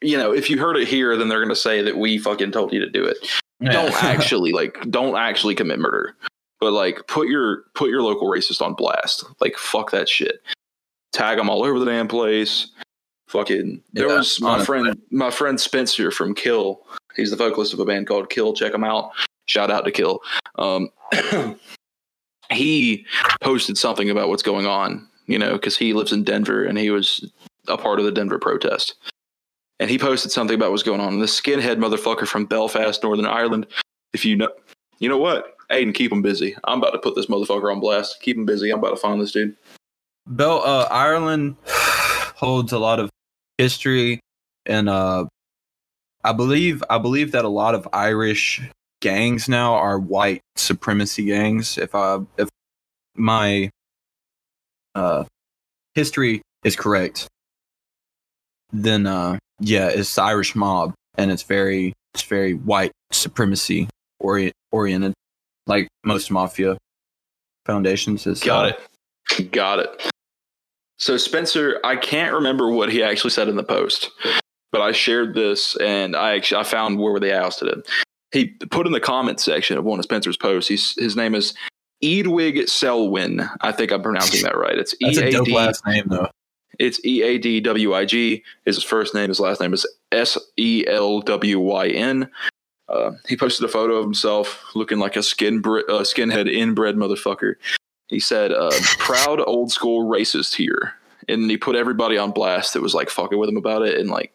you 0.00 0.16
know, 0.16 0.32
if 0.32 0.48
you 0.48 0.58
heard 0.58 0.78
it 0.78 0.88
here, 0.88 1.14
then 1.16 1.28
they're 1.28 1.40
going 1.40 1.50
to 1.50 1.56
say 1.56 1.82
that 1.82 1.98
we 1.98 2.16
fucking 2.16 2.52
told 2.52 2.72
you 2.72 2.80
to 2.80 2.88
do 2.88 3.04
it. 3.04 3.18
Yeah. 3.60 3.72
Don't 3.72 3.92
actually 4.02 4.52
like 4.52 4.90
don't 4.90 5.16
actually 5.16 5.54
commit 5.54 5.78
murder 5.78 6.16
but 6.60 6.72
like 6.72 7.06
put 7.08 7.28
your 7.28 7.64
put 7.74 7.90
your 7.90 8.02
local 8.02 8.28
racist 8.28 8.60
on 8.60 8.74
blast. 8.74 9.24
Like 9.40 9.56
fuck 9.56 9.90
that 9.90 10.08
shit. 10.08 10.42
Tag 11.12 11.38
them 11.38 11.50
all 11.50 11.64
over 11.64 11.78
the 11.78 11.86
damn 11.86 12.06
place. 12.06 12.68
Fucking 13.28 13.82
there 13.92 14.08
yeah, 14.08 14.18
was 14.18 14.40
my 14.40 14.64
friend 14.64 14.96
my 15.10 15.30
friend 15.30 15.60
Spencer 15.60 16.10
from 16.10 16.34
Kill. 16.34 16.86
He's 17.16 17.30
the 17.30 17.36
vocalist 17.36 17.72
of 17.72 17.80
a 17.80 17.84
band 17.84 18.06
called 18.06 18.30
Kill. 18.30 18.52
Check 18.52 18.74
him 18.74 18.84
out. 18.84 19.12
Shout 19.46 19.70
out 19.70 19.84
to 19.84 19.90
Kill. 19.90 20.20
Um, 20.56 20.90
he 22.50 23.06
posted 23.40 23.78
something 23.78 24.10
about 24.10 24.28
what's 24.28 24.42
going 24.42 24.66
on. 24.66 25.08
You 25.26 25.38
know, 25.38 25.52
because 25.52 25.76
he 25.76 25.92
lives 25.92 26.12
in 26.12 26.24
Denver 26.24 26.64
and 26.64 26.76
he 26.76 26.90
was 26.90 27.30
a 27.68 27.78
part 27.78 28.00
of 28.00 28.04
the 28.04 28.10
Denver 28.10 28.38
protest. 28.38 28.94
And 29.78 29.88
he 29.88 29.98
posted 29.98 30.32
something 30.32 30.56
about 30.56 30.72
what's 30.72 30.82
going 30.82 31.00
on. 31.00 31.14
And 31.14 31.22
the 31.22 31.26
skinhead 31.26 31.76
motherfucker 31.76 32.26
from 32.26 32.46
Belfast, 32.46 33.02
Northern 33.02 33.26
Ireland. 33.26 33.66
If 34.12 34.24
you 34.24 34.36
know, 34.36 34.50
you 34.98 35.08
know 35.08 35.18
what? 35.18 35.56
Aden, 35.70 35.92
keep 35.92 36.12
him 36.12 36.20
busy. 36.20 36.56
I'm 36.64 36.78
about 36.78 36.90
to 36.90 36.98
put 36.98 37.14
this 37.14 37.26
motherfucker 37.26 37.72
on 37.72 37.80
blast. 37.80 38.20
Keep 38.20 38.36
him 38.38 38.44
busy. 38.44 38.70
I'm 38.70 38.80
about 38.80 38.90
to 38.90 38.96
find 38.96 39.20
this 39.20 39.32
dude. 39.32 39.56
Bel 40.26 40.62
uh, 40.64 40.88
Ireland 40.90 41.56
holds 41.66 42.72
a 42.72 42.78
lot 42.78 42.98
of 42.98 43.08
history, 43.56 44.20
and 44.66 44.88
uh, 44.88 45.26
I 46.22 46.32
believe 46.32 46.82
I 46.90 46.98
believe 46.98 47.32
that 47.32 47.44
a 47.44 47.48
lot 47.48 47.74
of 47.74 47.88
Irish 47.92 48.60
gangs 49.00 49.48
now 49.48 49.74
are 49.74 49.98
white 49.98 50.42
supremacy 50.56 51.24
gangs. 51.24 51.78
If 51.78 51.94
I 51.94 52.18
if 52.36 52.48
my 53.16 53.70
uh, 54.94 55.24
history 55.94 56.42
is 56.64 56.76
correct, 56.76 57.26
then 58.72 59.06
uh, 59.06 59.38
yeah, 59.60 59.88
it's 59.88 60.14
the 60.14 60.22
Irish 60.22 60.54
mob, 60.54 60.94
and 61.16 61.30
it's 61.30 61.42
very 61.42 61.94
it's 62.14 62.22
very 62.22 62.54
white 62.54 62.92
supremacy 63.12 63.88
orient, 64.18 64.54
oriented 64.72 65.14
like 65.66 65.88
most 66.04 66.30
mafia 66.30 66.76
foundations 67.64 68.26
is 68.26 68.42
got 68.42 68.66
uh, 68.66 68.68
it. 68.68 69.52
Got 69.52 69.78
it. 69.80 70.10
So 70.98 71.16
spencer 71.16 71.80
i 71.82 71.96
can't 71.96 72.34
remember 72.34 72.68
what 72.68 72.92
he 72.92 73.02
actually 73.02 73.30
said 73.30 73.48
in 73.48 73.56
the 73.56 73.62
post 73.62 74.10
but 74.72 74.80
i 74.80 74.92
shared 74.92 75.34
this 75.34 75.76
and 75.76 76.16
i 76.16 76.34
actually 76.34 76.60
i 76.60 76.64
found 76.64 76.98
where 76.98 77.20
they 77.20 77.32
ousted 77.32 77.68
him 77.68 77.82
he 78.32 78.46
put 78.70 78.86
in 78.86 78.92
the 78.92 79.00
comment 79.00 79.40
section 79.40 79.76
of 79.76 79.84
one 79.84 79.98
of 79.98 80.04
spencer's 80.04 80.36
posts 80.36 80.68
he's, 80.68 80.94
his 80.96 81.16
name 81.16 81.34
is 81.34 81.54
eadwig 82.02 82.68
selwyn 82.68 83.48
i 83.60 83.72
think 83.72 83.92
i'm 83.92 84.02
pronouncing 84.02 84.42
that 84.42 84.56
right 84.56 84.78
it's 84.78 84.94
That's 85.00 85.18
E-A-D, 85.18 85.28
a 85.28 85.32
dope 85.32 85.48
last 85.48 85.86
name 85.86 86.04
though 86.06 86.28
it's 86.80 86.98
E 87.04 87.22
A 87.22 87.36
D 87.36 87.60
W 87.60 87.94
I 87.94 88.06
G. 88.06 88.42
Is 88.64 88.76
His 88.76 88.84
first 88.84 89.14
name, 89.14 89.28
his 89.28 89.38
last 89.38 89.60
name 89.60 89.74
is 89.74 89.86
S 90.12 90.38
E 90.56 90.84
L 90.88 91.20
W 91.20 91.60
Y 91.60 91.88
N. 91.88 92.28
Uh, 92.88 93.12
he 93.28 93.36
posted 93.36 93.64
a 93.64 93.68
photo 93.68 93.96
of 93.96 94.04
himself 94.04 94.64
looking 94.74 94.98
like 94.98 95.14
a 95.14 95.22
skin 95.22 95.58
uh, 95.58 96.00
skinhead 96.00 96.50
inbred 96.50 96.96
motherfucker. 96.96 97.54
He 98.08 98.18
said, 98.18 98.50
uh, 98.50 98.72
"Proud 98.98 99.40
old 99.46 99.70
school 99.70 100.10
racist 100.10 100.54
here," 100.54 100.94
and 101.28 101.50
he 101.50 101.58
put 101.58 101.76
everybody 101.76 102.16
on 102.16 102.32
blast 102.32 102.72
that 102.72 102.82
was 102.82 102.94
like 102.94 103.10
fucking 103.10 103.38
with 103.38 103.50
him 103.50 103.58
about 103.58 103.82
it 103.82 103.98
and 104.00 104.08
like 104.08 104.32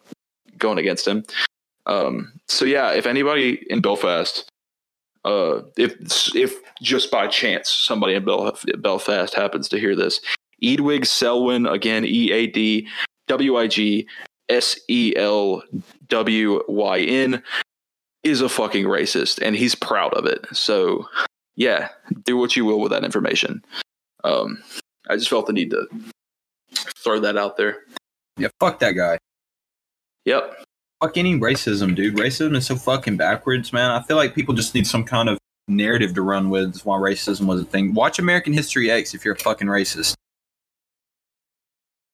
going 0.58 0.78
against 0.78 1.06
him. 1.06 1.24
Um, 1.86 2.32
so 2.48 2.64
yeah, 2.64 2.92
if 2.92 3.06
anybody 3.06 3.64
in 3.70 3.80
Belfast, 3.80 4.48
uh, 5.24 5.62
if 5.76 5.94
if 6.34 6.54
just 6.82 7.10
by 7.10 7.26
chance 7.26 7.70
somebody 7.70 8.14
in 8.14 8.24
Bel- 8.24 8.56
Belfast 8.78 9.34
happens 9.34 9.68
to 9.68 9.78
hear 9.78 9.94
this, 9.94 10.20
Eadwig 10.62 11.06
Selwyn 11.06 11.66
again, 11.66 12.04
E 12.04 12.32
A 12.32 12.46
D 12.46 12.88
W 13.28 13.56
I 13.56 13.66
G 13.66 14.08
S 14.48 14.78
E 14.88 15.14
L 15.16 15.62
W 16.08 16.62
Y 16.68 16.98
N 17.00 17.42
is 18.22 18.40
a 18.40 18.48
fucking 18.48 18.84
racist 18.86 19.40
and 19.40 19.54
he's 19.54 19.74
proud 19.74 20.12
of 20.14 20.26
it. 20.26 20.44
So, 20.52 21.08
yeah, 21.54 21.88
do 22.24 22.36
what 22.36 22.56
you 22.56 22.64
will 22.64 22.80
with 22.80 22.90
that 22.90 23.04
information. 23.04 23.64
Um, 24.24 24.62
I 25.08 25.16
just 25.16 25.28
felt 25.28 25.46
the 25.46 25.52
need 25.52 25.70
to 25.70 25.86
throw 26.74 27.20
that 27.20 27.36
out 27.36 27.56
there. 27.56 27.84
Yeah, 28.36 28.48
fuck 28.58 28.80
that 28.80 28.92
guy. 28.92 29.18
Yep. 30.26 30.64
Fuck 31.02 31.16
any 31.16 31.38
racism, 31.38 31.94
dude. 31.94 32.16
Racism 32.16 32.56
is 32.56 32.66
so 32.66 32.76
fucking 32.76 33.16
backwards, 33.16 33.72
man. 33.72 33.90
I 33.90 34.02
feel 34.02 34.16
like 34.16 34.34
people 34.34 34.54
just 34.54 34.74
need 34.74 34.86
some 34.86 35.04
kind 35.04 35.28
of 35.28 35.38
narrative 35.68 36.14
to 36.14 36.22
run 36.22 36.50
with 36.50 36.80
why 36.82 36.96
racism 36.98 37.46
was 37.46 37.62
a 37.62 37.64
thing. 37.64 37.94
Watch 37.94 38.18
American 38.18 38.52
History 38.52 38.90
X 38.90 39.14
if 39.14 39.24
you're 39.24 39.34
a 39.34 39.38
fucking 39.38 39.68
racist. 39.68 40.14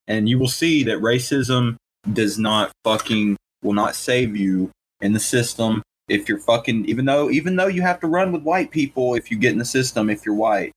And 0.07 0.29
you 0.29 0.39
will 0.39 0.49
see 0.49 0.85
that 0.85 0.99
racism 0.99 1.77
does 2.13 2.39
not 2.39 2.73
fucking 2.85 3.37
will 3.63 3.73
not 3.73 3.95
save 3.95 4.37
you 4.37 4.71
in 5.01 5.13
the 5.13 5.21
system 5.21 5.83
if 6.09 6.29
you're 6.29 6.39
fucking 6.39 6.85
even 6.87 7.05
though 7.05 7.31
even 7.31 7.55
though 7.55 7.69
you 7.69 7.83
have 7.83 8.01
to 8.01 8.09
run 8.09 8.33
with 8.33 8.43
white 8.43 8.73
people 8.73 9.15
if 9.15 9.31
you 9.31 9.39
get 9.39 9.53
in 9.53 9.59
the 9.59 9.65
system 9.65 10.11
if 10.11 10.27
you're 10.27 10.35
white 10.35 10.73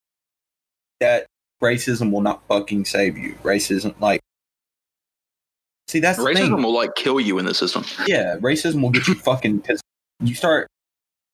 that 0.99 1.25
racism 1.63 2.11
will 2.11 2.21
not 2.21 2.45
fucking 2.47 2.85
save 2.85 3.17
you 3.17 3.33
racism 3.43 3.99
like 3.99 4.21
see 5.87 5.99
that's 5.99 6.19
racism 6.19 6.63
will 6.63 6.73
like 6.73 6.95
kill 6.95 7.19
you 7.19 7.37
in 7.37 7.45
the 7.45 7.53
system 7.53 7.83
yeah 8.07 8.37
racism 8.37 8.81
will 8.81 8.89
get 8.89 9.07
you 9.07 9.15
fucking 9.15 9.57
because 9.57 9.81
you 10.21 10.33
start 10.33 10.67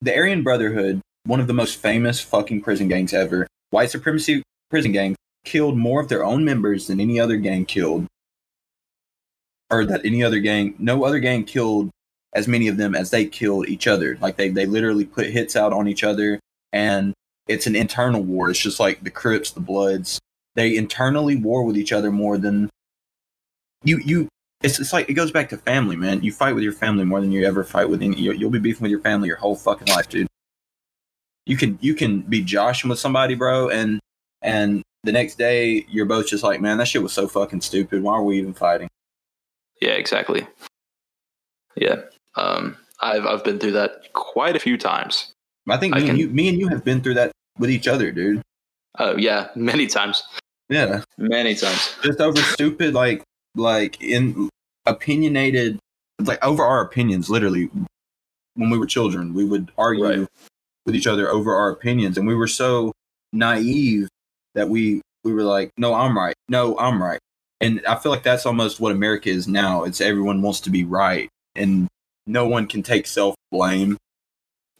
the 0.01 0.15
aryan 0.15 0.43
brotherhood 0.43 1.01
one 1.25 1.39
of 1.39 1.47
the 1.47 1.53
most 1.53 1.77
famous 1.77 2.19
fucking 2.19 2.61
prison 2.61 2.87
gangs 2.87 3.13
ever 3.13 3.47
white 3.69 3.89
supremacy 3.89 4.43
prison 4.69 4.91
gang 4.91 5.15
killed 5.45 5.77
more 5.77 6.01
of 6.01 6.09
their 6.09 6.23
own 6.23 6.43
members 6.45 6.87
than 6.87 6.99
any 6.99 7.19
other 7.19 7.37
gang 7.37 7.65
killed 7.65 8.05
or 9.71 9.85
that 9.85 10.05
any 10.05 10.23
other 10.23 10.39
gang 10.39 10.75
no 10.77 11.03
other 11.03 11.19
gang 11.19 11.43
killed 11.43 11.89
as 12.33 12.47
many 12.47 12.67
of 12.67 12.77
them 12.77 12.95
as 12.95 13.09
they 13.09 13.25
killed 13.25 13.67
each 13.67 13.87
other. 13.87 14.17
Like 14.21 14.37
they 14.37 14.49
they 14.49 14.65
literally 14.65 15.05
put 15.05 15.27
hits 15.27 15.55
out 15.55 15.73
on 15.73 15.87
each 15.87 16.03
other, 16.03 16.39
and 16.71 17.13
it's 17.47 17.67
an 17.67 17.75
internal 17.75 18.21
war. 18.21 18.49
It's 18.49 18.59
just 18.59 18.79
like 18.79 19.03
the 19.03 19.09
Crips, 19.09 19.51
the 19.51 19.59
Bloods. 19.59 20.19
They 20.55 20.75
internally 20.75 21.35
war 21.35 21.63
with 21.63 21.77
each 21.77 21.91
other 21.91 22.11
more 22.11 22.37
than 22.37 22.69
you 23.83 23.99
you. 23.99 24.27
It's 24.63 24.79
it's 24.79 24.93
like 24.93 25.09
it 25.09 25.13
goes 25.13 25.31
back 25.31 25.49
to 25.49 25.57
family, 25.57 25.95
man. 25.95 26.21
You 26.23 26.31
fight 26.31 26.53
with 26.53 26.63
your 26.63 26.73
family 26.73 27.03
more 27.05 27.19
than 27.21 27.31
you 27.31 27.45
ever 27.45 27.63
fight 27.63 27.89
with 27.89 28.01
any. 28.01 28.15
You'll 28.21 28.49
be 28.51 28.59
beefing 28.59 28.83
with 28.83 28.91
your 28.91 28.99
family 29.01 29.27
your 29.27 29.37
whole 29.37 29.55
fucking 29.55 29.87
life, 29.87 30.07
dude. 30.09 30.27
You 31.45 31.57
can 31.57 31.79
you 31.81 31.95
can 31.95 32.21
be 32.21 32.43
joshing 32.43 32.89
with 32.89 32.99
somebody, 32.99 33.33
bro, 33.35 33.69
and 33.69 33.99
and 34.41 34.83
the 35.03 35.11
next 35.11 35.35
day 35.39 35.85
you're 35.89 36.05
both 36.05 36.27
just 36.27 36.43
like, 36.43 36.61
man, 36.61 36.77
that 36.77 36.87
shit 36.87 37.01
was 37.01 37.13
so 37.13 37.27
fucking 37.27 37.61
stupid. 37.61 38.03
Why 38.03 38.13
are 38.13 38.23
we 38.23 38.37
even 38.37 38.53
fighting? 38.53 38.87
Yeah, 39.81 39.93
exactly. 39.93 40.45
Yeah. 41.75 42.01
Um, 42.35 42.77
I've 43.01 43.25
I've 43.25 43.43
been 43.43 43.57
through 43.59 43.71
that 43.73 44.13
quite 44.13 44.55
a 44.55 44.59
few 44.59 44.77
times. 44.77 45.33
I 45.67 45.77
think 45.77 45.95
I 45.95 45.99
me, 45.99 46.01
can- 46.01 46.09
and 46.11 46.19
you, 46.19 46.27
me 46.29 46.49
and 46.49 46.59
you 46.59 46.67
have 46.67 46.83
been 46.83 47.01
through 47.01 47.15
that 47.15 47.31
with 47.57 47.69
each 47.71 47.87
other, 47.87 48.11
dude. 48.11 48.41
Oh 48.99 49.15
yeah, 49.17 49.49
many 49.55 49.87
times, 49.87 50.21
Yeah, 50.69 51.01
many 51.17 51.55
times. 51.55 51.95
just 52.03 52.19
over 52.19 52.39
stupid, 52.41 52.93
like 52.93 53.23
like 53.55 54.01
in 54.01 54.49
opinionated, 54.85 55.79
like 56.19 56.43
over 56.43 56.63
our 56.63 56.81
opinions. 56.81 57.29
Literally, 57.29 57.69
when 58.55 58.69
we 58.69 58.77
were 58.77 58.85
children, 58.85 59.33
we 59.33 59.45
would 59.45 59.71
argue 59.77 60.03
Right. 60.03 60.27
with 60.85 60.95
each 60.95 61.07
other 61.07 61.29
over 61.29 61.55
our 61.55 61.69
opinions, 61.69 62.17
and 62.17 62.27
we 62.27 62.35
were 62.35 62.47
so 62.47 62.91
naive 63.33 64.07
that 64.55 64.69
we 64.69 65.01
we 65.23 65.33
were 65.33 65.43
like, 65.43 65.71
"No, 65.77 65.93
I'm 65.93 66.17
right. 66.17 66.35
No, 66.49 66.77
I'm 66.77 67.01
right." 67.01 67.19
And 67.59 67.81
I 67.85 67.95
feel 67.95 68.11
like 68.11 68.23
that's 68.23 68.45
almost 68.45 68.79
what 68.79 68.91
America 68.91 69.29
is 69.29 69.47
now. 69.47 69.83
It's 69.83 70.01
everyone 70.01 70.41
wants 70.41 70.61
to 70.61 70.69
be 70.69 70.83
right, 70.83 71.29
and 71.55 71.87
no 72.25 72.47
one 72.47 72.67
can 72.67 72.83
take 72.83 73.07
self 73.07 73.35
blame 73.51 73.97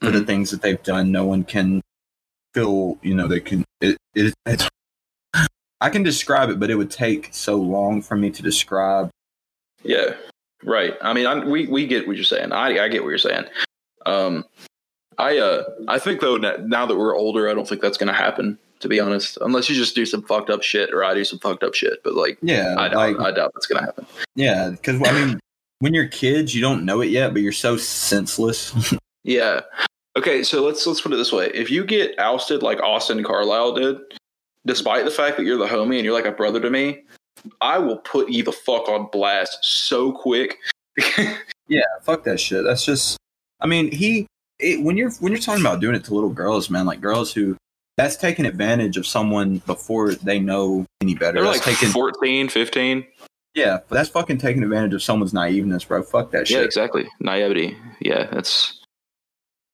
for 0.01 0.09
the 0.09 0.17
mm-hmm. 0.17 0.27
things 0.27 0.51
that 0.51 0.61
they've 0.61 0.81
done. 0.81 1.11
No 1.11 1.25
one 1.25 1.43
can 1.43 1.81
feel, 2.53 2.97
you 3.01 3.13
know, 3.13 3.27
they 3.27 3.39
can. 3.39 3.63
It, 3.81 3.97
it, 4.15 4.33
it's, 4.45 4.69
I 5.81 5.89
can 5.89 6.03
describe 6.03 6.49
it, 6.49 6.59
but 6.59 6.69
it 6.69 6.75
would 6.75 6.91
take 6.91 7.29
so 7.31 7.55
long 7.57 8.01
for 8.01 8.15
me 8.15 8.29
to 8.31 8.41
describe. 8.41 9.09
Yeah, 9.83 10.13
right. 10.63 10.93
I 11.01 11.13
mean, 11.13 11.25
I, 11.25 11.43
we 11.43 11.67
we 11.67 11.87
get 11.87 12.07
what 12.07 12.15
you're 12.15 12.23
saying. 12.25 12.51
I 12.51 12.79
I 12.79 12.87
get 12.87 13.03
what 13.03 13.09
you're 13.09 13.17
saying. 13.17 13.45
Um, 14.05 14.45
I 15.17 15.37
uh 15.37 15.63
I 15.87 15.99
think 15.99 16.21
though 16.21 16.37
now 16.37 16.85
that 16.85 16.95
we're 16.95 17.15
older, 17.17 17.49
I 17.49 17.53
don't 17.53 17.67
think 17.67 17.81
that's 17.81 17.97
gonna 17.97 18.13
happen. 18.13 18.57
To 18.81 18.87
be 18.87 18.99
honest, 18.99 19.37
unless 19.41 19.69
you 19.69 19.75
just 19.75 19.93
do 19.93 20.07
some 20.07 20.23
fucked 20.23 20.49
up 20.49 20.63
shit, 20.63 20.91
or 20.91 21.03
I 21.03 21.13
do 21.13 21.23
some 21.23 21.37
fucked 21.37 21.61
up 21.63 21.75
shit. 21.75 22.03
But 22.03 22.15
like, 22.15 22.39
Yeah, 22.41 22.75
I 22.79 22.87
doubt 22.89 22.95
like 22.97 23.19
I 23.19 23.31
doubt 23.31 23.51
that's 23.53 23.67
gonna 23.67 23.85
happen. 23.85 24.07
yeah, 24.35 24.69
because 24.71 24.99
I 25.07 25.11
mean, 25.11 25.39
when 25.79 25.93
you're 25.93 26.07
kids, 26.07 26.55
you 26.55 26.61
don't 26.61 26.83
know 26.83 27.01
it 27.01 27.09
yet, 27.09 27.31
but 27.33 27.41
you're 27.43 27.51
so 27.51 27.77
senseless. 27.77 28.73
Yeah. 29.23 29.61
Okay, 30.17 30.41
so 30.41 30.63
let's 30.65 30.85
let's 30.87 30.99
put 30.99 31.13
it 31.13 31.17
this 31.17 31.31
way: 31.31 31.51
if 31.53 31.69
you 31.69 31.85
get 31.85 32.17
ousted 32.17 32.63
like 32.63 32.81
Austin 32.81 33.23
Carlisle 33.23 33.73
did, 33.75 33.97
despite 34.65 35.05
the 35.05 35.11
fact 35.11 35.37
that 35.37 35.43
you're 35.43 35.57
the 35.57 35.67
homie 35.67 35.95
and 35.95 36.05
you're 36.05 36.13
like 36.13 36.25
a 36.25 36.31
brother 36.31 36.59
to 36.59 36.69
me, 36.69 37.03
I 37.61 37.79
will 37.79 37.97
put 37.97 38.29
you 38.29 38.43
the 38.43 38.51
fuck 38.51 38.87
on 38.89 39.07
blast 39.11 39.57
so 39.61 40.11
quick. 40.11 40.57
yeah, 41.67 41.81
fuck 42.03 42.23
that 42.25 42.39
shit. 42.39 42.63
That's 42.63 42.85
just. 42.85 43.17
I 43.59 43.67
mean, 43.67 43.91
he 43.91 44.27
it, 44.59 44.81
when 44.83 44.97
you're 44.97 45.11
when 45.19 45.31
you're 45.31 45.41
talking 45.41 45.61
about 45.61 45.79
doing 45.81 45.95
it 45.95 46.03
to 46.05 46.13
little 46.13 46.29
girls, 46.29 46.69
man, 46.69 46.85
like 46.85 47.01
girls 47.01 47.33
who 47.33 47.55
that's 47.97 48.15
taking 48.15 48.45
advantage 48.45 48.97
of 48.97 49.05
someone 49.05 49.57
before 49.65 50.13
they 50.15 50.39
know 50.39 50.85
any 51.01 51.13
better. 51.13 51.33
They're 51.33 51.43
That's 51.43 51.65
like 51.65 51.75
taking 51.77 51.89
14, 51.89 52.49
15. 52.49 53.05
yeah, 53.53 53.79
but 53.87 53.95
that's 53.95 54.09
fucking 54.09 54.37
taking 54.37 54.63
advantage 54.63 54.93
of 54.93 55.03
someone's 55.03 55.33
naiveness, 55.33 55.87
bro. 55.87 56.01
Fuck 56.03 56.31
that 56.31 56.47
shit. 56.47 56.57
Yeah, 56.57 56.63
exactly. 56.63 57.07
Naivety. 57.19 57.77
Yeah, 57.99 58.27
that's. 58.31 58.81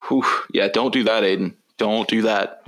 Whew. 0.08 0.26
Yeah, 0.52 0.68
don't 0.68 0.94
do 0.94 1.04
that, 1.04 1.24
Aden. 1.24 1.56
Don't 1.78 2.08
do 2.08 2.24
that. 2.24 2.64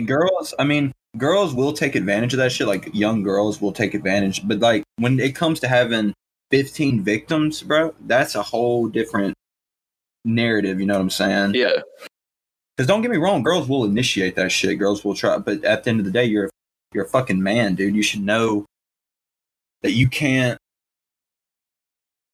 Girls, 0.06 0.54
I 0.58 0.64
mean, 0.64 0.92
girls 1.16 1.54
will 1.54 1.72
take 1.72 1.94
advantage 1.94 2.32
of 2.34 2.38
that 2.38 2.52
shit. 2.52 2.66
Like 2.66 2.88
young 2.94 3.22
girls 3.22 3.60
will 3.60 3.72
take 3.72 3.94
advantage, 3.94 4.46
but 4.46 4.58
like 4.60 4.84
when 4.96 5.20
it 5.20 5.34
comes 5.34 5.60
to 5.60 5.68
having 5.68 6.14
15 6.50 7.02
victims, 7.02 7.62
bro, 7.62 7.94
that's 8.06 8.34
a 8.34 8.42
whole 8.42 8.88
different 8.88 9.34
narrative. 10.24 10.80
You 10.80 10.86
know 10.86 10.94
what 10.94 11.00
I'm 11.02 11.10
saying? 11.10 11.54
yeah, 11.54 11.80
Because 12.76 12.86
don't 12.86 13.02
get 13.02 13.10
me 13.10 13.16
wrong, 13.16 13.42
girls 13.42 13.68
will 13.68 13.84
initiate 13.84 14.36
that 14.36 14.52
shit. 14.52 14.78
Girls 14.78 15.04
will 15.04 15.14
try, 15.14 15.38
but 15.38 15.64
at 15.64 15.84
the 15.84 15.90
end 15.90 16.00
of 16.00 16.06
the 16.06 16.12
day, 16.12 16.24
you're 16.24 16.50
you're 16.94 17.04
a 17.04 17.08
fucking 17.08 17.42
man, 17.42 17.74
dude. 17.74 17.96
You 17.96 18.02
should 18.02 18.22
know 18.22 18.66
that 19.82 19.92
you 19.92 20.08
can't. 20.08 20.58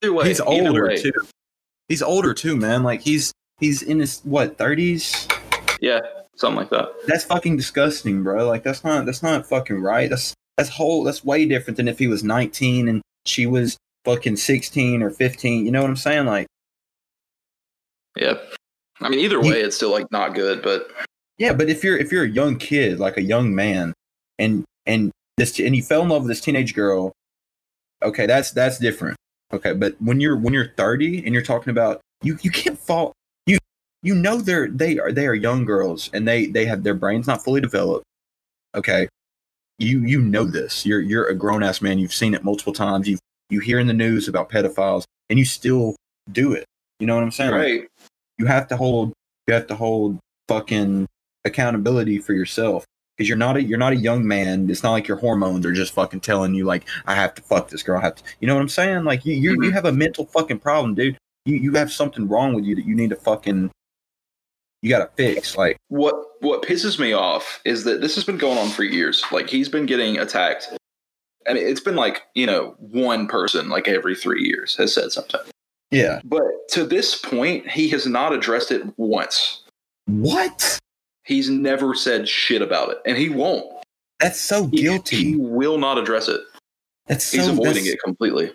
Either 0.03 0.12
way, 0.12 0.29
he's 0.29 0.41
older 0.41 0.87
way. 0.89 0.97
too. 1.01 1.12
He's 1.89 2.03
older 2.03 2.35
too, 2.35 2.57
man. 2.57 2.83
Like 2.83 3.01
he's 3.01 3.33
he's 3.59 3.83
in 3.83 3.99
his 4.01 4.20
what 4.24 4.59
30s. 4.59 5.33
Yeah, 5.81 6.01
something 6.39 6.57
like 6.57 6.70
that. 6.70 6.89
That's 7.07 7.24
fucking 7.24 7.57
disgusting, 7.57 8.22
bro. 8.22 8.47
Like 8.47 8.62
that's 8.62 8.84
not 8.84 9.07
that's 9.07 9.22
not 9.22 9.47
fucking 9.47 9.80
right. 9.80 10.09
That's 10.09 10.34
that's 10.57 10.70
whole 10.70 11.05
that's 11.05 11.24
way 11.24 11.47
different 11.47 11.76
than 11.76 11.89
if 11.89 11.99
he 11.99 12.07
was 12.07 12.24
19 12.24 12.89
and 12.89 13.03
she 13.26 13.47
was 13.47 13.76
fucking 14.05 14.36
16 14.36 15.03
or 15.03 15.11
15. 15.11 15.64
You 15.66 15.70
know 15.72 15.82
what 15.82 15.91
I'm 15.91 15.97
saying? 15.97 16.26
Like 16.26 16.47
Yeah. 18.16 18.34
I 19.01 19.09
mean, 19.09 19.20
either 19.20 19.41
He- 19.41 19.51
way, 19.51 19.61
it's 19.61 19.76
still 19.76 19.91
like 19.91 20.11
not 20.11 20.34
good, 20.34 20.62
but 20.62 20.89
yeah, 21.39 21.53
but 21.53 21.68
if 21.68 21.84
you're 21.84 21.97
if 21.97 22.11
you're 22.11 22.24
a 22.24 22.28
young 22.28 22.57
kid, 22.57 22.99
like 22.99 23.16
a 23.16 23.22
young 23.22 23.55
man, 23.55 23.95
and 24.39 24.64
and 24.86 25.12
this 25.36 25.59
and 25.61 25.76
you 25.76 25.82
fell 25.82 26.03
in 26.03 26.09
love 26.09 26.22
with 26.22 26.30
this 26.30 26.41
teenage 26.41 26.74
girl, 26.74 27.12
okay, 28.03 28.26
that's 28.26 28.51
that's 28.51 28.78
different. 28.78 29.16
Okay, 29.53 29.72
but 29.72 29.95
when 30.01 30.20
you're 30.20 30.36
when 30.36 30.53
you're 30.53 30.72
30 30.76 31.24
and 31.24 31.32
you're 31.32 31.43
talking 31.45 31.70
about 31.70 32.01
you 32.22 32.39
you 32.43 32.51
can't 32.51 32.76
fall 32.78 33.12
you 34.03 34.14
know 34.14 34.38
they're 34.38 34.68
they 34.68 34.99
are 34.99 35.12
they 35.12 35.26
are 35.26 35.34
young 35.34 35.64
girls 35.64 36.11
and 36.12 36.26
they 36.26 36.46
they 36.46 36.66
have 36.66 36.82
their 36.82 36.94
brains 36.94 37.26
not 37.26 37.42
fully 37.42 37.61
developed. 37.61 38.05
Okay. 38.74 39.09
You 39.78 40.01
you 40.05 40.20
know 40.20 40.44
this. 40.44 40.86
You're 40.86 41.01
you're 41.01 41.26
a 41.26 41.34
grown 41.34 41.62
ass 41.62 41.80
man. 41.80 41.99
You've 41.99 42.14
seen 42.14 42.34
it 42.34 42.44
multiple 42.44 42.72
times. 42.72 43.09
You 43.09 43.18
you 43.51 43.61
hear 43.61 43.78
in 43.78 43.86
the 43.86 43.94
news 43.94 44.28
about 44.28 44.51
pedophiles 44.51 45.05
and 45.30 45.38
you 45.38 45.44
still 45.44 45.96
do 46.30 46.53
it. 46.53 46.64
You 47.01 47.07
know 47.07 47.14
what 47.14 47.24
I'm 47.24 47.30
saying? 47.30 47.51
Like, 47.51 47.61
right. 47.61 47.88
you 48.38 48.46
have 48.46 48.68
to 48.68 48.76
hold 48.76 49.12
you 49.46 49.55
have 49.55 49.66
to 49.68 49.74
hold 49.74 50.18
fucking 50.49 51.07
accountability 51.44 52.18
for 52.18 52.34
yourself 52.34 52.84
because 53.16 53.28
you're 53.28 53.38
not 53.38 53.57
a 53.57 53.62
you're 53.62 53.78
not 53.78 53.92
a 53.92 53.96
young 53.96 54.26
man 54.26 54.68
it's 54.68 54.82
not 54.82 54.92
like 54.92 55.09
your 55.09 55.16
hormones 55.16 55.64
are 55.64 55.72
just 55.72 55.92
fucking 55.94 56.20
telling 56.20 56.55
you 56.55 56.64
like 56.64 56.86
i 57.07 57.14
have 57.14 57.34
to 57.34 57.42
fuck 57.42 57.68
this 57.68 57.82
girl 57.82 57.99
i 57.99 58.03
have 58.03 58.16
to 58.16 58.22
you 58.40 58.46
know 58.46 58.55
what 58.55 58.61
i'm 58.61 58.68
saying 58.68 59.05
like 59.05 59.24
you 59.24 59.34
you, 59.34 59.51
you 59.51 59.59
mm-hmm. 59.59 59.70
have 59.70 59.84
a 59.84 59.92
mental 59.92 60.26
fucking 60.26 60.59
problem 60.59 60.94
dude 60.94 61.16
you 61.44 61.57
you 61.57 61.72
have 61.72 61.90
something 61.90 62.28
wrong 62.28 62.55
with 62.55 62.64
you 62.64 62.74
that 62.74 62.84
you 62.84 62.94
need 62.94 63.11
to 63.11 63.16
fucking 63.16 63.70
you 64.83 64.89
gotta 64.91 65.11
fix 65.16 65.57
like 65.57 65.76
What 65.89 66.14
what 66.41 66.62
pisses 66.62 66.99
me 66.99 67.12
off 67.12 67.61
is 67.64 67.85
that 67.85 68.01
this 68.01 68.14
has 68.14 68.24
been 68.24 68.39
going 68.39 68.59
on 68.59 68.68
for 68.70 68.85
years. 68.85 69.24
Like 69.33 69.49
he's 69.51 69.68
been 69.68 69.87
getting 69.87 70.18
attacked. 70.18 70.68
I 71.49 71.55
mean, 71.55 71.66
it's 71.66 71.81
been 71.81 71.97
like 71.97 72.22
you 72.35 72.47
know 72.47 72.76
one 72.79 73.26
person 73.26 73.68
like 73.68 73.89
every 73.89 74.14
three 74.14 74.43
years 74.45 74.76
has 74.76 74.95
said 74.95 75.11
something. 75.12 75.41
yeah 75.91 76.20
But 76.24 76.43
to 76.70 76.85
this 76.85 77.16
point, 77.18 77.68
he 77.68 77.89
has 77.91 78.07
not 78.07 78.33
addressed 78.33 78.70
it 78.70 78.83
once. 78.99 79.64
what 80.07 80.79
He's 81.24 81.51
never 81.51 81.95
said 81.95 82.26
shit 82.29 82.62
about 82.62 82.91
it, 82.91 82.99
and 83.05 83.18
he 83.18 83.29
won't. 83.29 83.66
that's 84.20 84.41
so 84.41 84.66
He- 84.68 84.99
He, 85.11 85.37
will 85.37 85.76
not 85.79 85.99
address 85.99 86.26
it. 86.29 86.41
that's 87.07 87.24
so 87.24 87.37
He's 87.39 87.49
avoiding 87.49 87.85
it 87.87 87.99
completely. 88.05 88.51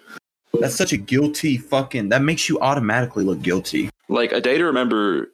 that's 0.60 0.76
such 0.76 0.94
a 0.94 0.98
guilty 0.98 1.58
fucking 1.58 2.10
that 2.10 2.22
makes 2.24 2.48
you 2.50 2.60
automatically 2.62 3.24
look 3.24 3.42
guilty 3.42 3.90
Like 4.10 4.32
a 4.32 4.42
day 4.42 4.58
to 4.58 4.64
remember, 4.66 5.28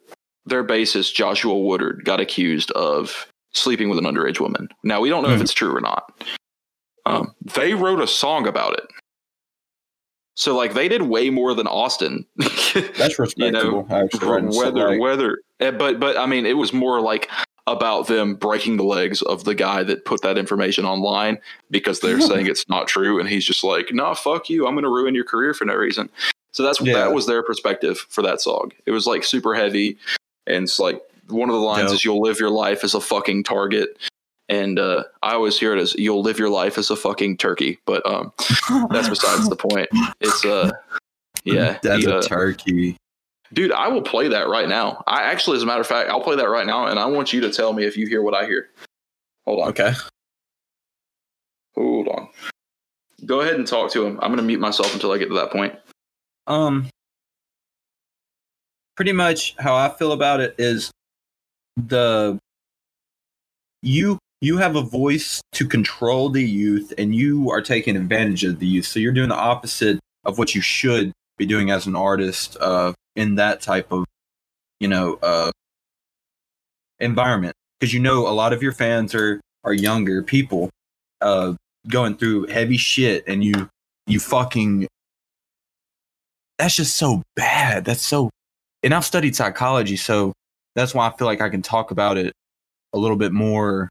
their 0.46 0.64
bassist 0.64 1.14
Joshua 1.14 1.56
Woodard 1.58 2.04
got 2.04 2.20
accused 2.20 2.70
of 2.72 3.26
sleeping 3.52 3.88
with 3.88 3.98
an 3.98 4.04
underage 4.04 4.40
woman. 4.40 4.68
Now 4.84 5.00
we 5.00 5.08
don't 5.08 5.22
know 5.22 5.30
if 5.30 5.38
Mhm. 5.38 5.42
it's 5.42 5.52
true 5.52 5.74
or 5.76 5.80
not. 5.80 6.24
Um, 7.06 7.34
they 7.54 7.74
wrote 7.74 8.00
a 8.00 8.06
song 8.06 8.46
about 8.46 8.74
it. 8.74 8.86
So 10.36 10.56
like 10.56 10.74
they 10.74 10.88
did 10.88 11.02
way 11.02 11.28
more 11.30 11.54
than 11.54 11.66
Austin. 11.66 12.24
that's 12.96 13.18
respectable 13.18 13.86
actually 13.90 14.26
writing 14.28 14.52
stuff 14.52 14.64
whether 14.74 14.98
whether 14.98 15.38
eh, 15.60 15.70
but 15.70 16.00
but 16.00 16.16
I 16.16 16.26
mean 16.26 16.46
it 16.46 16.56
was 16.56 16.72
more 16.72 17.00
like 17.00 17.28
about 17.66 18.06
them 18.06 18.34
breaking 18.36 18.76
the 18.78 18.84
legs 18.84 19.20
of 19.22 19.44
the 19.44 19.54
guy 19.54 19.82
that 19.82 20.04
put 20.04 20.22
that 20.22 20.38
information 20.38 20.84
online 20.86 21.38
because 21.70 22.00
they're 22.00 22.20
saying 22.20 22.46
it's 22.46 22.66
not 22.68 22.88
true 22.88 23.20
and 23.20 23.28
he's 23.28 23.44
just 23.44 23.62
like 23.62 23.92
nah 23.92 24.14
fuck 24.14 24.48
you 24.48 24.66
I'm 24.66 24.74
going 24.74 24.84
to 24.84 24.88
ruin 24.90 25.14
your 25.14 25.24
career 25.24 25.52
for 25.52 25.64
no 25.66 25.74
reason. 25.74 26.08
So 26.52 26.62
that's 26.62 26.80
Yeah. 26.80 26.94
that 26.94 27.12
was 27.12 27.26
their 27.26 27.42
perspective 27.42 27.98
for 28.08 28.22
that 28.22 28.40
song. 28.40 28.72
It 28.86 28.92
was 28.92 29.06
like 29.06 29.24
super 29.24 29.54
heavy 29.54 29.98
and 30.50 30.64
it's 30.64 30.78
like 30.78 31.00
one 31.28 31.48
of 31.48 31.54
the 31.54 31.60
lines 31.60 31.86
Dope. 31.86 31.94
is 31.94 32.04
you'll 32.04 32.20
live 32.20 32.38
your 32.38 32.50
life 32.50 32.84
as 32.84 32.94
a 32.94 33.00
fucking 33.00 33.44
target 33.44 33.98
and 34.48 34.80
uh, 34.80 35.04
I 35.22 35.34
always 35.34 35.58
hear 35.58 35.76
it 35.76 35.80
as 35.80 35.94
you'll 35.94 36.22
live 36.22 36.38
your 36.38 36.50
life 36.50 36.76
as 36.76 36.90
a 36.90 36.96
fucking 36.96 37.36
turkey 37.36 37.78
but 37.86 38.04
um 38.04 38.32
that's 38.90 39.08
besides 39.08 39.48
the 39.48 39.56
point. 39.56 39.88
It's 40.20 40.44
uh 40.44 40.70
yeah, 41.44 41.78
that's 41.82 42.04
he, 42.04 42.10
a 42.10 42.16
uh, 42.18 42.22
turkey 42.22 42.96
Dude, 43.52 43.72
I 43.72 43.88
will 43.88 44.02
play 44.02 44.28
that 44.28 44.48
right 44.48 44.68
now. 44.68 45.02
I 45.08 45.22
actually, 45.22 45.56
as 45.56 45.64
a 45.64 45.66
matter 45.66 45.80
of 45.80 45.86
fact, 45.86 46.08
I'll 46.08 46.20
play 46.20 46.36
that 46.36 46.48
right 46.48 46.66
now, 46.66 46.86
and 46.86 47.00
I 47.00 47.06
want 47.06 47.32
you 47.32 47.40
to 47.40 47.50
tell 47.50 47.72
me 47.72 47.84
if 47.84 47.96
you 47.96 48.06
hear 48.06 48.22
what 48.22 48.34
I 48.34 48.46
hear. 48.46 48.68
Hold 49.44 49.60
on. 49.60 49.68
okay 49.70 49.92
Hold 51.74 52.08
on. 52.08 52.28
Go 53.26 53.40
ahead 53.40 53.54
and 53.54 53.66
talk 53.66 53.90
to 53.92 54.04
him. 54.04 54.18
I'm 54.22 54.28
going 54.28 54.36
to 54.36 54.42
mute 54.42 54.60
myself 54.60 54.92
until 54.94 55.12
I 55.12 55.18
get 55.18 55.28
to 55.28 55.34
that 55.34 55.50
point. 55.50 55.74
Um, 56.46 56.88
pretty 59.00 59.12
much 59.12 59.54
how 59.58 59.74
I 59.74 59.88
feel 59.88 60.12
about 60.12 60.40
it 60.40 60.54
is 60.58 60.90
the 61.74 62.38
you 63.80 64.18
you 64.42 64.58
have 64.58 64.76
a 64.76 64.82
voice 64.82 65.40
to 65.52 65.66
control 65.66 66.28
the 66.28 66.44
youth, 66.44 66.92
and 66.98 67.14
you 67.14 67.50
are 67.50 67.62
taking 67.62 67.96
advantage 67.96 68.44
of 68.44 68.58
the 68.58 68.66
youth. 68.66 68.84
So 68.84 69.00
you're 69.00 69.14
doing 69.14 69.30
the 69.30 69.36
opposite 69.36 70.00
of 70.26 70.36
what 70.36 70.54
you 70.54 70.60
should 70.60 71.12
be 71.38 71.46
doing 71.46 71.70
as 71.70 71.86
an 71.86 71.96
artist 71.96 72.58
uh, 72.60 72.92
in 73.16 73.36
that 73.36 73.62
type 73.62 73.90
of 73.90 74.04
you 74.80 74.88
know 74.88 75.18
uh, 75.22 75.50
environment, 76.98 77.54
because 77.78 77.94
you 77.94 78.00
know 78.00 78.28
a 78.28 78.36
lot 78.36 78.52
of 78.52 78.62
your 78.62 78.72
fans 78.72 79.14
are 79.14 79.40
are 79.64 79.72
younger 79.72 80.22
people 80.22 80.68
uh, 81.22 81.54
going 81.88 82.18
through 82.18 82.48
heavy 82.48 82.76
shit, 82.76 83.24
and 83.26 83.42
you 83.42 83.70
you 84.06 84.20
fucking 84.20 84.88
that's 86.58 86.76
just 86.76 86.98
so 86.98 87.22
bad. 87.34 87.86
That's 87.86 88.06
so 88.06 88.28
and 88.82 88.94
I've 88.94 89.04
studied 89.04 89.36
psychology, 89.36 89.96
so 89.96 90.32
that's 90.74 90.94
why 90.94 91.06
I 91.08 91.10
feel 91.16 91.26
like 91.26 91.40
I 91.40 91.48
can 91.48 91.62
talk 91.62 91.90
about 91.90 92.16
it 92.16 92.32
a 92.92 92.98
little 92.98 93.16
bit 93.16 93.32
more 93.32 93.88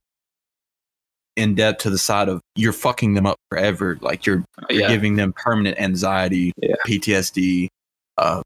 in 1.35 1.55
depth 1.55 1.83
to 1.83 1.89
the 1.89 1.97
side 1.97 2.27
of 2.27 2.41
you're 2.55 2.73
fucking 2.73 3.13
them 3.13 3.25
up 3.25 3.37
forever. 3.49 3.97
Like 4.01 4.25
you're, 4.25 4.43
you're 4.69 4.81
Yeah. 4.81 4.87
giving 4.87 5.15
them 5.15 5.33
permanent 5.33 5.79
anxiety, 5.79 6.51
Yeah. 6.57 6.75
PTSD. 6.85 7.67
Uh, 8.17 8.41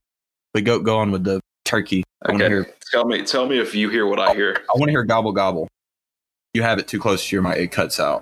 but 0.53 0.63
go 0.63 0.79
go 0.79 0.97
on 0.99 1.11
with 1.11 1.23
the 1.23 1.39
turkey. 1.65 2.03
I 2.23 2.31
want 2.31 2.39
to 2.41 2.45
Okay. 2.45 2.53
hear. 2.53 2.75
Tell 2.91 3.05
me, 3.05 3.23
tell 3.23 3.47
me 3.47 3.57
if 3.59 3.73
you 3.73 3.89
hear 3.89 4.05
what 4.05 4.19
I 4.19 4.33
hear. 4.35 4.55
I 4.69 4.77
want 4.77 4.85
to 4.89 4.91
hear 4.91 5.03
gobble 5.03 5.31
gobble. 5.31 5.67
You 6.53 6.61
have 6.61 6.77
it 6.77 6.87
too 6.87 6.99
close 6.99 7.27
to 7.27 7.35
your 7.35 7.41
mic; 7.41 7.57
it 7.57 7.71
cuts 7.71 7.99
out. 7.99 8.21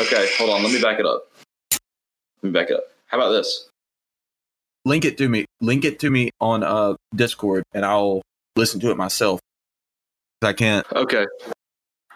Okay, 0.00 0.28
hold 0.38 0.50
on. 0.50 0.62
Let 0.62 0.72
me 0.72 0.80
back 0.80 1.00
it 1.00 1.06
up. 1.06 1.24
Let 2.42 2.44
me 2.44 2.50
back 2.50 2.70
it 2.70 2.76
up. 2.76 2.84
How 3.08 3.18
about 3.18 3.30
this? 3.32 3.68
Link 4.84 5.04
it 5.04 5.16
to 5.18 5.28
me. 5.28 5.44
Link 5.60 5.84
it 5.84 5.98
to 6.00 6.10
me 6.10 6.30
on 6.40 6.62
uh 6.62 6.94
Discord, 7.14 7.62
and 7.72 7.84
I'll 7.84 8.22
listen 8.56 8.80
to 8.80 8.90
it 8.90 8.96
myself. 8.96 9.40
I 10.42 10.52
can't. 10.52 10.86
Okay. 10.92 11.26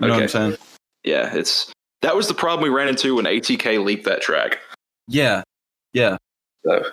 You 0.00 0.08
know 0.08 0.08
what 0.08 0.10
Okay. 0.12 0.22
I'm 0.22 0.28
saying? 0.28 0.56
Yeah, 1.04 1.32
it's 1.34 1.72
that 2.02 2.16
was 2.16 2.28
the 2.28 2.34
problem 2.34 2.62
we 2.68 2.74
ran 2.76 2.88
into 2.88 3.16
when 3.16 3.24
ATK 3.24 3.84
leaked 3.84 4.04
that 4.04 4.20
track. 4.20 4.58
Yeah, 5.08 5.42
yeah. 5.92 6.16
So 6.64 6.84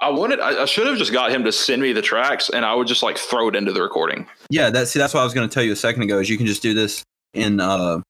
I 0.00 0.10
wanted, 0.10 0.40
I, 0.40 0.62
I 0.62 0.64
should 0.64 0.86
have 0.86 0.98
just 0.98 1.12
got 1.12 1.30
him 1.30 1.44
to 1.44 1.52
send 1.52 1.80
me 1.80 1.92
the 1.92 2.02
tracks, 2.02 2.50
and 2.50 2.64
I 2.64 2.74
would 2.74 2.88
just 2.88 3.02
like 3.02 3.16
throw 3.16 3.48
it 3.48 3.56
into 3.56 3.72
the 3.72 3.80
recording. 3.80 4.26
Yeah, 4.50 4.70
that's 4.70 4.90
see, 4.90 4.98
that's 4.98 5.14
what 5.14 5.20
I 5.20 5.24
was 5.24 5.32
going 5.32 5.48
to 5.48 5.54
tell 5.54 5.62
you 5.62 5.72
a 5.72 5.76
second 5.76 6.02
ago. 6.02 6.18
Is 6.18 6.28
you 6.28 6.36
can 6.36 6.46
just 6.46 6.62
do 6.62 6.74
this 6.74 7.04
in 7.32 7.60
uh 7.60 8.00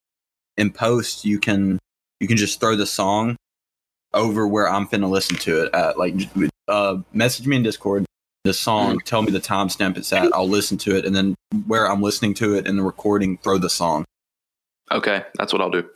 in 0.57 0.71
post. 0.71 1.23
You 1.23 1.39
can 1.39 1.77
you 2.19 2.27
can 2.27 2.37
just 2.37 2.59
throw 2.59 2.75
the 2.75 2.87
song 2.87 3.35
over 4.15 4.47
where 4.47 4.67
I'm 4.67 4.87
finna 4.87 5.09
listen 5.09 5.35
to 5.37 5.63
it 5.63 5.75
at. 5.75 5.97
Like, 5.99 6.15
uh, 6.67 6.97
message 7.13 7.45
me 7.45 7.55
in 7.57 7.63
Discord 7.63 8.05
the 8.43 8.53
song. 8.53 8.99
Tell 8.99 9.21
me 9.21 9.31
the 9.31 9.39
timestamp 9.39 9.97
it's 9.97 10.13
at. 10.13 10.33
I'll 10.33 10.47
listen 10.47 10.77
to 10.79 10.95
it, 10.95 11.05
and 11.05 11.15
then 11.15 11.35
where 11.67 11.89
I'm 11.89 12.01
listening 12.01 12.33
to 12.35 12.55
it 12.55 12.67
in 12.67 12.77
the 12.77 12.83
recording, 12.83 13.37
throw 13.39 13.57
the 13.57 13.69
song. 13.69 14.05
Okay, 14.91 15.23
that's 15.37 15.51
what 15.51 15.61
I'll 15.61 15.71
do. 15.71 15.89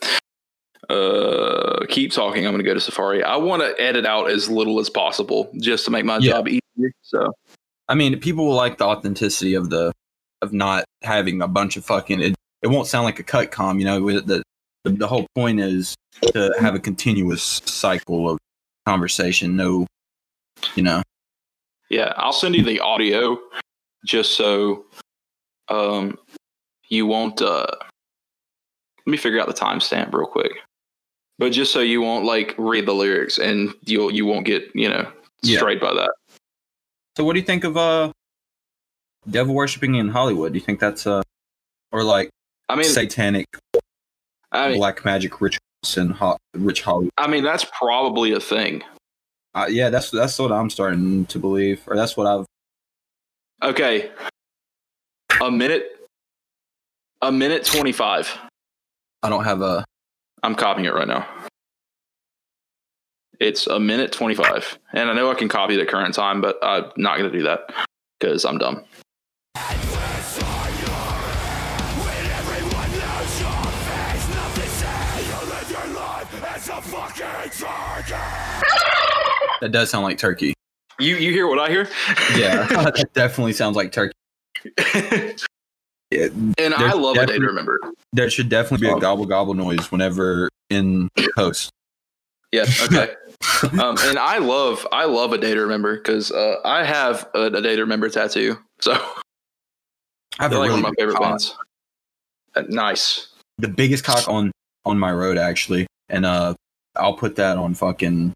Uh, 0.90 1.86
keep 1.88 2.12
talking. 2.12 2.46
I'm 2.46 2.54
going 2.54 2.64
to 2.64 2.68
go 2.68 2.74
to 2.74 2.82
Safari. 2.82 3.24
I 3.24 3.36
want 3.36 3.62
to 3.62 3.80
edit 3.80 4.06
out 4.06 4.32
as 4.32 4.50
little 4.50 4.80
as 4.80 4.90
possible 4.90 5.52
just 5.58 5.86
to 5.86 5.92
make 5.92 6.06
my 6.06 6.18
Yeah. 6.18 6.32
job 6.32 6.48
easier. 6.48 6.92
So 7.04 7.34
I 7.88 7.96
mean, 7.96 8.20
people 8.20 8.46
will 8.48 8.56
like 8.56 8.78
the 8.80 8.86
authenticity 8.86 9.54
of 9.54 9.70
the 9.70 9.92
of 10.42 10.54
not 10.54 10.86
having 11.04 11.42
a 11.42 11.48
bunch 11.48 11.78
of 11.78 11.86
fucking. 11.86 12.22
It, 12.22 12.36
it 12.62 12.68
won't 12.68 12.88
sound 12.88 13.06
like 13.06 13.20
a 13.20 13.24
cut 13.24 13.52
com. 13.52 13.78
You 13.80 13.86
know, 13.86 14.02
with 14.02 14.26
the, 14.26 14.42
the 14.84 14.92
the 14.92 15.08
whole 15.08 15.26
point 15.36 15.60
is 15.60 15.96
to 16.34 16.54
have 16.60 16.76
a 16.76 16.80
continuous 16.80 17.62
cycle 17.66 18.30
of 18.30 18.38
conversation. 18.86 19.56
No, 19.56 19.88
you 20.76 20.84
know. 20.84 21.02
yeah, 21.90 22.14
I'll 22.18 22.34
send 22.34 22.56
you 22.56 22.64
the 22.64 22.80
audio 22.80 23.40
just 24.06 24.36
so 24.36 24.86
um 25.70 26.18
you 26.90 27.06
won't. 27.06 27.42
uh 27.42 27.66
Let 29.06 29.12
me 29.12 29.18
figure 29.18 29.40
out 29.40 29.48
the 29.48 29.54
timestamp 29.54 30.14
real 30.14 30.26
quick. 30.28 30.52
But 31.38 31.52
just 31.52 31.72
so 31.72 31.80
you 31.80 32.02
won't 32.02 32.26
like 32.26 32.54
read 32.58 32.86
the 32.86 32.94
lyrics 32.94 33.38
and 33.38 33.74
you'll 33.86 34.12
you 34.12 34.26
won't 34.26 34.46
get 34.46 34.70
you 34.76 34.90
know 34.90 35.10
Yeah. 35.42 35.58
strayed 35.60 35.80
by 35.80 35.94
that. 35.94 36.12
So, 37.18 37.24
what 37.24 37.34
do 37.34 37.40
you 37.40 37.46
think 37.46 37.64
of 37.64 37.76
uh, 37.78 38.12
devil 39.30 39.54
worshipping 39.54 39.96
in 39.96 40.10
Hollywood? 40.10 40.54
Do 40.54 40.60
you 40.60 40.66
think 40.66 40.80
that's 40.80 41.06
uh, 41.08 41.22
or 41.92 42.04
like 42.04 42.30
I 42.70 42.76
mean, 42.76 42.86
satanic 42.86 43.46
I 44.52 44.70
mean, 44.70 44.78
black 44.78 45.06
magic 45.06 45.42
rituals 45.42 45.60
in 45.98 46.10
ho- 46.10 46.38
rich 46.54 46.82
Hollywood? 46.82 47.12
I 47.18 47.28
mean 47.28 47.44
that's 47.44 47.66
probably 47.78 48.34
a 48.34 48.40
thing. 48.40 48.84
Uh, 49.56 49.68
yeah, 49.70 49.90
that's 49.90 50.12
that's 50.12 50.38
what 50.38 50.52
I'm 50.52 50.70
starting 50.70 51.26
to 51.28 51.40
believe, 51.40 51.82
or 51.88 51.96
that's 51.96 52.16
what 52.16 52.28
I've. 52.28 52.46
Okay. 53.64 54.12
A 55.42 55.52
minute. 55.52 55.96
A 57.22 57.32
minute 57.32 57.66
25. 57.66 58.38
I 59.24 59.30
don't 59.30 59.44
have 59.44 59.62
a. 59.62 59.84
I'm 60.44 60.56
copying 60.56 60.86
it 60.86 60.94
right 60.94 61.08
now. 61.08 61.28
It's 63.40 63.68
a 63.68 63.80
minute 63.80 64.12
25. 64.12 64.80
And 64.94 65.10
I 65.10 65.14
know 65.14 65.32
I 65.32 65.34
can 65.34 65.50
copy 65.50 65.76
the 65.76 65.86
current 65.86 66.14
time, 66.14 66.42
but 66.42 66.58
I'm 66.62 66.92
not 66.98 67.18
going 67.18 67.32
to 67.32 67.38
do 67.38 67.44
that 67.44 67.74
because 68.20 68.46
I'm 68.46 68.58
dumb. 68.58 68.84
That 79.62 79.72
does 79.72 79.90
sound 79.90 80.04
like 80.04 80.18
turkey. 80.18 80.54
You 81.00 81.16
you 81.16 81.32
hear 81.32 81.48
what 81.48 81.60
I 81.60 81.70
hear? 81.70 81.88
Yeah, 82.36 82.66
that 82.68 83.10
definitely 83.14 83.54
sounds 83.54 83.76
like 83.76 83.92
turkey. 83.92 84.14
Yeah, 86.12 86.28
and 86.58 86.74
I 86.74 86.94
love 86.94 87.18
a 87.18 87.26
day 87.26 87.38
to 87.38 87.46
remember. 87.46 87.80
there 88.14 88.30
should 88.30 88.50
definitely 88.50 88.88
be 88.88 88.92
a 88.92 89.00
gobble 89.00 89.26
gobble 89.26 89.54
noise 89.54 89.92
whenever 89.92 90.50
in 90.70 91.10
post. 91.36 91.72
Yeah. 92.52 92.66
Okay. 92.84 93.14
um, 93.80 93.96
and 94.02 94.18
I 94.18 94.40
love 94.40 94.86
I 94.92 95.06
love 95.06 95.34
a 95.34 95.38
day 95.38 95.54
to 95.54 95.62
remember 95.62 95.96
because 95.96 96.32
uh, 96.32 96.56
I 96.66 96.84
have 96.84 97.30
a, 97.34 97.44
a 97.44 97.62
day 97.62 97.76
to 97.76 97.82
remember 97.82 98.10
tattoo. 98.10 98.58
So 98.82 98.94
I 98.94 100.44
have 100.44 100.52
a 100.52 100.58
like 100.58 100.70
really 100.70 100.70
one 100.70 100.80
of 100.80 100.84
my 100.84 100.94
favorite 100.98 101.16
cock. 101.16 101.24
bands. 101.24 101.58
Uh, 102.56 102.64
nice. 102.68 103.28
the 103.60 103.68
biggest 103.68 104.04
cock 104.04 104.28
on 104.28 104.52
on 104.86 104.98
my 104.98 105.12
road 105.12 105.38
actually, 105.38 105.86
and 106.10 106.26
uh, 106.26 106.56
I'll 107.00 107.14
put 107.14 107.36
that 107.38 107.58
on 107.58 107.74
fucking. 107.74 108.34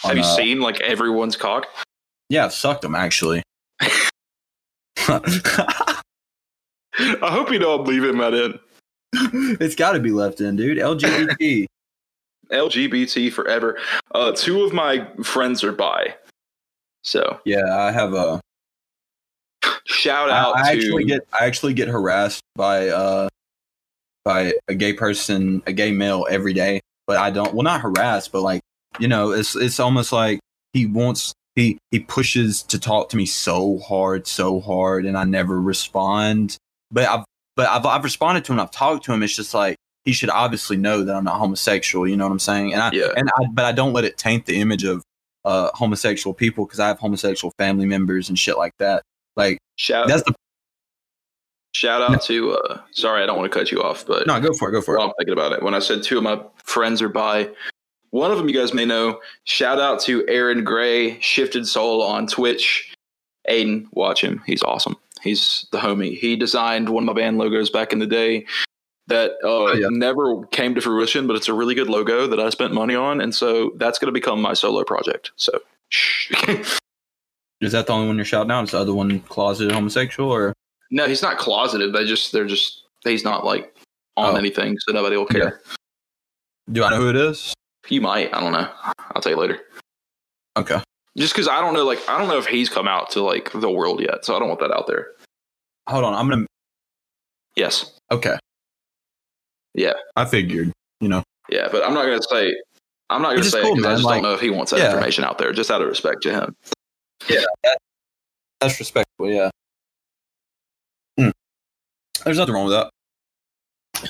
Have 0.00 0.16
you 0.16 0.22
uh, 0.22 0.36
seen 0.36 0.60
like 0.60 0.80
everyone's 0.80 1.36
cock? 1.36 1.66
Yeah, 2.28 2.44
I've 2.46 2.52
sucked 2.52 2.82
them 2.82 2.94
actually. 2.94 3.42
I 6.98 7.30
hope 7.30 7.50
you 7.50 7.58
know 7.58 7.80
I'm 7.80 7.84
leaving 7.84 8.18
that 8.18 8.34
in. 8.34 8.58
it's 9.60 9.74
got 9.74 9.92
to 9.92 10.00
be 10.00 10.10
left 10.10 10.40
in, 10.40 10.56
dude. 10.56 10.78
LGBT. 10.78 11.66
LGBT 12.50 13.32
forever. 13.34 13.78
Uh, 14.14 14.32
two 14.32 14.62
of 14.62 14.72
my 14.72 15.06
friends 15.22 15.64
are 15.64 15.72
bi. 15.72 16.14
So 17.02 17.40
yeah, 17.44 17.76
I 17.76 17.90
have 17.90 18.14
a. 18.14 18.40
shout 19.86 20.30
I, 20.30 20.38
out 20.38 20.56
I 20.56 20.74
to 20.74 20.78
actually 20.78 21.04
get 21.04 21.26
I 21.32 21.46
actually 21.46 21.74
get 21.74 21.88
harassed 21.88 22.42
by 22.54 22.88
uh 22.88 23.28
by 24.24 24.52
a 24.68 24.74
gay 24.74 24.92
person, 24.92 25.62
a 25.66 25.72
gay 25.72 25.90
male 25.90 26.26
every 26.30 26.52
day, 26.52 26.80
but 27.06 27.16
I 27.18 27.30
don't. 27.30 27.54
Well, 27.54 27.62
not 27.62 27.80
harass, 27.80 28.28
but 28.28 28.42
like 28.42 28.60
you 28.98 29.08
know, 29.08 29.32
it's 29.32 29.56
it's 29.56 29.80
almost 29.80 30.12
like 30.12 30.40
he 30.72 30.86
wants 30.86 31.32
he 31.56 31.78
he 31.90 32.00
pushes 32.00 32.62
to 32.64 32.78
talk 32.78 33.08
to 33.10 33.16
me 33.16 33.26
so 33.26 33.78
hard, 33.78 34.26
so 34.26 34.60
hard, 34.60 35.06
and 35.06 35.16
I 35.16 35.24
never 35.24 35.60
respond. 35.60 36.56
But 36.90 37.08
I've 37.08 37.24
but 37.56 37.68
I've 37.68 37.84
I've 37.86 38.04
responded 38.04 38.44
to 38.46 38.52
him. 38.52 38.60
I've 38.60 38.70
talked 38.70 39.04
to 39.06 39.12
him. 39.12 39.22
It's 39.22 39.36
just 39.36 39.54
like 39.54 39.76
he 40.04 40.12
should 40.12 40.30
obviously 40.30 40.76
know 40.76 41.04
that 41.04 41.14
I'm 41.14 41.24
not 41.24 41.38
homosexual. 41.38 42.08
You 42.08 42.16
know 42.16 42.24
what 42.24 42.32
I'm 42.32 42.38
saying? 42.38 42.72
And 42.72 42.82
I 42.82 42.90
Yeah. 42.92 43.12
and 43.16 43.30
I 43.38 43.46
but 43.52 43.64
I 43.64 43.72
don't 43.72 43.92
let 43.92 44.04
it 44.04 44.18
taint 44.18 44.46
the 44.46 44.60
image 44.60 44.84
of 44.84 45.02
uh 45.44 45.70
homosexual 45.74 46.32
people 46.34 46.64
because 46.66 46.80
I 46.80 46.88
have 46.88 46.98
homosexual 46.98 47.52
family 47.58 47.86
members 47.86 48.28
and 48.28 48.38
shit 48.38 48.56
like 48.56 48.72
that. 48.78 49.02
Like 49.36 49.58
shout 49.76 50.08
that's 50.08 50.22
the 50.22 50.34
shout 51.72 52.02
out 52.02 52.22
to 52.22 52.52
uh 52.52 52.80
sorry 52.92 53.22
I 53.22 53.26
don't 53.26 53.38
want 53.38 53.50
to 53.52 53.58
cut 53.58 53.72
you 53.72 53.82
off, 53.82 54.06
but 54.06 54.26
no. 54.26 54.40
Go 54.40 54.52
for 54.52 54.68
it. 54.68 54.72
Go 54.72 54.80
for 54.80 54.96
it. 54.96 55.02
I'm 55.02 55.12
thinking 55.18 55.32
about 55.32 55.52
it. 55.52 55.62
When 55.62 55.74
I 55.74 55.78
said 55.78 56.02
two 56.02 56.18
of 56.18 56.24
my 56.24 56.40
friends 56.64 57.02
are 57.02 57.08
by, 57.08 57.50
one 58.10 58.30
of 58.30 58.38
them 58.38 58.48
you 58.48 58.54
guys 58.54 58.74
may 58.74 58.84
know. 58.84 59.20
Shout 59.44 59.80
out 59.80 60.00
to 60.02 60.26
Aaron 60.28 60.64
Gray, 60.64 61.18
Shifted 61.20 61.66
Soul 61.66 62.02
on 62.02 62.26
Twitch. 62.26 62.94
Aden, 63.46 63.88
watch 63.92 64.22
him. 64.22 64.42
He's 64.46 64.62
awesome. 64.62 64.96
He's 65.22 65.66
the 65.72 65.78
homie. 65.78 66.16
He 66.16 66.36
designed 66.36 66.88
one 66.88 67.04
of 67.04 67.14
my 67.14 67.20
band 67.20 67.38
logos 67.38 67.70
back 67.70 67.92
in 67.92 67.98
the 67.98 68.06
day 68.06 68.46
that 69.08 69.32
uh, 69.44 69.72
yeah. 69.72 69.88
never 69.90 70.44
came 70.46 70.74
to 70.74 70.80
fruition, 70.80 71.26
but 71.26 71.36
it's 71.36 71.48
a 71.48 71.54
really 71.54 71.74
good 71.74 71.88
logo 71.88 72.26
that 72.26 72.40
I 72.40 72.50
spent 72.50 72.72
money 72.72 72.94
on, 72.94 73.20
and 73.20 73.34
so 73.34 73.72
that's 73.76 73.98
going 73.98 74.08
to 74.08 74.12
become 74.12 74.40
my 74.40 74.54
solo 74.54 74.84
project. 74.84 75.32
So. 75.36 75.52
Is 77.60 77.72
that 77.72 77.86
the 77.86 77.92
only 77.92 78.08
one 78.08 78.16
you're 78.16 78.24
shouting 78.24 78.50
out? 78.50 78.64
Is 78.64 78.70
the 78.72 78.78
other 78.78 78.94
one 78.94 79.20
closeted 79.20 79.72
homosexual 79.72 80.30
or? 80.30 80.52
No, 80.92 81.08
he's 81.08 81.22
not 81.22 81.38
closeted. 81.38 81.92
They 81.92 82.04
just 82.04 82.30
they're 82.30 82.46
just 82.46 82.84
he's 83.02 83.24
not 83.24 83.44
like 83.44 83.74
on 84.16 84.34
Oh. 84.34 84.36
anything, 84.38 84.78
so 84.78 84.92
nobody 84.92 85.16
will 85.16 85.26
care. 85.26 85.60
Do 86.70 86.84
I 86.84 86.90
know 86.90 86.98
who 86.98 87.08
it 87.08 87.16
is? 87.16 87.52
You 87.88 88.00
might. 88.00 88.32
I 88.32 88.38
don't 88.40 88.52
know. 88.52 88.70
I'll 89.14 89.20
tell 89.20 89.32
you 89.32 89.38
later. 89.38 89.58
Okay. 90.56 90.80
Just 91.18 91.32
because 91.34 91.48
I 91.48 91.60
don't 91.60 91.74
know, 91.74 91.84
like 91.84 91.98
I 92.08 92.16
don't 92.18 92.28
know 92.28 92.38
if 92.38 92.46
he's 92.46 92.68
come 92.68 92.86
out 92.86 93.10
to 93.12 93.22
like 93.22 93.50
the 93.52 93.70
world 93.70 94.00
yet, 94.00 94.24
so 94.24 94.36
I 94.36 94.38
don't 94.38 94.48
want 94.48 94.60
that 94.60 94.70
out 94.70 94.86
there. 94.86 95.08
Hold 95.88 96.04
on. 96.04 96.14
I'm 96.14 96.28
gonna. 96.28 96.46
Yes, 97.56 97.98
Okay. 98.10 98.38
Yeah. 99.74 99.92
I 100.16 100.24
figured. 100.26 100.72
You 101.00 101.08
know. 101.08 101.22
yeah, 101.48 101.68
but 101.72 101.84
I'm 101.84 101.94
not 101.94 102.04
gonna 102.04 102.22
say. 102.22 102.54
I'm 103.10 103.20
not 103.20 103.30
gonna 103.30 103.44
say 103.44 103.58
it 103.60 103.62
cool, 103.62 103.86
I 103.86 103.92
just 103.94 104.04
like- 104.04 104.22
don't 104.22 104.30
know 104.30 104.34
if 104.34 104.40
he 104.40 104.48
wants 104.50 104.70
that 104.70 104.78
Yeah. 104.78 104.86
information 104.90 105.24
out 105.24 105.36
there, 105.38 105.52
just 105.52 105.70
out 105.70 105.82
of 105.82 105.88
respect 105.88 106.22
to 106.22 106.30
him. 106.30 106.54
Yeah. 107.28 107.44
That's 108.60 108.78
respectful. 108.78 109.28
Yeah. 109.30 109.50
There's 112.24 112.38
nothing 112.38 112.54
wrong 112.54 112.66
with 112.66 112.74
that. 112.74 112.90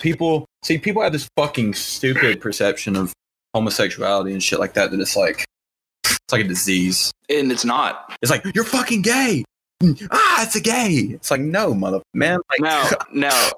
People 0.00 0.46
see. 0.64 0.78
People 0.78 1.02
have 1.02 1.12
this 1.12 1.28
fucking 1.36 1.74
stupid 1.74 2.40
perception 2.40 2.96
of 2.96 3.12
homosexuality 3.54 4.32
and 4.32 4.42
shit 4.42 4.58
like 4.58 4.74
that. 4.74 4.90
That 4.90 5.00
it's 5.00 5.16
like 5.16 5.44
It's 6.04 6.18
like 6.32 6.44
a 6.44 6.48
disease. 6.48 7.10
and 7.28 7.52
it's 7.52 7.64
not. 7.64 8.14
It's 8.22 8.30
like 8.30 8.42
you're 8.54 8.64
fucking 8.64 9.02
gay. 9.02 9.44
Ah, 10.10 10.44
it's 10.44 10.54
a 10.56 10.60
gay. 10.60 11.08
It's 11.12 11.30
like 11.30 11.40
no, 11.40 11.74
mother 11.74 12.00
man. 12.14 12.38
Like 12.48 12.60
Now, 12.60 12.88
now, 13.12 13.50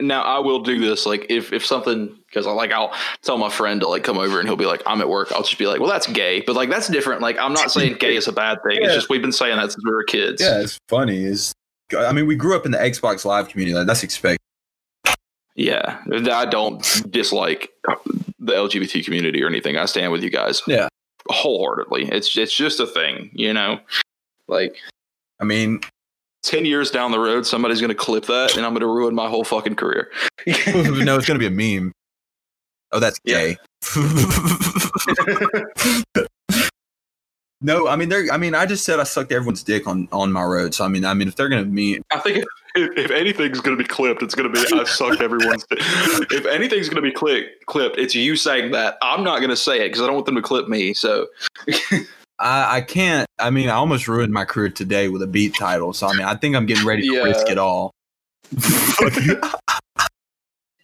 now, 0.00 0.22
I 0.22 0.38
will 0.38 0.60
do 0.60 0.80
this. 0.80 1.04
Like, 1.04 1.26
if 1.28 1.52
if 1.52 1.66
something, 1.66 2.16
because 2.28 2.46
I 2.46 2.52
like, 2.52 2.72
I'll 2.72 2.92
tell 3.22 3.38
my 3.38 3.48
friend 3.50 3.80
to 3.80 3.88
like 3.88 4.04
come 4.04 4.18
over, 4.18 4.38
and 4.38 4.48
he'll 4.48 4.56
be 4.56 4.66
like, 4.66 4.82
"I'm 4.86 5.00
at 5.00 5.08
work." 5.08 5.32
I'll 5.32 5.42
just 5.42 5.58
be 5.58 5.66
like, 5.66 5.80
"Well, 5.80 5.90
that's 5.90 6.06
gay," 6.06 6.40
but 6.46 6.54
like 6.56 6.70
that's 6.70 6.88
different. 6.88 7.20
Like, 7.22 7.38
I'm 7.38 7.52
not 7.52 7.70
saying 7.72 7.96
gay 7.98 8.16
is 8.16 8.28
a 8.28 8.32
bad 8.32 8.58
thing. 8.62 8.78
It's 8.82 8.94
just 8.94 9.08
we've 9.10 9.20
been 9.22 9.32
saying 9.32 9.56
that 9.56 9.72
since 9.72 9.84
we 9.84 9.90
were 9.90 10.04
kids. 10.04 10.40
yeah, 10.40 10.60
it's 10.60 10.78
funny. 10.88 11.24
Is 11.24 11.52
I 11.96 12.12
mean, 12.12 12.26
we 12.26 12.34
grew 12.36 12.56
up 12.56 12.64
in 12.64 12.72
the 12.72 12.78
Xbox 12.78 13.24
Live 13.24 13.48
community. 13.48 13.76
Like, 13.76 13.86
That's 13.86 14.02
expected. 14.02 14.38
Yeah, 15.56 16.00
I 16.32 16.46
don't 16.46 16.80
dislike 17.10 17.70
the 18.40 18.52
LGBT 18.52 19.04
community 19.04 19.40
or 19.42 19.46
anything. 19.46 19.76
I 19.76 19.84
stand 19.86 20.10
with 20.10 20.22
you 20.24 20.30
guys. 20.30 20.62
Yeah. 20.66 20.88
wholeheartedly. 21.30 22.08
It's 22.10 22.36
it's 22.36 22.54
just 22.54 22.80
a 22.80 22.86
thing, 22.86 23.30
you 23.32 23.52
know. 23.52 23.78
Like 24.48 24.76
I 25.40 25.44
mean, 25.44 25.80
ten 26.42 26.64
years 26.64 26.90
down 26.90 27.12
the 27.12 27.20
road, 27.20 27.46
somebody's 27.46 27.80
gonna 27.80 27.94
clip 27.94 28.24
that, 28.26 28.56
and 28.56 28.66
I'm 28.66 28.72
gonna 28.72 28.88
ruin 28.88 29.14
my 29.14 29.28
whole 29.28 29.44
fucking 29.44 29.76
career. 29.76 30.10
no, 30.46 31.16
it's 31.16 31.26
gonna 31.26 31.38
be 31.38 31.46
a 31.46 31.50
meme. 31.50 31.92
Oh, 32.90 32.98
that's 32.98 33.20
Yeah. 33.24 33.54
gay. 33.54 33.56
no, 37.64 37.88
I 37.88 37.96
mean, 37.96 38.10
they're. 38.10 38.30
I 38.30 38.36
mean, 38.36 38.54
I 38.54 38.66
just 38.66 38.84
said 38.84 39.00
I 39.00 39.04
sucked 39.04 39.32
everyone's 39.32 39.62
dick 39.62 39.86
on 39.86 40.06
on 40.12 40.30
my 40.30 40.42
road. 40.42 40.74
So 40.74 40.84
I 40.84 40.88
mean, 40.88 41.04
I 41.06 41.14
mean, 41.14 41.28
if 41.28 41.34
they're 41.36 41.48
gonna 41.48 41.64
meet, 41.64 42.02
I 42.12 42.18
think 42.18 42.44
if, 42.74 42.90
if 42.98 43.10
anything's 43.10 43.60
gonna 43.60 43.78
be 43.78 43.84
clipped, 43.84 44.22
it's 44.22 44.34
gonna 44.34 44.50
be 44.50 44.58
I 44.60 44.84
sucked 44.84 45.22
everyone's. 45.22 45.64
dick. 45.70 45.78
if 46.30 46.44
anything's 46.44 46.90
gonna 46.90 47.00
be 47.00 47.10
clipped, 47.10 47.64
clipped, 47.64 47.96
it's 47.98 48.14
you 48.14 48.36
saying 48.36 48.72
that. 48.72 48.98
I'm 49.00 49.24
not 49.24 49.40
gonna 49.40 49.56
say 49.56 49.80
it 49.86 49.88
because 49.88 50.02
I 50.02 50.06
don't 50.06 50.14
want 50.14 50.26
them 50.26 50.34
to 50.34 50.42
clip 50.42 50.68
me. 50.68 50.92
So 50.92 51.28
I 52.38 52.76
I 52.76 52.80
can't. 52.82 53.26
I 53.38 53.48
mean, 53.48 53.70
I 53.70 53.76
almost 53.76 54.08
ruined 54.08 54.34
my 54.34 54.44
career 54.44 54.68
today 54.68 55.08
with 55.08 55.22
a 55.22 55.26
beat 55.26 55.54
title. 55.54 55.94
So 55.94 56.06
I 56.06 56.12
mean, 56.12 56.26
I 56.26 56.34
think 56.34 56.56
I'm 56.56 56.66
getting 56.66 56.86
ready 56.86 57.08
to 57.08 57.14
Yeah. 57.14 57.22
risk 57.22 57.48
it 57.48 57.56
all. 57.56 57.92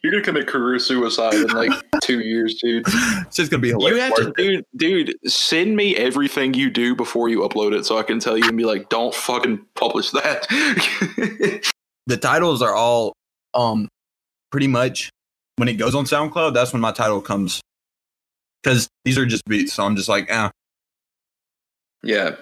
you're 0.03 0.13
gonna 0.13 0.25
commit 0.25 0.47
career 0.47 0.79
suicide 0.79 1.35
in 1.35 1.49
like 1.49 1.71
two 2.03 2.21
years, 2.21 2.55
dude. 2.55 2.85
It's 2.87 3.37
just 3.37 3.51
gonna 3.51 3.61
be 3.61 3.69
You 3.69 3.97
have 3.97 4.15
to, 4.17 4.33
dude, 4.37 4.65
dude, 4.77 5.15
send 5.27 5.77
me 5.77 5.97
everything 5.97 6.55
you 6.55 6.71
do 6.71 6.95
before 6.95 7.29
you 7.29 7.41
upload 7.41 7.77
it 7.77 7.85
so 7.85 7.99
I 7.99 8.03
can 8.03 8.19
tell 8.19 8.37
you 8.37 8.45
and 8.47 8.57
be 8.57 8.65
like, 8.65 8.89
don't 8.89 9.15
fucking 9.15 9.65
publish 9.75 10.11
that. 10.11 10.47
the 12.07 12.17
titles 12.17 12.63
are 12.63 12.75
all 12.75 13.13
um 13.55 13.89
pretty 14.51 14.69
much 14.69 15.11
when 15.57 15.69
it 15.69 15.75
goes 15.75 15.95
on 15.95 16.07
SoundCloud, 16.07 16.55
that's 16.55 16.73
when 16.73 16.81
my 16.81 16.91
title 16.91 17.21
comes. 17.21 17.61
Because 18.63 18.89
these 19.05 19.19
are 19.19 19.27
just 19.27 19.45
beats, 19.45 19.75
so 19.75 19.85
I'm 19.85 19.95
just 19.95 20.09
like, 20.09 20.31
eh. 20.31 20.49
Yeah. 22.03 22.37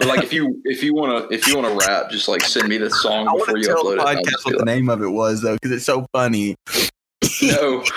Like 0.00 0.22
if 0.22 0.32
you 0.32 0.60
if 0.64 0.82
you 0.82 0.94
wanna 0.94 1.26
if 1.30 1.46
you 1.48 1.56
wanna 1.56 1.74
rap, 1.74 2.10
just 2.10 2.28
like 2.28 2.42
send 2.42 2.68
me 2.68 2.78
the 2.78 2.90
song 2.90 3.26
I 3.26 3.32
before 3.32 3.54
want 3.54 3.58
you 3.58 3.64
tell 3.64 3.84
upload 3.84 3.96
the 3.96 4.02
it. 4.02 4.18
podcast 4.18 4.30
just 4.30 4.44
what 4.44 4.52
the 4.52 4.58
like, 4.58 4.66
name 4.66 4.88
of 4.88 5.02
it 5.02 5.08
was 5.08 5.42
though, 5.42 5.54
because 5.54 5.72
it's 5.72 5.84
so 5.84 6.06
funny. 6.12 6.54
no. 7.42 7.84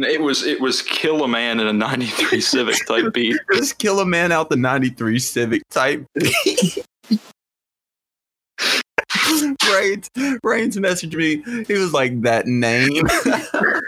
It 0.00 0.20
was 0.22 0.44
it 0.46 0.60
was 0.60 0.80
kill 0.80 1.24
a 1.24 1.28
man 1.28 1.58
in 1.58 1.66
a 1.66 1.72
'93 1.72 2.40
Civic 2.40 2.86
type 2.86 3.12
beat. 3.14 3.36
Just 3.52 3.78
kill 3.78 3.98
a 3.98 4.06
man 4.06 4.30
out 4.30 4.48
the 4.48 4.54
'93 4.54 5.18
Civic 5.18 5.68
type. 5.70 6.06
Reigns, 9.68 10.08
Reigns 10.44 10.76
messaged 10.76 11.14
me. 11.14 11.42
He 11.64 11.72
was 11.74 11.92
like 11.92 12.22
that 12.22 12.46
name. 12.46 13.02
I 13.06 13.80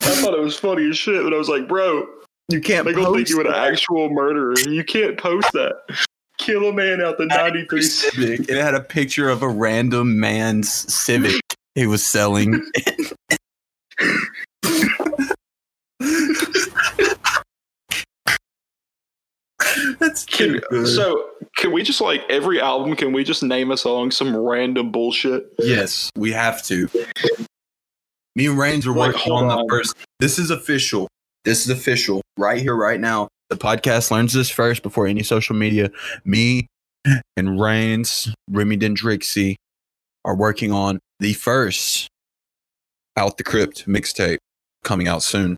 thought 0.00 0.34
it 0.34 0.40
was 0.40 0.58
funny 0.58 0.88
as 0.90 0.98
shit, 0.98 1.22
but 1.22 1.32
I 1.32 1.36
was 1.36 1.48
like, 1.48 1.68
bro, 1.68 2.04
you 2.48 2.60
can't 2.60 2.84
they 2.86 2.92
gonna 2.92 3.06
think 3.06 3.28
post 3.28 3.30
you 3.30 3.40
an 3.40 3.54
actual 3.54 4.10
murderer. 4.10 4.54
You 4.68 4.84
can't 4.84 5.18
post 5.18 5.50
that. 5.52 5.74
Kill 6.38 6.68
a 6.68 6.72
man 6.72 7.00
out 7.00 7.18
the 7.18 7.26
'93 7.26 7.82
Civic. 7.82 8.38
Civic. 8.38 8.48
It 8.48 8.56
had 8.56 8.74
a 8.74 8.80
picture 8.80 9.28
of 9.28 9.42
a 9.42 9.48
random 9.48 10.18
man's 10.18 10.70
Civic 10.92 11.40
he 11.74 11.86
was 11.86 12.04
selling. 12.04 12.62
That's 19.98 20.24
Can, 20.24 20.60
so 20.84 21.30
can 21.56 21.72
we 21.72 21.82
just 21.82 22.00
like 22.00 22.22
every 22.28 22.60
album? 22.60 22.96
Can 22.96 23.12
we 23.12 23.24
just 23.24 23.42
name 23.42 23.70
a 23.70 23.76
song 23.76 24.10
some 24.10 24.36
random 24.36 24.90
bullshit? 24.90 25.46
yes, 25.58 26.10
we 26.16 26.32
have 26.32 26.62
to. 26.64 26.88
Me 28.34 28.46
and 28.46 28.58
Reigns 28.58 28.86
are 28.86 28.92
working 28.92 29.20
hold 29.20 29.42
on 29.42 29.48
the 29.48 29.54
on. 29.54 29.68
first. 29.68 29.94
This 30.18 30.38
is 30.38 30.50
official. 30.50 31.08
This 31.44 31.64
is 31.64 31.70
official. 31.70 32.22
Right 32.36 32.60
here, 32.60 32.76
right 32.76 33.00
now. 33.00 33.28
The 33.50 33.56
podcast 33.56 34.10
learns 34.10 34.32
this 34.32 34.48
first 34.48 34.82
before 34.82 35.06
any 35.06 35.22
social 35.22 35.54
media. 35.56 35.90
Me 36.24 36.66
and 37.36 37.60
Reigns, 37.60 38.32
Remy 38.48 38.78
Dendrixie, 38.78 39.56
are 40.24 40.36
working 40.36 40.72
on 40.72 41.00
the 41.18 41.34
first 41.34 42.08
Out 43.16 43.36
the 43.36 43.44
Crypt 43.44 43.86
mixtape 43.86 44.38
coming 44.84 45.08
out 45.08 45.22
soon. 45.22 45.56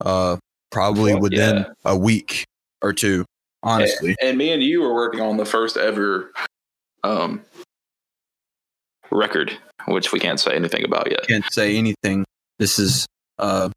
Uh, 0.00 0.36
probably 0.70 1.12
Fuck 1.12 1.22
within 1.22 1.56
yeah. 1.56 1.64
a 1.84 1.96
week 1.96 2.44
or 2.82 2.92
two. 2.92 3.24
Honestly, 3.64 4.16
And 4.20 4.36
me 4.36 4.52
and 4.52 4.62
you 4.62 4.84
are 4.84 4.92
working 4.94 5.20
on 5.20 5.36
the 5.36 5.44
first 5.44 5.76
ever 5.76 6.32
um 7.04 7.40
record, 9.10 9.56
which 9.86 10.12
we 10.12 10.18
can't 10.18 10.40
say 10.40 10.54
anything 10.54 10.84
about 10.84 11.10
yet. 11.10 11.26
can't 11.26 11.44
say 11.52 11.76
anything. 11.76 12.24
This 12.58 12.78
is 12.78 13.06
uh 13.38 13.70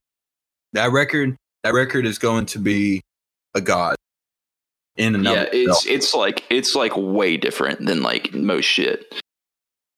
that 0.74 0.92
record. 0.92 1.36
That 1.66 1.74
record 1.74 2.06
is 2.06 2.20
going 2.20 2.46
to 2.48 2.60
be 2.60 3.02
a 3.56 3.60
god 3.60 3.96
in 4.98 5.16
and 5.16 5.24
Yeah, 5.24 5.32
of 5.32 5.48
itself. 5.52 5.78
it's 5.78 5.86
it's 5.88 6.14
like 6.14 6.44
it's 6.52 6.76
like 6.76 6.92
way 6.96 7.38
different 7.38 7.84
than 7.88 8.04
like 8.04 8.36
most 8.36 8.66
shit. 8.66 9.20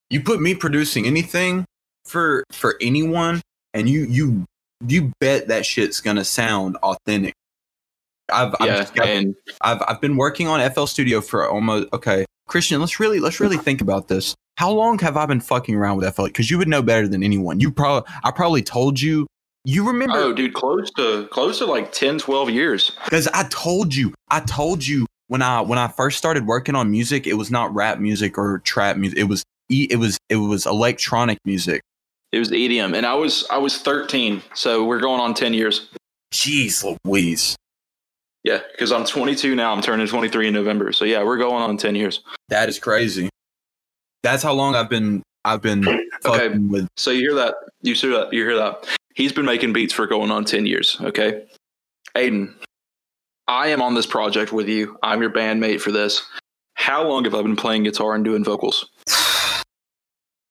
You 0.09 0.22
put 0.22 0.39
me 0.39 0.55
producing 0.55 1.05
anything 1.05 1.65
for 2.05 2.45
for 2.53 2.78
anyone, 2.80 3.41
and 3.74 3.89
you 3.89 4.05
you 4.05 4.45
you 4.88 5.11
bet 5.20 5.49
that 5.49 5.65
shit's 5.65 5.99
gonna 5.99 6.24
sound 6.24 6.78
authentic. 6.78 7.34
I've 8.32 8.55
I've, 8.61 8.68
Yeah, 8.68 8.78
just 8.78 8.95
got- 8.95 9.07
and 9.09 9.36
I've 9.59 9.82
I've 9.86 9.99
been 9.99 10.15
working 10.15 10.47
on 10.47 10.61
FL 10.72 10.86
Studio 10.86 11.20
for 11.20 11.49
almost 11.49 11.89
okay. 11.91 12.24
Christian, 12.47 12.80
let's 12.80 12.97
really 12.97 13.20
let's 13.20 13.41
really 13.41 13.57
think 13.57 13.82
about 13.82 14.07
this. 14.07 14.36
How 14.55 14.72
long 14.72 14.99
have 14.99 15.18
I 15.18 15.26
been 15.26 15.41
fucking 15.41 15.76
around 15.76 15.97
with 15.97 16.15
FL? 16.15 16.28
Because 16.28 16.49
you 16.49 16.57
would 16.59 16.70
know 16.70 16.82
better 16.82 17.09
than 17.09 17.24
anyone. 17.24 17.59
You 17.59 17.72
probably 17.74 18.09
I 18.24 18.32
probably 18.32 18.61
told 18.61 19.01
you. 19.01 19.28
You 19.68 19.86
remember 19.86 20.18
oh, 20.18 20.32
dude, 20.32 20.53
close 20.53 20.89
to 20.91 21.28
close 21.28 21.57
to 21.57 21.65
like 21.65 21.91
10, 21.91 22.20
12 22.20 22.49
years. 22.49 22.93
because 23.03 23.28
I 23.28 23.43
told 23.49 23.93
you, 23.93 24.13
I 24.30 24.39
told 24.39 24.88
you 24.88 25.05
when 25.28 25.41
I 25.41 25.59
when 25.59 25.78
I 25.78 25.89
first 25.89 26.18
started 26.18 26.47
working 26.47 26.74
on 26.74 26.89
music, 26.89 27.28
it 27.28 27.34
was 27.34 27.51
not 27.51 27.76
rap 27.76 27.99
music 27.99 28.38
or 28.38 28.59
trap 28.59 28.95
music. 28.95 29.20
It 29.20 29.26
was 29.26 29.43
it 29.70 29.99
was 29.99 30.18
it 30.30 30.38
was 30.38 30.65
electronic 30.65 31.38
music. 31.43 31.82
It 32.32 32.39
was 32.39 32.49
EDM, 32.49 32.95
and 32.95 33.05
I 33.05 33.13
was 33.15 33.45
I 33.51 33.57
was 33.57 33.78
thirteen, 33.78 34.41
so 34.53 34.86
we're 34.86 35.01
going 35.01 35.20
on 35.20 35.34
ten 35.34 35.53
years. 35.53 35.89
Jeez 36.34 36.97
Louise, 37.03 37.57
Yeah, 38.45 38.59
because 38.72 38.93
I'm 38.93 39.03
22 39.03 39.53
now. 39.53 39.74
I'm 39.74 39.82
turning 39.82 40.07
23 40.07 40.47
in 40.47 40.53
November. 40.53 40.93
So 40.93 41.03
yeah, 41.03 41.24
we're 41.24 41.38
going 41.38 41.61
on 41.61 41.76
10 41.78 41.95
years. 41.95 42.22
that 42.47 42.70
is 42.70 42.80
crazy. 42.80 43.30
That's 44.24 44.43
how 44.43 44.53
long 44.53 44.76
I've 44.76 44.89
been 44.89 45.24
I've 45.43 45.61
been 45.61 45.86
Okay. 46.26 46.49
with. 46.57 46.88
So 46.95 47.11
you 47.11 47.20
hear 47.20 47.34
that? 47.36 47.55
You 47.82 47.95
hear 47.95 48.11
that? 48.11 48.34
You 48.34 48.43
hear 48.43 48.55
that? 48.57 48.96
He's 49.18 49.34
been 49.34 49.45
making 49.45 49.74
beats 49.74 49.93
for 49.93 50.05
going 50.05 50.30
on 50.30 50.45
10 50.45 50.68
years. 50.68 50.95
Okay, 51.01 51.45
Aden, 52.15 52.53
I 53.47 53.70
am 53.70 53.82
on 53.82 53.95
this 53.95 54.05
project 54.05 54.53
with 54.53 54.70
you. 54.70 54.95
I'm 55.01 55.24
your 55.24 55.32
bandmate 55.32 55.82
for 55.82 55.91
this. 55.91 56.22
How 56.76 57.03
long 57.03 57.24
have 57.24 57.34
I 57.34 57.41
been 57.41 57.55
playing 57.55 57.82
guitar 57.82 58.13
and 58.13 58.24
doing 58.24 58.43
vocals? 58.43 58.88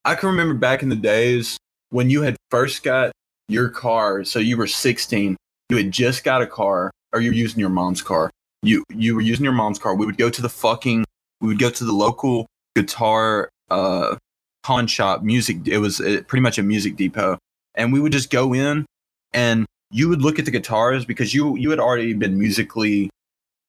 I 0.04 0.16
can 0.16 0.30
remember 0.30 0.54
back 0.54 0.82
in 0.82 0.88
the 0.88 0.96
days 0.96 1.56
when 1.90 2.10
you 2.10 2.22
had 2.22 2.34
first 2.50 2.82
got 2.82 3.12
your 3.46 3.68
car. 3.68 4.24
So 4.24 4.40
you 4.40 4.56
were 4.56 4.66
16. 4.66 5.36
You 5.68 5.76
had 5.76 5.92
just 5.92 6.24
got 6.24 6.42
a 6.42 6.46
car, 6.48 6.90
or 7.12 7.20
you 7.20 7.30
were 7.30 7.36
using 7.36 7.60
your 7.60 7.68
mom's 7.68 8.02
car. 8.02 8.32
You 8.64 8.82
you 8.90 9.14
were 9.14 9.20
using 9.20 9.44
your 9.44 9.52
mom's 9.52 9.78
car. 9.78 9.94
We 9.94 10.06
would 10.06 10.18
go 10.18 10.28
to 10.28 10.42
the 10.42 10.48
fucking. 10.48 11.04
We 11.40 11.46
would 11.46 11.60
go 11.60 11.70
to 11.70 11.84
the 11.84 11.92
local 11.92 12.46
guitar 12.74 13.48
uh 13.70 14.16
pawn 14.64 14.88
shop. 14.88 15.22
Music. 15.22 15.68
It 15.68 15.78
was 15.78 15.98
pretty 15.98 16.40
much 16.40 16.58
a 16.58 16.64
music 16.64 16.96
depot, 16.96 17.38
and 17.76 17.92
we 17.92 18.00
would 18.00 18.12
just 18.12 18.30
go 18.30 18.52
in, 18.52 18.86
and 19.32 19.66
you 19.90 20.08
would 20.08 20.22
look 20.22 20.38
at 20.38 20.44
the 20.44 20.50
guitars 20.50 21.04
because 21.04 21.34
you 21.34 21.56
you 21.56 21.70
had 21.70 21.80
already 21.80 22.14
been 22.14 22.38
musically. 22.38 23.10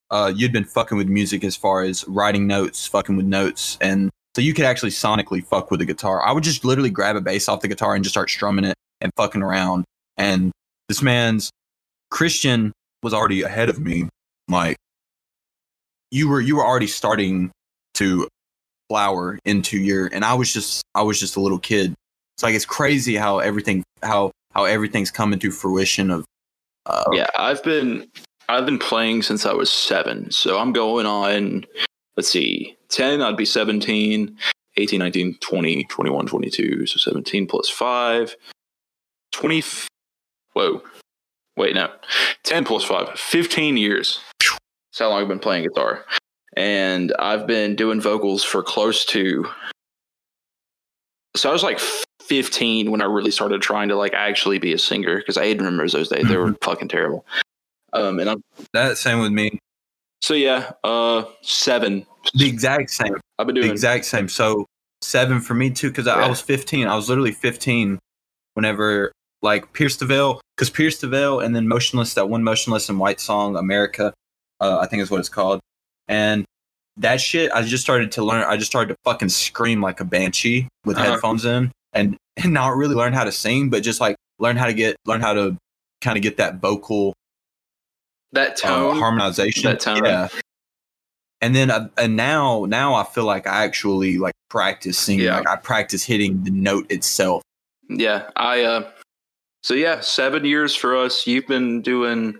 Uh, 0.09 0.31
you'd 0.33 0.53
been 0.53 0.63
fucking 0.63 0.97
with 0.97 1.09
music 1.09 1.43
as 1.43 1.55
far 1.55 1.83
as 1.83 2.07
writing 2.07 2.47
notes, 2.47 2.87
fucking 2.87 3.17
with 3.17 3.25
notes, 3.25 3.77
and 3.81 4.09
so 4.37 4.41
you 4.41 4.53
could 4.53 4.65
actually 4.65 4.91
sonically 4.91 5.43
fuck 5.43 5.71
with 5.71 5.79
the 5.79 5.85
guitar. 5.85 6.23
I 6.23 6.31
would 6.31 6.43
just 6.43 6.63
literally 6.63 6.91
grab 6.91 7.15
a 7.15 7.21
bass 7.21 7.49
off 7.49 7.61
the 7.61 7.67
guitar 7.67 7.95
and 7.95 8.03
just 8.03 8.13
start 8.13 8.29
strumming 8.29 8.65
it 8.65 8.75
and 9.01 9.11
fucking 9.17 9.41
around. 9.41 9.83
And 10.15 10.51
this 10.87 11.01
man's 11.01 11.49
Christian 12.11 12.71
was 13.01 13.15
already 13.15 13.41
ahead 13.41 13.67
of 13.67 13.79
me. 13.79 14.09
Like 14.47 14.77
you 16.11 16.29
were 16.29 16.39
you 16.39 16.57
were 16.57 16.65
already 16.65 16.85
starting 16.85 17.51
to 17.95 18.27
flower 18.89 19.39
into 19.43 19.77
your 19.77 20.07
and 20.13 20.23
I 20.23 20.35
was 20.35 20.53
just 20.53 20.83
I 20.93 21.01
was 21.01 21.19
just 21.19 21.35
a 21.35 21.41
little 21.41 21.57
kid. 21.57 21.95
It's 22.37 22.43
like 22.43 22.53
it's 22.53 22.65
crazy 22.65 23.15
how 23.15 23.39
everything 23.39 23.83
how 24.03 24.31
how 24.51 24.65
everything's 24.65 25.09
coming 25.09 25.39
to 25.39 25.49
fruition 25.49 26.11
of 26.11 26.23
uh, 26.85 27.05
Yeah, 27.11 27.25
I've 27.35 27.63
been 27.63 28.07
I've 28.47 28.65
been 28.65 28.77
playing 28.77 29.23
since 29.23 29.45
I 29.45 29.53
was 29.53 29.71
seven. 29.71 30.29
So 30.29 30.59
I'm 30.59 30.71
going 30.71 31.07
on, 31.07 31.65
let's 32.15 32.29
see, 32.29 32.77
10, 32.89 33.21
I'd 33.21 33.35
be 33.35 33.43
17, 33.43 34.37
18, 34.77 34.99
19, 34.99 35.37
20, 35.41 35.83
21, 35.85 36.27
22. 36.27 36.85
So 36.85 36.97
17 36.97 37.47
plus 37.47 37.69
5, 37.69 38.35
20. 39.31 39.63
Whoa. 40.53 40.81
Wait, 41.57 41.73
no. 41.73 41.91
10 42.43 42.63
plus 42.63 42.83
5, 42.83 43.19
15 43.19 43.77
years. 43.77 44.19
That's 44.39 44.99
how 44.99 45.09
long 45.09 45.23
I've 45.23 45.27
been 45.27 45.39
playing 45.39 45.63
guitar. 45.63 46.05
And 46.55 47.13
I've 47.19 47.47
been 47.47 47.75
doing 47.75 47.99
vocals 47.99 48.43
for 48.43 48.63
close 48.63 49.05
to. 49.05 49.45
So 51.35 51.49
I 51.49 51.53
was 51.53 51.63
like 51.63 51.79
15 52.27 52.91
when 52.91 53.01
I 53.01 53.05
really 53.05 53.31
started 53.31 53.61
trying 53.61 53.89
to 53.89 53.95
like 53.95 54.13
actually 54.13 54.59
be 54.59 54.73
a 54.73 54.77
singer 54.77 55.17
because 55.17 55.37
I 55.37 55.47
remember 55.51 55.87
those 55.89 56.09
days. 56.09 56.27
They 56.27 56.37
were 56.37 56.53
fucking 56.61 56.87
terrible. 56.89 57.25
Um, 57.93 58.19
and 58.19 58.29
I'm 58.29 58.41
That 58.73 58.97
same 58.97 59.19
with 59.19 59.31
me. 59.31 59.59
so 60.21 60.33
yeah, 60.33 60.71
uh, 60.83 61.23
seven. 61.41 62.05
The 62.33 62.47
exact 62.47 62.89
same. 62.89 63.15
I've 63.39 63.47
been 63.47 63.55
doing 63.55 63.67
The 63.67 63.71
exact 63.73 64.05
same. 64.05 64.27
So 64.27 64.65
seven 65.01 65.39
for 65.39 65.53
me 65.53 65.69
too, 65.69 65.89
because 65.89 66.07
I, 66.07 66.23
I 66.23 66.27
was 66.29 66.41
15. 66.41 66.87
I 66.87 66.95
was 66.95 67.07
literally 67.09 67.31
15 67.31 67.99
whenever 68.55 69.11
like 69.41 69.71
Pierce 69.73 69.95
the 69.97 70.05
Veil, 70.05 70.41
because 70.55 70.69
Pierce 70.69 70.99
the 70.99 71.07
Veil 71.07 71.39
and 71.39 71.55
then 71.55 71.67
Motionless, 71.67 72.15
that 72.15 72.27
one 72.27 72.43
Motionless 72.43 72.89
In 72.89 72.97
White 72.97 73.19
song, 73.21 73.55
America, 73.55 74.13
uh, 74.59 74.79
I 74.79 74.87
think 74.87 75.01
is 75.03 75.11
what 75.11 75.19
it's 75.19 75.29
called. 75.29 75.59
And 76.07 76.43
that 76.97 77.21
shit, 77.21 77.51
I 77.51 77.61
just 77.61 77.83
started 77.83 78.11
to 78.13 78.23
learn. 78.23 78.43
I 78.43 78.57
just 78.57 78.71
started 78.71 78.93
to 78.93 78.97
fucking 79.05 79.29
scream 79.29 79.81
like 79.81 79.99
a 79.99 80.05
banshee 80.05 80.67
with 80.85 80.97
Uh-huh. 80.97 81.11
headphones 81.11 81.45
in, 81.45 81.71
and 81.97 82.17
and 82.37 82.53
not 82.53 82.75
really 82.75 82.95
learn 82.95 83.13
how 83.13 83.23
to 83.23 83.31
sing, 83.31 83.69
but 83.69 83.83
just 83.83 83.99
like 83.99 84.15
learn 84.39 84.57
how 84.57 84.65
to 84.67 84.73
get 84.73 84.95
learn 85.05 85.21
how 85.21 85.33
to 85.33 85.57
kind 86.01 86.17
of 86.17 86.23
get 86.23 86.37
that 86.37 86.55
vocal 86.61 87.13
that 88.33 88.63
uh, 88.63 88.67
tone. 88.67 88.97
harmonization. 88.97 89.63
that 89.71 89.79
tone. 89.79 90.03
Yeah. 90.03 90.27
And 91.41 91.55
then 91.55 91.69
uh, 91.71 91.89
and 91.97 92.15
now 92.15 92.65
now 92.65 92.95
I 92.95 93.03
feel 93.03 93.25
like 93.25 93.47
I 93.47 93.63
actually 93.63 94.17
like 94.17 94.33
practice 94.49 94.97
singing. 94.97 95.25
Yeah. 95.25 95.37
Like 95.37 95.47
I 95.49 95.55
practice 95.55 96.03
hitting 96.03 96.43
the 96.43 96.51
note 96.51 96.91
itself. 96.91 97.41
yeah, 97.89 98.29
I. 98.35 98.63
uh 98.63 98.89
So 99.63 99.73
yeah, 99.73 99.99
seven 99.99 100.45
years 100.45 100.75
for 100.75 100.95
us. 100.97 101.27
You've 101.27 101.47
been 101.47 101.81
doing 101.81 102.37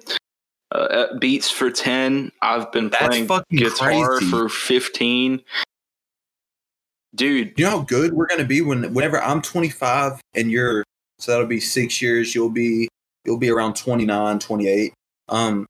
uh, 0.74 0.78
uh, 0.78 1.18
beats 1.20 1.50
for 1.52 1.70
ten. 1.70 2.32
I've 2.42 2.72
been 2.72 2.90
That's 2.90 3.06
playing 3.08 3.28
guitar 3.52 4.18
crazy. 4.18 4.32
for 4.32 4.50
fifteen. 4.50 5.42
Dude, 7.18 7.58
You 7.58 7.66
know 7.66 7.72
how 7.72 7.80
good 7.80 8.14
we're 8.14 8.28
gonna 8.28 8.46
be 8.46 8.62
when 8.62 8.94
whenever 8.94 9.22
I'm 9.22 9.42
25 9.42 10.22
and 10.36 10.52
you're 10.52 10.84
so 11.20 11.32
that'll 11.32 11.48
be 11.48 11.60
six 11.60 12.00
years. 12.00 12.36
You'll 12.36 12.52
be 12.52 12.88
you'll 13.26 13.40
be 13.40 13.50
around 13.50 13.76
29, 13.76 14.38
28. 14.38 14.94
Um, 15.30 15.66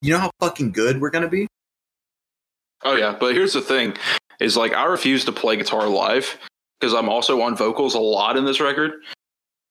you 0.00 0.12
know 0.12 0.20
how 0.20 0.30
fucking 0.40 0.70
good 0.70 1.00
we're 1.00 1.10
gonna 1.10 1.28
be. 1.28 1.48
Oh 2.84 2.94
yeah, 2.94 3.16
but 3.18 3.34
here's 3.34 3.52
the 3.52 3.60
thing: 3.60 3.96
is 4.38 4.56
like 4.56 4.72
I 4.74 4.84
refuse 4.84 5.24
to 5.24 5.32
play 5.32 5.56
guitar 5.56 5.88
live 5.88 6.38
because 6.80 6.94
I'm 6.94 7.08
also 7.08 7.40
on 7.42 7.56
vocals 7.56 7.94
a 7.94 8.00
lot 8.00 8.36
in 8.36 8.44
this 8.44 8.60
record. 8.60 8.92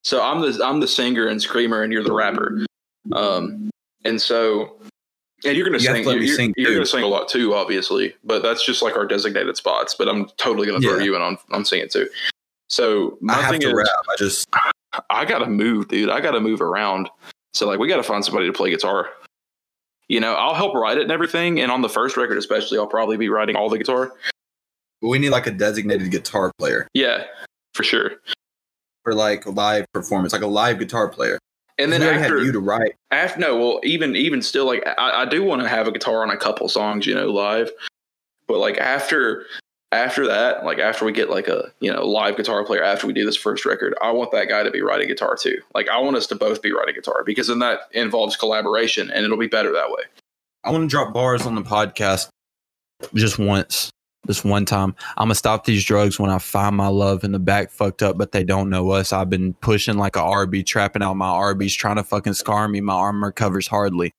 So 0.03 0.21
I'm 0.21 0.41
the 0.41 0.61
I'm 0.61 0.81
the 0.81 0.87
singer 0.87 1.27
and 1.27 1.41
screamer, 1.41 1.81
and 1.81 1.93
you're 1.93 2.03
the 2.03 2.13
rapper. 2.13 2.65
Um, 3.13 3.69
and 4.03 4.21
so, 4.21 4.75
and 5.45 5.55
you're 5.57 5.65
gonna 5.65 5.77
You 5.77 5.87
have 5.89 5.95
sing. 5.97 6.03
to 6.03 6.09
let 6.09 6.21
You're, 6.21 6.37
me 6.37 6.53
you're, 6.57 6.67
you're 6.69 6.73
gonna 6.75 6.85
sing 6.85 7.03
a 7.03 7.07
lot 7.07 7.27
too, 7.29 7.53
obviously. 7.53 8.15
But 8.23 8.41
that's 8.43 8.65
just 8.65 8.81
like 8.81 8.95
our 8.97 9.05
designated 9.05 9.55
spots. 9.57 9.95
But 9.95 10.07
I'm 10.09 10.27
totally 10.37 10.67
gonna 10.67 10.79
throw 10.81 10.97
Yeah. 10.97 11.03
you 11.03 11.15
in 11.15 11.21
on 11.21 11.37
on 11.51 11.65
singing 11.65 11.89
too. 11.89 12.07
So 12.69 13.17
my 13.21 13.33
I 13.35 13.41
have 13.43 13.51
thing 13.51 13.61
to 13.61 13.67
is, 13.69 13.73
rap. 13.73 13.87
I 14.09 14.15
just 14.17 14.47
I 15.09 15.25
gotta 15.25 15.47
move, 15.47 15.87
dude. 15.89 16.09
I 16.09 16.19
gotta 16.21 16.39
move 16.39 16.61
around. 16.61 17.09
So 17.53 17.67
like 17.67 17.79
we 17.79 17.87
gotta 17.87 18.03
find 18.03 18.23
somebody 18.25 18.47
to 18.47 18.53
play 18.53 18.69
guitar. 18.71 19.09
You 20.09 20.19
know, 20.21 20.33
I'll 20.35 20.53
help 20.55 20.73
write 20.73 20.97
it 20.97 21.03
and 21.03 21.11
everything. 21.11 21.59
And 21.59 21.71
on 21.71 21.81
the 21.81 21.89
first 21.89 22.15
record, 22.17 22.37
especially, 22.37 22.77
I'll 22.77 22.87
probably 22.87 23.17
be 23.17 23.27
writing 23.29 23.55
all 23.57 23.69
the 23.69 23.77
guitar. 23.77 24.13
we 25.01 25.19
need 25.19 25.29
like 25.29 25.47
a 25.47 25.51
designated 25.51 26.09
guitar 26.11 26.51
player 26.57 26.87
Yeah, 26.93 27.25
for 27.73 27.83
sure. 27.83 28.13
for 29.03 29.13
like 29.13 29.45
a 29.45 29.49
live 29.51 29.85
performance, 29.93 30.33
like 30.33 30.41
a 30.41 30.47
live 30.47 30.79
guitar 30.79 31.07
player. 31.09 31.37
And 31.79 31.91
then 31.91 32.01
after, 32.01 32.37
had 32.37 32.45
you 32.45 32.51
to 32.51 32.59
write. 32.59 32.93
after 33.11 33.39
no, 33.39 33.57
well, 33.57 33.79
even 33.83 34.15
even 34.15 34.41
still, 34.41 34.65
like 34.65 34.85
I, 34.97 35.21
I 35.21 35.25
do 35.25 35.43
want 35.43 35.61
to 35.61 35.67
have 35.67 35.87
a 35.87 35.91
guitar 35.91 36.23
on 36.23 36.31
a 36.31 36.37
couple 36.37 36.67
songs, 36.69 37.05
you 37.05 37.13
know, 37.13 37.27
live. 37.27 37.69
But 38.47 38.57
like 38.57 38.77
after 38.77 39.45
after 39.91 40.27
that, 40.27 40.65
like 40.65 40.79
after 40.79 41.05
we 41.05 41.11
get 41.11 41.29
like 41.29 41.47
a 41.47 41.71
you 41.79 41.91
know 41.91 42.05
live 42.05 42.35
guitar 42.35 42.63
player 42.65 42.83
after 42.83 43.07
we 43.07 43.13
do 43.13 43.25
this 43.25 43.37
first 43.37 43.65
record, 43.65 43.95
I 44.01 44.11
want 44.11 44.31
that 44.31 44.49
guy 44.49 44.63
to 44.63 44.71
be 44.71 44.81
writing 44.81 45.07
guitar 45.07 45.35
too. 45.35 45.57
Like 45.75 45.87
I 45.89 45.99
want 45.99 46.17
us 46.17 46.27
to 46.27 46.35
both 46.35 46.61
be 46.61 46.71
writing 46.71 46.95
guitar 46.95 47.23
because 47.25 47.47
then 47.47 47.59
that 47.59 47.81
involves 47.91 48.35
collaboration 48.35 49.11
and 49.11 49.23
it'll 49.23 49.37
be 49.37 49.47
better 49.47 49.71
that 49.73 49.91
way. 49.91 50.03
I 50.63 50.71
want 50.71 50.83
to 50.83 50.87
drop 50.87 51.13
bars 51.13 51.45
on 51.45 51.55
the 51.55 51.61
podcast 51.61 52.29
just 53.13 53.37
once, 53.37 53.91
this 54.27 54.43
one 54.43 54.65
time. 54.65 54.95
I'm 55.17 55.25
gonna 55.25 55.35
stop 55.35 55.65
these 55.65 55.83
drugs 55.83 56.19
when 56.19 56.29
I 56.29 56.37
find 56.37 56.75
my 56.75 56.87
love 56.87 57.23
in 57.23 57.31
the 57.31 57.39
back 57.39 57.71
fucked 57.71 58.03
up, 58.03 58.17
but 58.17 58.31
they 58.31 58.43
don't 58.43 58.69
know 58.69 58.91
us. 58.91 59.11
I've 59.11 59.29
been 59.29 59.53
pushing 59.55 59.97
like 59.97 60.15
a 60.15 60.21
RB, 60.21 60.65
trapping 60.65 61.01
out 61.01 61.15
my 61.15 61.29
RBs, 61.29 61.75
trying 61.75 61.95
to 61.95 62.03
fucking 62.03 62.33
scar 62.33 62.67
me. 62.67 62.81
My 62.81 62.93
armor 62.93 63.31
covers 63.31 63.67
hardly. 63.67 64.13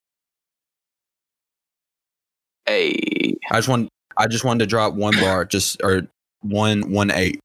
Hey, 2.67 3.37
I 3.51 3.57
just 3.57 3.69
want, 3.69 3.89
I 4.17 4.27
just 4.27 4.45
wanted 4.45 4.61
to 4.61 4.67
drop 4.67 4.95
one 4.95 5.15
bar, 5.21 5.45
just 5.45 5.81
or 5.83 6.03
one 6.41 6.91
one 6.91 7.11
eight, 7.11 7.41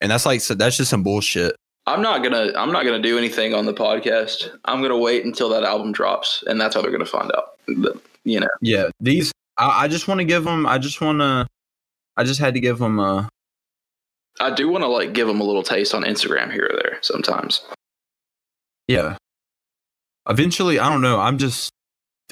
and 0.00 0.10
that's 0.10 0.26
like 0.26 0.40
so 0.40 0.54
that's 0.54 0.76
just 0.76 0.90
some 0.90 1.02
bullshit. 1.02 1.56
I'm 1.86 2.02
not 2.02 2.22
gonna 2.22 2.52
I'm 2.56 2.72
not 2.72 2.84
gonna 2.84 3.02
do 3.02 3.16
anything 3.16 3.54
on 3.54 3.66
the 3.66 3.74
podcast. 3.74 4.50
I'm 4.64 4.82
gonna 4.82 4.98
wait 4.98 5.24
until 5.24 5.48
that 5.50 5.62
album 5.62 5.92
drops, 5.92 6.42
and 6.46 6.60
that's 6.60 6.74
how 6.74 6.82
they're 6.82 6.90
gonna 6.90 7.04
find 7.04 7.30
out. 7.36 7.58
You 8.24 8.40
know, 8.40 8.48
Yeah, 8.60 8.90
these 8.98 9.32
I, 9.56 9.84
I 9.84 9.88
just 9.88 10.08
want 10.08 10.18
to 10.18 10.24
give 10.24 10.44
them. 10.44 10.66
I 10.66 10.78
just 10.78 11.00
want 11.00 11.20
to. 11.20 11.46
I 12.16 12.24
just 12.24 12.40
had 12.40 12.54
to 12.54 12.60
give 12.60 12.78
them 12.78 12.98
a. 12.98 13.28
I 14.40 14.54
do 14.54 14.68
want 14.68 14.82
to 14.82 14.88
like 14.88 15.12
give 15.12 15.26
them 15.26 15.40
a 15.40 15.44
little 15.44 15.62
taste 15.62 15.94
on 15.94 16.02
Instagram 16.02 16.52
here 16.52 16.68
or 16.70 16.76
there 16.82 16.98
sometimes. 17.02 17.62
Yeah. 18.88 19.16
Eventually, 20.28 20.78
I 20.78 20.88
don't 20.88 21.00
know. 21.00 21.20
I'm 21.20 21.38
just 21.38 21.70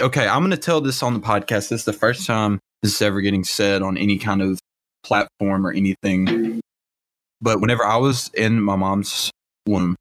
okay. 0.00 0.26
I'm 0.26 0.40
going 0.40 0.50
to 0.50 0.56
tell 0.56 0.80
this 0.80 1.02
on 1.02 1.14
the 1.14 1.20
podcast. 1.20 1.68
This 1.68 1.72
is 1.72 1.84
the 1.84 1.92
first 1.92 2.26
time 2.26 2.58
this 2.82 2.94
is 2.94 3.02
ever 3.02 3.20
getting 3.20 3.44
said 3.44 3.82
on 3.82 3.96
any 3.96 4.18
kind 4.18 4.42
of 4.42 4.58
platform 5.02 5.66
or 5.66 5.72
anything. 5.72 6.60
But 7.40 7.60
whenever 7.60 7.84
I 7.84 7.96
was 7.96 8.30
in 8.34 8.60
my 8.60 8.76
mom's 8.76 9.30
womb, 9.66 9.96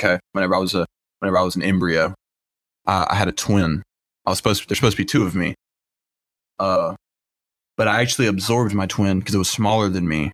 okay, 0.00 0.18
whenever 0.32 0.54
I 0.54 0.58
was 0.58 0.74
a 0.74 0.86
whenever 1.20 1.38
I 1.38 1.42
was 1.42 1.56
an 1.56 1.62
embryo, 1.62 2.14
uh, 2.86 3.06
I 3.08 3.14
had 3.14 3.28
a 3.28 3.32
twin. 3.32 3.82
I 4.26 4.30
was 4.30 4.38
supposed 4.38 4.62
to, 4.62 4.68
there's 4.68 4.78
supposed 4.78 4.96
to 4.96 5.02
be 5.02 5.06
two 5.06 5.24
of 5.24 5.34
me. 5.34 5.54
Uh, 6.58 6.94
but 7.76 7.88
I 7.88 8.00
actually 8.00 8.26
absorbed 8.26 8.74
my 8.74 8.86
twin 8.86 9.18
because 9.18 9.34
it 9.34 9.38
was 9.38 9.50
smaller 9.50 9.88
than 9.88 10.06
me. 10.06 10.32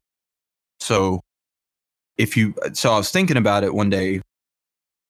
So 0.80 1.20
if 2.18 2.36
you, 2.36 2.54
so 2.72 2.92
I 2.92 2.96
was 2.96 3.10
thinking 3.10 3.36
about 3.36 3.64
it 3.64 3.74
one 3.74 3.90
day 3.90 4.20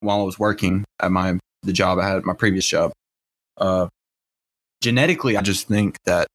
while 0.00 0.20
I 0.20 0.24
was 0.24 0.38
working 0.38 0.84
at 1.00 1.10
my 1.10 1.38
the 1.62 1.72
job 1.72 1.98
I 1.98 2.08
had, 2.08 2.24
my 2.24 2.34
previous 2.34 2.66
job. 2.66 2.92
Uh, 3.58 3.88
genetically, 4.80 5.36
I 5.36 5.42
just 5.42 5.68
think 5.68 5.96
that 6.04 6.26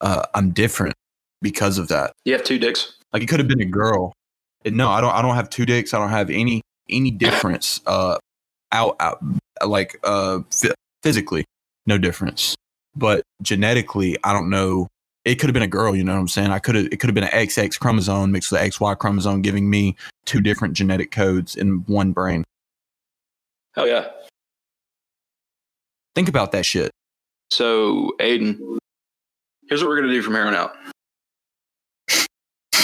uh, 0.00 0.24
I'm 0.34 0.50
different 0.50 0.94
because 1.42 1.78
of 1.78 1.88
that. 1.88 2.12
You 2.24 2.32
have 2.32 2.44
two 2.44 2.58
dicks. 2.58 2.94
Like 3.12 3.22
it 3.22 3.26
could 3.26 3.38
have 3.38 3.48
been 3.48 3.60
a 3.60 3.66
girl. 3.66 4.12
And 4.64 4.76
no, 4.76 4.88
I 4.90 5.00
don't. 5.00 5.14
I 5.14 5.22
don't 5.22 5.36
have 5.36 5.48
two 5.50 5.64
dicks. 5.64 5.94
I 5.94 5.98
don't 5.98 6.10
have 6.10 6.30
any 6.30 6.62
any 6.88 7.10
difference. 7.10 7.80
Uh, 7.86 8.18
out 8.72 8.96
out 9.00 9.22
like 9.64 9.98
uh 10.04 10.40
phy- 10.50 10.74
physically, 11.02 11.44
no 11.86 11.98
difference. 11.98 12.54
But 12.96 13.22
genetically, 13.42 14.16
I 14.24 14.32
don't 14.32 14.50
know. 14.50 14.88
It 15.24 15.36
could 15.36 15.48
have 15.48 15.54
been 15.54 15.62
a 15.62 15.68
girl. 15.68 15.94
You 15.94 16.04
know 16.04 16.14
what 16.14 16.20
I'm 16.20 16.28
saying? 16.28 16.50
I 16.50 16.58
could 16.58 16.74
have. 16.74 16.86
It 16.86 17.00
could 17.00 17.08
have 17.08 17.14
been 17.14 17.24
an 17.24 17.30
XX 17.30 17.78
chromosome 17.78 18.32
mixed 18.32 18.50
with 18.50 18.60
an 18.60 18.70
XY 18.70 18.98
chromosome, 18.98 19.42
giving 19.42 19.68
me 19.68 19.96
two 20.24 20.40
different 20.40 20.74
genetic 20.74 21.10
codes 21.10 21.56
in 21.56 21.84
one 21.86 22.12
brain. 22.12 22.44
Hell 23.74 23.86
yeah. 23.86 24.08
Think 26.14 26.28
about 26.28 26.52
that 26.52 26.64
shit. 26.64 26.90
So 27.50 28.12
Aden, 28.20 28.78
here's 29.68 29.82
what 29.82 29.88
we're 29.88 30.00
gonna 30.00 30.12
do 30.12 30.22
from 30.22 30.34
here 30.34 30.46
on 30.46 30.54
out. 30.54 30.74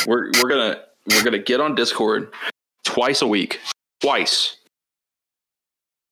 We're 0.06 0.30
we're 0.42 0.48
gonna 0.48 0.82
we're 1.10 1.24
gonna 1.24 1.38
get 1.38 1.60
on 1.60 1.74
Discord 1.74 2.32
twice 2.84 3.22
a 3.22 3.26
week. 3.26 3.60
Twice. 4.00 4.56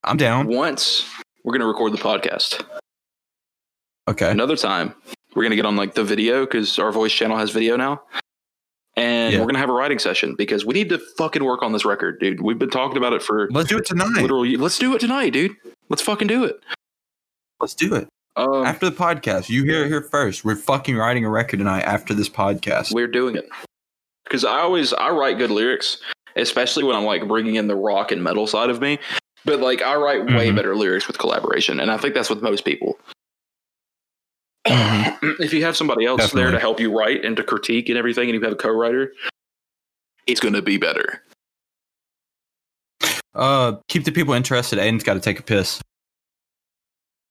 I'm 0.04 0.16
down. 0.16 0.46
Once 0.48 1.04
we're 1.44 1.52
gonna 1.52 1.66
record 1.66 1.92
the 1.92 1.98
podcast. 1.98 2.64
Okay. 4.08 4.30
Another 4.30 4.56
time 4.56 4.94
we're 5.34 5.42
gonna 5.42 5.56
get 5.56 5.66
on 5.66 5.76
like 5.76 5.94
the 5.94 6.04
video 6.04 6.44
because 6.44 6.78
our 6.78 6.92
voice 6.92 7.12
channel 7.12 7.36
has 7.38 7.50
video 7.50 7.76
now. 7.76 8.02
And 8.96 9.32
Yeah. 9.32 9.40
we're 9.40 9.46
gonna 9.46 9.58
have 9.58 9.70
a 9.70 9.74
writing 9.74 9.98
session 9.98 10.34
because 10.36 10.64
we 10.66 10.74
need 10.74 10.88
to 10.90 10.98
fucking 11.16 11.42
work 11.44 11.62
on 11.62 11.72
this 11.72 11.84
record, 11.84 12.20
dude. 12.20 12.40
We've 12.42 12.58
been 12.58 12.70
talking 12.70 12.98
about 12.98 13.12
it 13.14 13.22
for 13.22 13.48
Let's 13.50 13.68
do 13.68 13.78
it 13.78 13.86
tonight. 13.86 14.20
literally. 14.20 14.56
Let's 14.56 14.78
do 14.78 14.94
it 14.94 15.00
tonight, 15.00 15.30
dude. 15.30 15.56
Let's 15.88 16.02
fucking 16.02 16.28
do 16.28 16.44
it. 16.44 16.60
Let's 17.60 17.74
do 17.74 17.94
it. 17.94 18.08
Um, 18.36 18.64
After 18.66 18.88
the 18.88 18.96
podcast. 18.96 19.48
You 19.50 19.62
hear 19.64 19.84
it 19.84 19.88
here 19.88 20.02
first. 20.02 20.44
We're 20.44 20.56
fucking 20.56 20.96
writing 20.96 21.24
a 21.24 21.30
record 21.30 21.58
tonight 21.58 21.82
after 21.82 22.14
this 22.14 22.28
podcast. 22.28 22.92
we're 22.92 23.06
doing 23.06 23.36
it 23.36 23.48
because 24.24 24.44
I 24.44 24.58
always 24.60 24.92
I 24.94 25.10
write 25.10 25.38
good 25.38 25.50
lyrics, 25.50 25.98
especially 26.36 26.84
when 26.84 26.96
I'm 26.96 27.04
like 27.04 27.26
bringing 27.28 27.54
in 27.56 27.66
the 27.68 27.76
rock 27.76 28.10
and 28.12 28.22
metal 28.22 28.46
side 28.46 28.70
of 28.70 28.80
me. 28.80 28.98
But 29.44 29.60
like 29.60 29.82
I 29.82 29.96
write 29.96 30.24
way 30.26 30.50
Mhm. 30.50 30.56
better 30.56 30.76
lyrics 30.76 31.06
with 31.06 31.18
collaboration, 31.18 31.80
and 31.80 31.90
I 31.90 31.96
think 31.98 32.14
that's 32.14 32.30
with 32.30 32.42
most 32.42 32.64
people. 32.64 32.98
Mhm. 34.66 35.40
if 35.40 35.52
you 35.52 35.64
have 35.64 35.76
somebody 35.76 36.04
else 36.06 36.30
there 36.32 36.50
to 36.50 36.58
help 36.58 36.78
you 36.80 36.96
write 36.96 37.24
and 37.24 37.36
to 37.36 37.42
critique 37.42 37.88
and 37.88 37.98
everything, 37.98 38.28
and 38.28 38.34
you 38.38 38.40
have 38.42 38.52
a 38.52 38.56
co-writer, 38.56 39.12
it's 40.26 40.40
going 40.40 40.54
to 40.54 40.62
be 40.62 40.76
better. 40.78 41.22
Uh, 43.34 43.76
keep 43.88 44.04
the 44.04 44.12
people 44.12 44.34
interested. 44.34 44.78
Aden's 44.78 45.02
got 45.04 45.14
to 45.14 45.20
take 45.20 45.40
a 45.40 45.42
piss. 45.42 45.80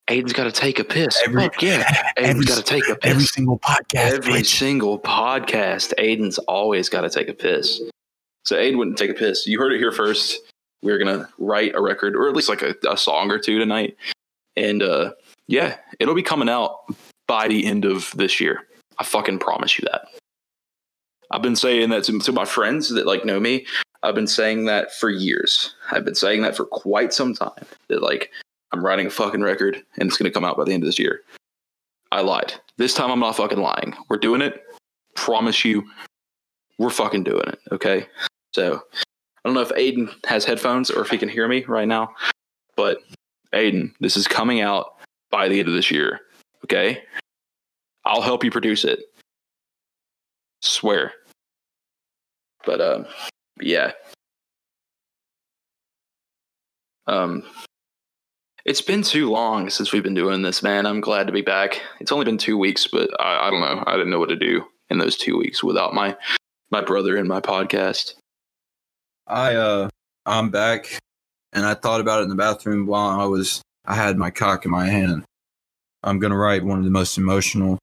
Aden's 0.07 0.33
got 0.33 0.43
to 0.45 0.51
take 0.51 0.79
a 0.79 0.83
piss. 0.83 1.09
Every- 1.23 1.43
Fuck 1.43 1.61
yeah, 1.61 2.11
Aden's 2.17 2.45
got 2.45 2.57
to 2.57 2.63
take 2.63 2.83
a 2.89 2.95
piss. 2.95 3.11
Every 3.11 3.23
single 3.25 3.59
podcast. 3.59 3.95
Every 4.17 4.33
bitch. 4.33 4.57
single 4.57 4.99
podcast, 4.99 5.93
Aden's 5.97 6.37
always 6.39 6.89
got 6.89 7.01
to 7.01 7.09
take 7.09 7.29
a 7.29 7.33
piss. 7.33 7.81
So 8.43 8.57
Aden 8.57 8.77
wouldn't 8.77 8.97
take 8.97 9.11
a 9.11 9.13
piss. 9.13 9.45
You 9.45 9.59
heard 9.59 9.71
it 9.71 9.77
here 9.77 9.91
first. 9.91 10.41
We're 10.83 10.97
gonna 10.97 11.29
write 11.37 11.75
a 11.75 11.81
record, 11.81 12.15
or 12.15 12.27
at 12.27 12.35
least 12.35 12.49
like 12.49 12.63
a, 12.63 12.73
a 12.89 12.97
song 12.97 13.29
or 13.29 13.37
two 13.37 13.59
tonight, 13.59 13.95
and 14.55 14.81
uh, 14.81 15.11
yeah, 15.47 15.77
it'll 15.99 16.15
be 16.15 16.23
coming 16.23 16.49
out 16.49 16.79
by 17.31 17.47
the 17.47 17.65
end 17.65 17.85
of 17.85 18.11
this 18.17 18.41
year. 18.41 18.67
I 18.99 19.05
fucking 19.05 19.39
promise 19.39 19.79
you 19.79 19.87
that. 19.89 20.01
I've 21.31 21.41
been 21.41 21.55
saying 21.55 21.89
that 21.91 22.03
to, 22.03 22.19
to 22.19 22.33
my 22.33 22.43
friends 22.43 22.89
that 22.89 23.07
like 23.07 23.23
know 23.23 23.39
me. 23.39 23.65
I've 24.03 24.15
been 24.15 24.27
saying 24.27 24.65
that 24.65 24.93
for 24.93 25.09
years. 25.09 25.73
I've 25.91 26.03
been 26.03 26.13
saying 26.13 26.41
that 26.41 26.57
for 26.57 26.65
quite 26.65 27.13
some 27.13 27.33
time. 27.33 27.65
That 27.87 28.03
like 28.03 28.31
I'm 28.73 28.83
writing 28.83 29.07
a 29.07 29.09
fucking 29.09 29.41
record 29.41 29.81
and 29.97 30.09
it's 30.09 30.17
gonna 30.17 30.29
come 30.29 30.43
out 30.43 30.57
by 30.57 30.65
the 30.65 30.73
end 30.73 30.83
of 30.83 30.87
this 30.87 30.99
year. 30.99 31.21
I 32.11 32.19
lied. 32.19 32.53
This 32.75 32.93
time 32.93 33.09
I'm 33.09 33.21
not 33.21 33.37
fucking 33.37 33.61
lying. 33.61 33.95
We're 34.09 34.17
doing 34.17 34.41
it. 34.41 34.61
Promise 35.15 35.63
you, 35.63 35.89
we're 36.79 36.89
fucking 36.89 37.23
doing 37.23 37.47
it. 37.47 37.59
Okay. 37.71 38.07
So 38.53 38.75
I 38.75 39.01
don't 39.45 39.53
know 39.53 39.61
if 39.61 39.71
Aden 39.77 40.09
has 40.25 40.43
headphones 40.43 40.91
or 40.91 40.99
if 41.01 41.09
he 41.09 41.17
can 41.17 41.29
hear 41.29 41.47
me 41.47 41.63
right 41.63 41.87
now, 41.87 42.13
but 42.75 42.97
Aden, 43.53 43.95
this 44.01 44.17
is 44.17 44.27
coming 44.27 44.59
out 44.59 44.95
by 45.29 45.47
the 45.47 45.59
end 45.59 45.69
of 45.69 45.75
this 45.75 45.91
year. 45.91 46.19
Okay. 46.65 47.03
I'll 48.05 48.21
help 48.21 48.43
you 48.43 48.51
produce 48.51 48.83
it. 48.83 48.99
Swear. 50.61 51.13
But 52.65 52.81
um, 52.81 53.05
yeah. 53.59 53.91
Um, 57.07 57.43
it's 58.63 58.81
been 58.81 59.01
too 59.01 59.29
long 59.29 59.69
since 59.69 59.91
we've 59.91 60.03
been 60.03 60.13
doing 60.13 60.43
this, 60.43 60.61
man. 60.61 60.85
I'm 60.85 61.01
glad 61.01 61.27
to 61.27 61.33
be 61.33 61.41
back. 61.41 61.81
It's 61.99 62.11
only 62.11 62.25
been 62.25 62.37
two 62.37 62.57
weeks, 62.57 62.87
but 62.87 63.09
I, 63.19 63.47
I 63.47 63.49
don't 63.49 63.61
know. 63.61 63.83
I 63.87 63.93
didn't 63.93 64.11
know 64.11 64.19
what 64.19 64.29
to 64.29 64.35
do 64.35 64.65
in 64.89 64.99
those 64.99 65.17
two 65.17 65.37
weeks 65.37 65.63
without 65.63 65.93
my 65.93 66.15
my 66.69 66.81
brother 66.81 67.17
and 67.17 67.27
my 67.27 67.41
podcast. 67.41 68.13
I 69.27 69.55
uh, 69.55 69.89
I'm 70.25 70.51
back, 70.51 70.99
and 71.53 71.65
I 71.65 71.73
thought 71.73 72.01
about 72.01 72.19
it 72.19 72.23
in 72.23 72.29
the 72.29 72.35
bathroom 72.35 72.85
while 72.85 73.19
I 73.19 73.25
was. 73.25 73.61
I 73.85 73.95
had 73.95 74.17
my 74.17 74.29
cock 74.29 74.63
in 74.65 74.71
my 74.71 74.87
hand. 74.87 75.23
I'm 76.03 76.19
gonna 76.19 76.37
write 76.37 76.63
one 76.63 76.77
of 76.77 76.85
the 76.85 76.91
most 76.91 77.17
emotional 77.17 77.79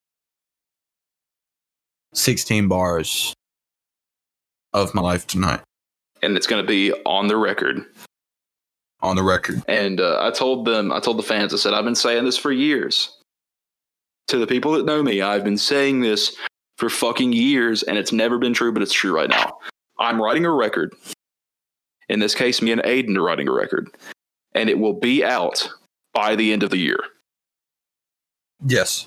16 2.14 2.68
bars 2.68 3.34
of 4.72 4.94
my 4.94 5.02
life 5.02 5.26
tonight 5.26 5.60
and 6.22 6.36
it's 6.36 6.46
going 6.46 6.62
to 6.62 6.66
be 6.66 6.92
on 7.04 7.28
the 7.28 7.36
record. 7.36 7.84
on 9.00 9.16
the 9.16 9.22
record. 9.22 9.62
And 9.68 10.00
uh, 10.00 10.18
I 10.20 10.30
told 10.30 10.64
them, 10.64 10.92
I 10.92 11.00
told 11.00 11.18
the 11.18 11.22
fans, 11.22 11.54
I 11.54 11.56
said, 11.56 11.74
I've 11.74 11.84
been 11.84 11.94
saying 11.94 12.24
this 12.24 12.38
for 12.38 12.52
years. 12.52 13.14
To 14.28 14.38
the 14.38 14.46
people 14.46 14.72
that 14.72 14.84
know 14.84 15.02
me, 15.02 15.22
I've 15.22 15.44
been 15.44 15.58
saying 15.58 16.00
this 16.00 16.36
for 16.76 16.90
fucking 16.90 17.32
years, 17.32 17.82
and 17.82 17.96
it's 17.96 18.12
never 18.12 18.38
been 18.38 18.52
true, 18.52 18.72
but 18.72 18.82
it's 18.82 18.92
true 18.92 19.14
right 19.14 19.30
now. 19.30 19.58
I'm 19.98 20.20
writing 20.20 20.44
a 20.44 20.52
record. 20.52 20.94
In 22.08 22.20
this 22.20 22.34
case, 22.34 22.60
me 22.60 22.72
and 22.72 22.84
Aden 22.84 23.16
are 23.16 23.22
writing 23.22 23.48
a 23.48 23.52
record, 23.52 23.90
and 24.54 24.68
it 24.68 24.78
will 24.78 24.92
be 24.92 25.24
out 25.24 25.68
by 26.12 26.36
the 26.36 26.52
end 26.52 26.62
of 26.62 26.70
the 26.70 26.76
year. 26.76 26.98
Yes, 28.66 29.06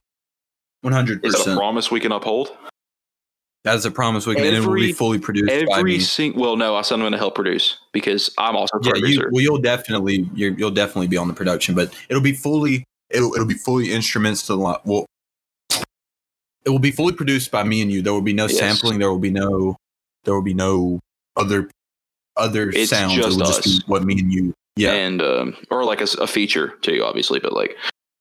100%. 0.83 1.25
Is 1.25 1.33
that 1.33 1.51
a 1.51 1.55
promise 1.55 1.91
we 1.91 1.99
can 1.99 2.11
uphold? 2.11 2.57
That 3.63 3.75
is 3.75 3.85
a 3.85 3.91
promise 3.91 4.25
we 4.25 4.35
can. 4.35 4.45
and 4.45 4.55
it 4.55 4.59
will 4.65 4.73
be 4.73 4.91
fully 4.91 5.19
produced 5.19 5.67
by 5.67 5.79
Every 5.79 5.99
single, 5.99 6.41
well, 6.41 6.55
no, 6.57 6.75
I 6.75 6.81
said 6.81 6.95
I'm 6.95 7.01
going 7.01 7.11
to 7.11 7.17
help 7.19 7.35
produce 7.35 7.77
because 7.91 8.33
I'm 8.39 8.55
also 8.55 8.77
a 8.77 8.83
Yeah, 8.83 8.91
producer. 8.93 9.21
you, 9.25 9.29
well, 9.31 9.41
you'll 9.43 9.59
definitely 9.61 10.27
you're, 10.33 10.53
you'll 10.53 10.71
definitely 10.71 11.07
be 11.07 11.17
on 11.17 11.27
the 11.27 11.33
production, 11.33 11.75
but 11.75 11.93
it'll 12.09 12.23
be 12.23 12.33
fully 12.33 12.83
it'll 13.11 13.33
it'll 13.35 13.47
be 13.47 13.53
fully 13.53 13.91
instruments 13.91 14.47
to 14.47 14.53
the 14.53 14.79
well. 14.85 15.05
It 16.63 16.69
will 16.69 16.79
be 16.79 16.91
fully 16.91 17.13
produced 17.13 17.51
by 17.51 17.63
me 17.63 17.81
and 17.81 17.91
you. 17.91 18.01
There 18.01 18.13
will 18.13 18.21
be 18.21 18.33
no 18.33 18.45
Yes. 18.47 18.57
sampling. 18.57 18.99
There 18.99 19.09
will 19.11 19.19
be 19.19 19.31
no 19.31 19.75
there 20.23 20.33
will 20.33 20.43
be 20.43 20.53
no 20.55 20.99
other 21.35 21.69
other 22.37 22.69
It's 22.69 22.89
sounds. 22.89 23.15
just 23.15 23.27
it 23.27 23.31
will 23.41 23.45
just 23.45 23.63
be 23.63 23.71
us. 23.71 23.81
what 23.87 24.03
me 24.03 24.19
and 24.19 24.33
you. 24.33 24.53
Yeah, 24.75 24.93
and 24.93 25.21
um, 25.21 25.57
or 25.69 25.83
like 25.83 26.01
a 26.01 26.25
feature 26.27 26.69
too, 26.81 27.03
obviously. 27.03 27.39
But 27.39 27.53
like, 27.53 27.75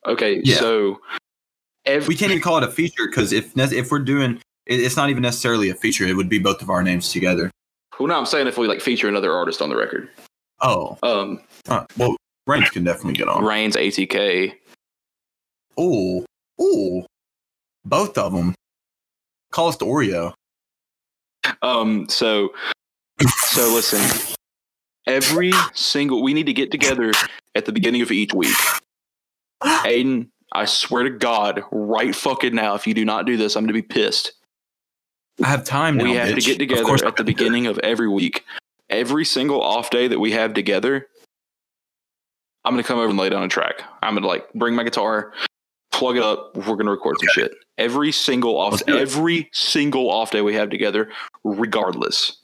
okay, 0.06 0.42
Yeah. 0.44 0.56
so 0.56 1.00
every 1.86 2.08
we 2.08 2.14
can't 2.16 2.30
even 2.32 2.42
call 2.42 2.58
it 2.58 2.64
a 2.64 2.68
feature 2.70 3.06
because 3.06 3.32
if 3.32 3.56
if 3.56 3.90
we're 3.90 4.00
doing 4.00 4.40
it, 4.70 4.80
it's 4.80 4.96
not 4.96 5.10
even 5.10 5.22
necessarily 5.22 5.68
a 5.68 5.74
feature. 5.74 6.06
It 6.06 6.16
would 6.16 6.28
be 6.30 6.38
both 6.38 6.62
of 6.62 6.70
our 6.70 6.82
names 6.82 7.12
together. 7.12 7.50
well, 7.98 8.08
no, 8.08 8.18
I'm 8.18 8.24
saying 8.26 8.46
if 8.46 8.56
we 8.56 8.66
like 8.66 8.80
feature 8.80 9.08
another 9.08 9.32
artist 9.34 9.60
on 9.60 9.68
the 9.68 9.76
record, 9.76 10.08
Oh, 10.62 10.96
um, 11.02 11.40
uh, 11.68 11.84
well, 11.98 12.16
Range 12.46 12.70
can 12.70 12.84
definitely 12.84 13.14
get 13.14 13.28
on. 13.28 13.44
Reigns, 13.44 13.76
ATK, 13.76 14.54
Oh, 15.78 16.24
oh, 16.58 17.06
both 17.84 18.16
of 18.18 18.32
them. 18.32 18.54
Call 19.52 19.68
us 19.68 19.76
the 19.76 19.86
Oreo. 19.86 20.32
um, 21.62 22.08
so 22.08 22.50
so 23.46 23.62
listen, 23.74 24.00
every 25.06 25.52
single 25.74 26.22
we 26.22 26.34
need 26.34 26.46
to 26.46 26.52
get 26.52 26.70
together 26.70 27.12
at 27.54 27.64
the 27.66 27.72
beginning 27.72 28.02
of 28.02 28.10
each 28.12 28.32
week. 28.34 28.54
Aden, 29.86 30.30
I 30.52 30.64
swear 30.66 31.02
to 31.04 31.10
God, 31.10 31.64
right 31.72 32.14
fucking 32.14 32.54
now, 32.54 32.74
if 32.74 32.86
you 32.86 32.94
do 32.94 33.04
not 33.04 33.26
do 33.26 33.36
this, 33.36 33.56
I'm 33.56 33.64
gonna 33.64 33.72
be 33.72 33.82
pissed. 33.82 34.32
I 35.42 35.48
have 35.48 35.64
time 35.64 35.96
now. 35.96 36.04
we 36.04 36.14
have 36.14 36.34
to 36.34 36.40
get 36.40 36.58
together 36.58 36.82
at 36.82 36.86
the 36.86 36.98
gonna 36.98 37.12
do 37.16 37.22
it. 37.22 37.26
beginning 37.26 37.66
of 37.66 37.78
every 37.80 38.08
week. 38.08 38.44
Every 38.88 39.24
single 39.24 39.62
off 39.62 39.90
day 39.90 40.08
that 40.08 40.18
we 40.18 40.32
have 40.32 40.52
together, 40.52 41.06
I'm 42.64 42.72
gonna 42.74 42.82
come 42.82 42.98
over 42.98 43.08
and 43.08 43.18
lay 43.18 43.28
down 43.30 43.42
a 43.42 43.48
track. 43.48 43.82
I'm 44.02 44.14
gonna 44.14 44.26
like 44.26 44.52
bring 44.52 44.74
my 44.74 44.82
guitar, 44.82 45.32
plug 45.92 46.16
it 46.16 46.22
up. 46.22 46.56
We're 46.56 46.76
gonna 46.76 46.90
record 46.90 47.16
some 47.20 47.28
shit. 47.32 47.52
Every 47.78 48.12
single 48.12 48.58
off, 48.58 48.72
Let's 48.72 48.84
do 48.84 48.96
it. 48.96 49.00
every 49.00 49.48
single 49.52 50.10
off 50.10 50.32
day 50.32 50.42
we 50.42 50.54
have 50.54 50.68
together, 50.70 51.08
regardless. 51.44 52.36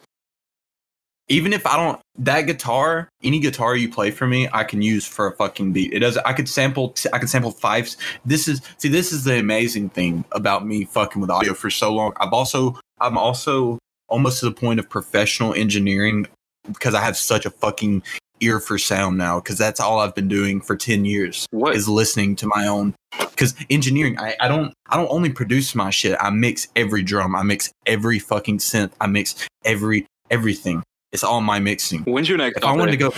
Even 1.29 1.53
if 1.53 1.67
I 1.67 1.77
don't 1.77 2.01
that 2.19 2.43
guitar, 2.43 3.09
any 3.23 3.41
guitar 3.41 3.75
you 3.75 3.91
play 3.91 4.11
for 4.11 4.27
me, 4.27 4.49
I 4.53 4.63
can 4.63 4.81
use 4.81 5.05
for 5.07 5.27
a 5.27 5.37
fucking 5.37 5.73
beat. 5.73 5.93
It 5.93 5.99
does. 6.01 6.17
I 6.19 6.33
could 6.33 6.49
sample. 6.49 6.95
I 7.13 7.19
could 7.19 7.29
sample 7.29 7.51
fives. 7.51 7.97
This 8.25 8.47
is 8.47 8.63
see. 8.79 8.89
This 8.89 9.13
is 9.13 9.25
the 9.25 9.39
amazing 9.39 9.91
thing 9.91 10.25
about 10.33 10.67
me 10.67 10.85
fucking 10.85 11.21
with 11.21 11.31
audio 11.31 11.55
for 11.55 11.71
so 11.71 11.93
long. 11.93 12.13
I've 12.19 12.33
also. 12.33 12.79
I'm 13.01 13.19
also 13.19 13.79
almost 14.09 14.41
to 14.41 14.47
the 14.47 14.53
point 14.53 14.79
of 14.79 14.89
professional 14.89 15.53
engineering 15.53 16.27
because 16.69 16.95
I 16.95 17.01
have 17.01 17.17
such 17.17 17.45
a 17.45 17.51
fucking 17.51 18.03
ear 18.41 18.61
for 18.61 18.79
sound 18.79 19.19
now. 19.19 19.41
Because 19.41 19.59
that's 19.59 19.81
all 19.81 19.99
I've 19.99 20.15
been 20.15 20.29
doing 20.29 20.61
for 20.61 20.77
ten 20.77 21.05
years. 21.05 21.47
What? 21.51 21.75
is 21.75 21.89
listening 21.89 22.37
to 22.37 22.47
my 22.47 22.69
own 22.69 22.95
because 23.19 23.55
engineering 23.71 24.19
I, 24.19 24.35
I 24.41 24.49
don't 24.49 24.73
i 24.89 24.97
don't 24.97 25.11
only 25.11 25.31
produce 25.31 25.75
my 25.75 25.91
shit 25.91 26.17
i 26.21 26.31
mix 26.31 26.69
every 26.77 27.03
drum 27.03 27.35
i 27.35 27.43
mix 27.43 27.71
every 27.87 28.19
fucking 28.19 28.59
synth 28.59 28.93
i 29.01 29.07
mix 29.07 29.35
every 29.65 30.07
everything 30.31 30.83
it's 31.17 31.25
all 31.25 31.41
my 31.41 31.59
mixing 31.59 32.01
When's 32.05 32.29
your 32.29 32.37
next? 32.39 32.59
if 32.59 32.65
i 32.65 32.73
wanted 32.77 32.91
to 32.93 32.97
go 32.99 33.13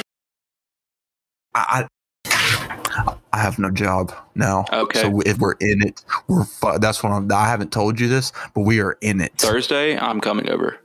i 1.55 1.85
i, 2.25 3.15
I 3.33 3.39
have 3.39 3.59
no 3.59 3.71
job 3.71 4.13
now 4.35 4.65
Okay. 4.73 5.01
so 5.03 5.21
if 5.27 5.39
we're 5.39 5.57
in 5.61 5.83
it 5.87 6.05
we're 6.29 6.45
fu- 6.45 6.79
that's 6.79 7.03
what 7.03 7.11
i'm 7.11 7.31
i 7.33 7.49
haven't 7.49 7.73
told 7.73 7.99
you 7.99 8.07
this 8.09 8.33
but 8.55 8.61
we 8.63 8.81
are 8.81 8.97
in 9.01 9.21
it 9.21 9.33
Thursday, 9.37 9.99
I'm 9.99 10.21
coming 10.21 10.49
over. 10.49 10.79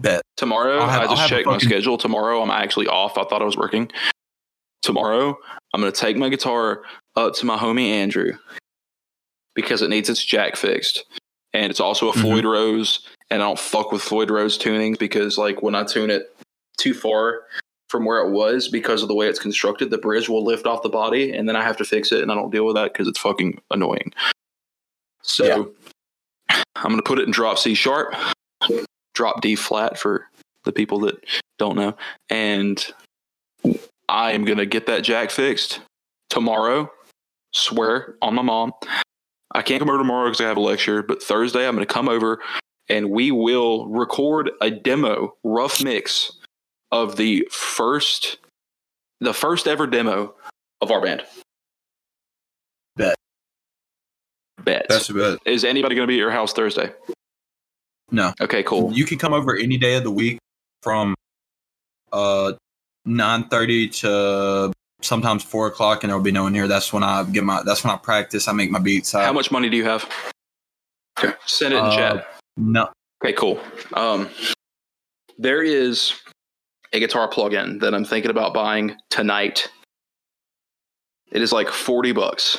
bet 0.00 0.20
Tomorrow, 0.36 0.80
I'll 0.80 0.88
have- 0.88 1.00
I 1.00 1.04
I'll 1.04 1.10
just 1.10 1.20
have 1.22 1.30
checked 1.30 1.46
my 1.46 1.54
fucking- 1.54 1.68
schedule. 1.70 1.96
Tomorrow, 1.96 2.42
I'm 2.42 2.50
actually 2.50 2.86
off. 2.88 3.16
I 3.16 3.24
thought 3.24 3.40
I 3.40 3.46
was 3.46 3.56
working. 3.56 3.90
Tomorrow, 4.82 5.38
I'm 5.72 5.80
to 5.82 5.90
take 5.92 6.16
my 6.18 6.28
guitar 6.28 6.82
up 7.16 7.34
to 7.36 7.46
my 7.46 7.56
homie 7.56 7.88
Andrew 7.88 8.32
because 9.54 9.80
it 9.80 9.88
needs 9.88 10.10
its 10.10 10.22
jack 10.22 10.56
fixed. 10.56 11.04
And 11.54 11.70
it's 11.70 11.80
also 11.80 12.10
a 12.10 12.12
Mhm. 12.12 12.20
Floyd 12.20 12.44
Rose. 12.44 13.00
And 13.30 13.42
I 13.42 13.46
don't 13.46 13.58
fuck 13.58 13.92
with 13.92 14.02
Floyd 14.02 14.30
Rose 14.30 14.58
tunings 14.58 14.98
because, 14.98 15.36
like, 15.36 15.62
when 15.62 15.74
I 15.74 15.84
tune 15.84 16.10
it 16.10 16.34
too 16.78 16.94
far 16.94 17.42
from 17.88 18.04
where 18.04 18.18
it 18.18 18.30
was 18.30 18.68
because 18.68 19.02
of 19.02 19.08
the 19.08 19.14
way 19.14 19.26
it's 19.28 19.38
constructed, 19.38 19.90
the 19.90 19.98
bridge 19.98 20.28
will 20.28 20.44
lift 20.44 20.66
off 20.66 20.82
the 20.82 20.88
body. 20.88 21.32
And 21.32 21.48
then 21.48 21.56
I 21.56 21.62
have 21.62 21.76
to 21.78 21.84
fix 21.84 22.12
it. 22.12 22.22
And 22.22 22.30
I 22.30 22.34
don't 22.34 22.50
deal 22.50 22.66
with 22.66 22.76
that 22.76 22.92
because 22.92 23.08
it's 23.08 23.18
fucking 23.18 23.60
annoying. 23.70 24.12
So 25.22 25.72
I'm 26.48 26.82
going 26.84 26.96
to 26.96 27.02
put 27.02 27.18
it 27.18 27.26
in 27.26 27.32
drop 27.32 27.58
C 27.58 27.74
sharp 27.74 28.14
drop 29.14 29.40
D 29.40 29.56
flat 29.56 29.98
for 29.98 30.28
the 30.64 30.72
people 30.72 31.00
that 31.00 31.24
don't 31.58 31.76
know. 31.76 31.96
And 32.30 32.84
I 34.08 34.32
am 34.32 34.44
going 34.44 34.58
to 34.58 34.66
get 34.66 34.86
that 34.86 35.02
jack 35.02 35.30
fixed 35.30 35.80
tomorrow. 36.30 36.90
Swear 37.52 38.16
on 38.22 38.34
my 38.34 38.42
mom. 38.42 38.72
I 39.52 39.62
can't 39.62 39.80
come 39.80 39.88
over 39.88 39.98
tomorrow 39.98 40.28
because 40.28 40.40
I 40.40 40.48
have 40.48 40.58
a 40.58 40.60
lecture, 40.60 41.02
but 41.02 41.22
Thursday 41.22 41.66
I'm 41.66 41.74
going 41.74 41.86
to 41.86 41.92
come 41.92 42.08
over 42.08 42.40
and 42.88 43.10
we 43.10 43.30
will 43.30 43.88
record 43.88 44.50
a 44.60 44.70
demo, 44.70 45.34
rough 45.44 45.82
mix 45.82 46.32
of 46.92 47.16
the 47.16 47.46
first 47.50 48.38
the 49.20 49.32
first 49.34 49.66
ever 49.66 49.86
demo 49.86 50.34
of 50.80 50.90
our 50.90 51.00
band. 51.00 51.24
Bet. 52.96 53.16
Bet. 54.62 54.86
That's 54.88 55.08
about 55.08 55.38
Is 55.46 55.64
anybody 55.64 55.94
going 55.94 56.06
to 56.06 56.10
be 56.10 56.16
at 56.16 56.20
your 56.20 56.30
house 56.30 56.52
Thursday? 56.52 56.92
No. 58.10 58.32
Okay, 58.40 58.62
cool. 58.62 58.92
You 58.92 59.04
can 59.04 59.18
come 59.18 59.32
over 59.32 59.56
any 59.56 59.78
day 59.78 59.96
of 59.96 60.04
the 60.04 60.10
week 60.10 60.38
from 60.82 61.14
uh 62.12 62.52
nine 63.04 63.44
thirty 63.48 63.88
to 63.88 64.72
sometimes 65.02 65.42
four 65.42 65.66
o'clock, 65.66 66.04
and 66.04 66.10
there 66.10 66.16
will 66.16 66.24
be 66.24 66.30
no 66.30 66.44
one 66.44 66.54
here. 66.54 66.68
That's 66.68 66.92
when 66.92 67.02
I 67.02 67.24
get 67.24 67.42
my. 67.42 67.62
That's 67.64 67.82
when 67.84 67.92
I 67.92 67.96
practice. 67.96 68.46
I 68.48 68.52
make 68.52 68.70
my 68.70 68.78
beats. 68.78 69.14
I, 69.14 69.24
How 69.24 69.32
much 69.32 69.50
money 69.50 69.68
do 69.68 69.76
you 69.76 69.84
have? 69.84 70.08
Okay, 71.18 71.34
send 71.46 71.74
it 71.74 71.78
in 71.78 71.84
Uh, 71.84 71.96
chat. 71.96 72.35
No. 72.56 72.90
Okay, 73.24 73.32
cool. 73.34 73.60
Um, 73.94 74.28
there 75.38 75.62
is 75.62 76.14
a 76.92 77.00
guitar 77.00 77.28
plugin 77.28 77.80
that 77.80 77.94
I'm 77.94 78.04
thinking 78.04 78.30
about 78.30 78.54
buying 78.54 78.96
tonight. 79.10 79.68
It 81.32 81.42
is 81.42 81.52
like 81.52 81.68
40 81.68 82.12
bucks. 82.12 82.58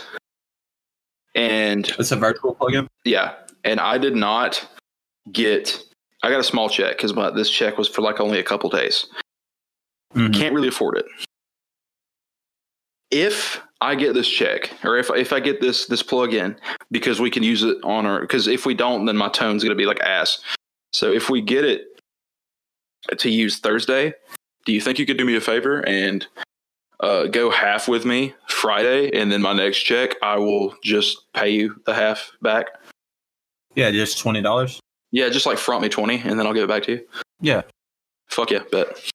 And 1.35 1.87
It's 1.99 2.11
a 2.11 2.15
virtual 2.15 2.55
plugin. 2.55 2.87
yeah, 3.05 3.35
and 3.63 3.79
I 3.79 3.97
did 3.97 4.15
not 4.15 4.67
get 5.31 5.83
I 6.23 6.31
got 6.31 6.39
a 6.39 6.43
small 6.43 6.67
check 6.67 6.97
my 7.15 7.29
this 7.29 7.49
check 7.49 7.77
was 7.77 7.87
for 7.87 8.01
like 8.01 8.19
only 8.19 8.39
a 8.39 8.43
couple 8.43 8.69
days. 8.71 9.05
Mhm. 10.15 10.33
Can't 10.33 10.55
really 10.55 10.69
afford 10.69 10.97
it. 10.97 11.05
If 13.11 13.61
I 13.81 13.95
get 13.95 14.13
this 14.13 14.27
check 14.27 14.73
or 14.83 14.97
if 14.97 15.09
if 15.11 15.31
I 15.31 15.39
get 15.39 15.61
this 15.61 15.85
this 15.85 16.01
plug-in 16.01 16.57
because 16.91 17.19
we 17.19 17.29
can 17.29 17.43
use 17.43 17.63
it 17.63 17.77
on 17.83 18.05
our 18.05 18.25
cuz 18.25 18.47
if 18.47 18.65
we 18.65 18.73
don't 18.73 19.05
then 19.05 19.17
my 19.17 19.29
tone's 19.29 19.63
going 19.63 19.75
to 19.75 19.81
be 19.81 19.85
like 19.85 19.99
ass. 19.99 20.39
So 20.93 21.11
if 21.11 21.29
we 21.29 21.41
get 21.41 21.63
it 21.65 21.85
to 23.17 23.29
use 23.29 23.59
Thursday, 23.59 24.13
do 24.65 24.73
you 24.73 24.81
think 24.81 24.99
you 24.99 25.05
could 25.05 25.17
do 25.17 25.25
me 25.25 25.35
a 25.35 25.41
favor 25.41 25.85
and 25.87 26.25
uh, 26.99 27.27
go 27.27 27.51
half 27.51 27.87
with 27.87 28.05
me 28.05 28.33
Friday, 28.47 29.11
and 29.11 29.31
then 29.31 29.39
my 29.41 29.53
next 29.53 29.79
check 29.83 30.15
I 30.23 30.37
will 30.37 30.75
just 30.83 31.31
pay 31.33 31.51
you 31.51 31.79
the 31.85 31.93
half 31.93 32.31
back? 32.41 32.65
Yeah, 33.75 33.91
just 33.91 34.17
twenty 34.17 34.41
dollars. 34.41 34.79
Yeah, 35.11 35.29
just 35.29 35.45
like 35.45 35.59
front 35.59 35.83
me 35.83 35.89
twenty, 35.89 36.19
and 36.19 36.39
then 36.39 36.47
I'll 36.47 36.53
give 36.53 36.63
it 36.63 36.67
back 36.67 36.83
to 36.83 36.93
you. 36.93 37.07
Yeah, 37.39 37.61
Fuck 38.27 38.51
yeah, 38.51 38.63
bet. 38.71 39.09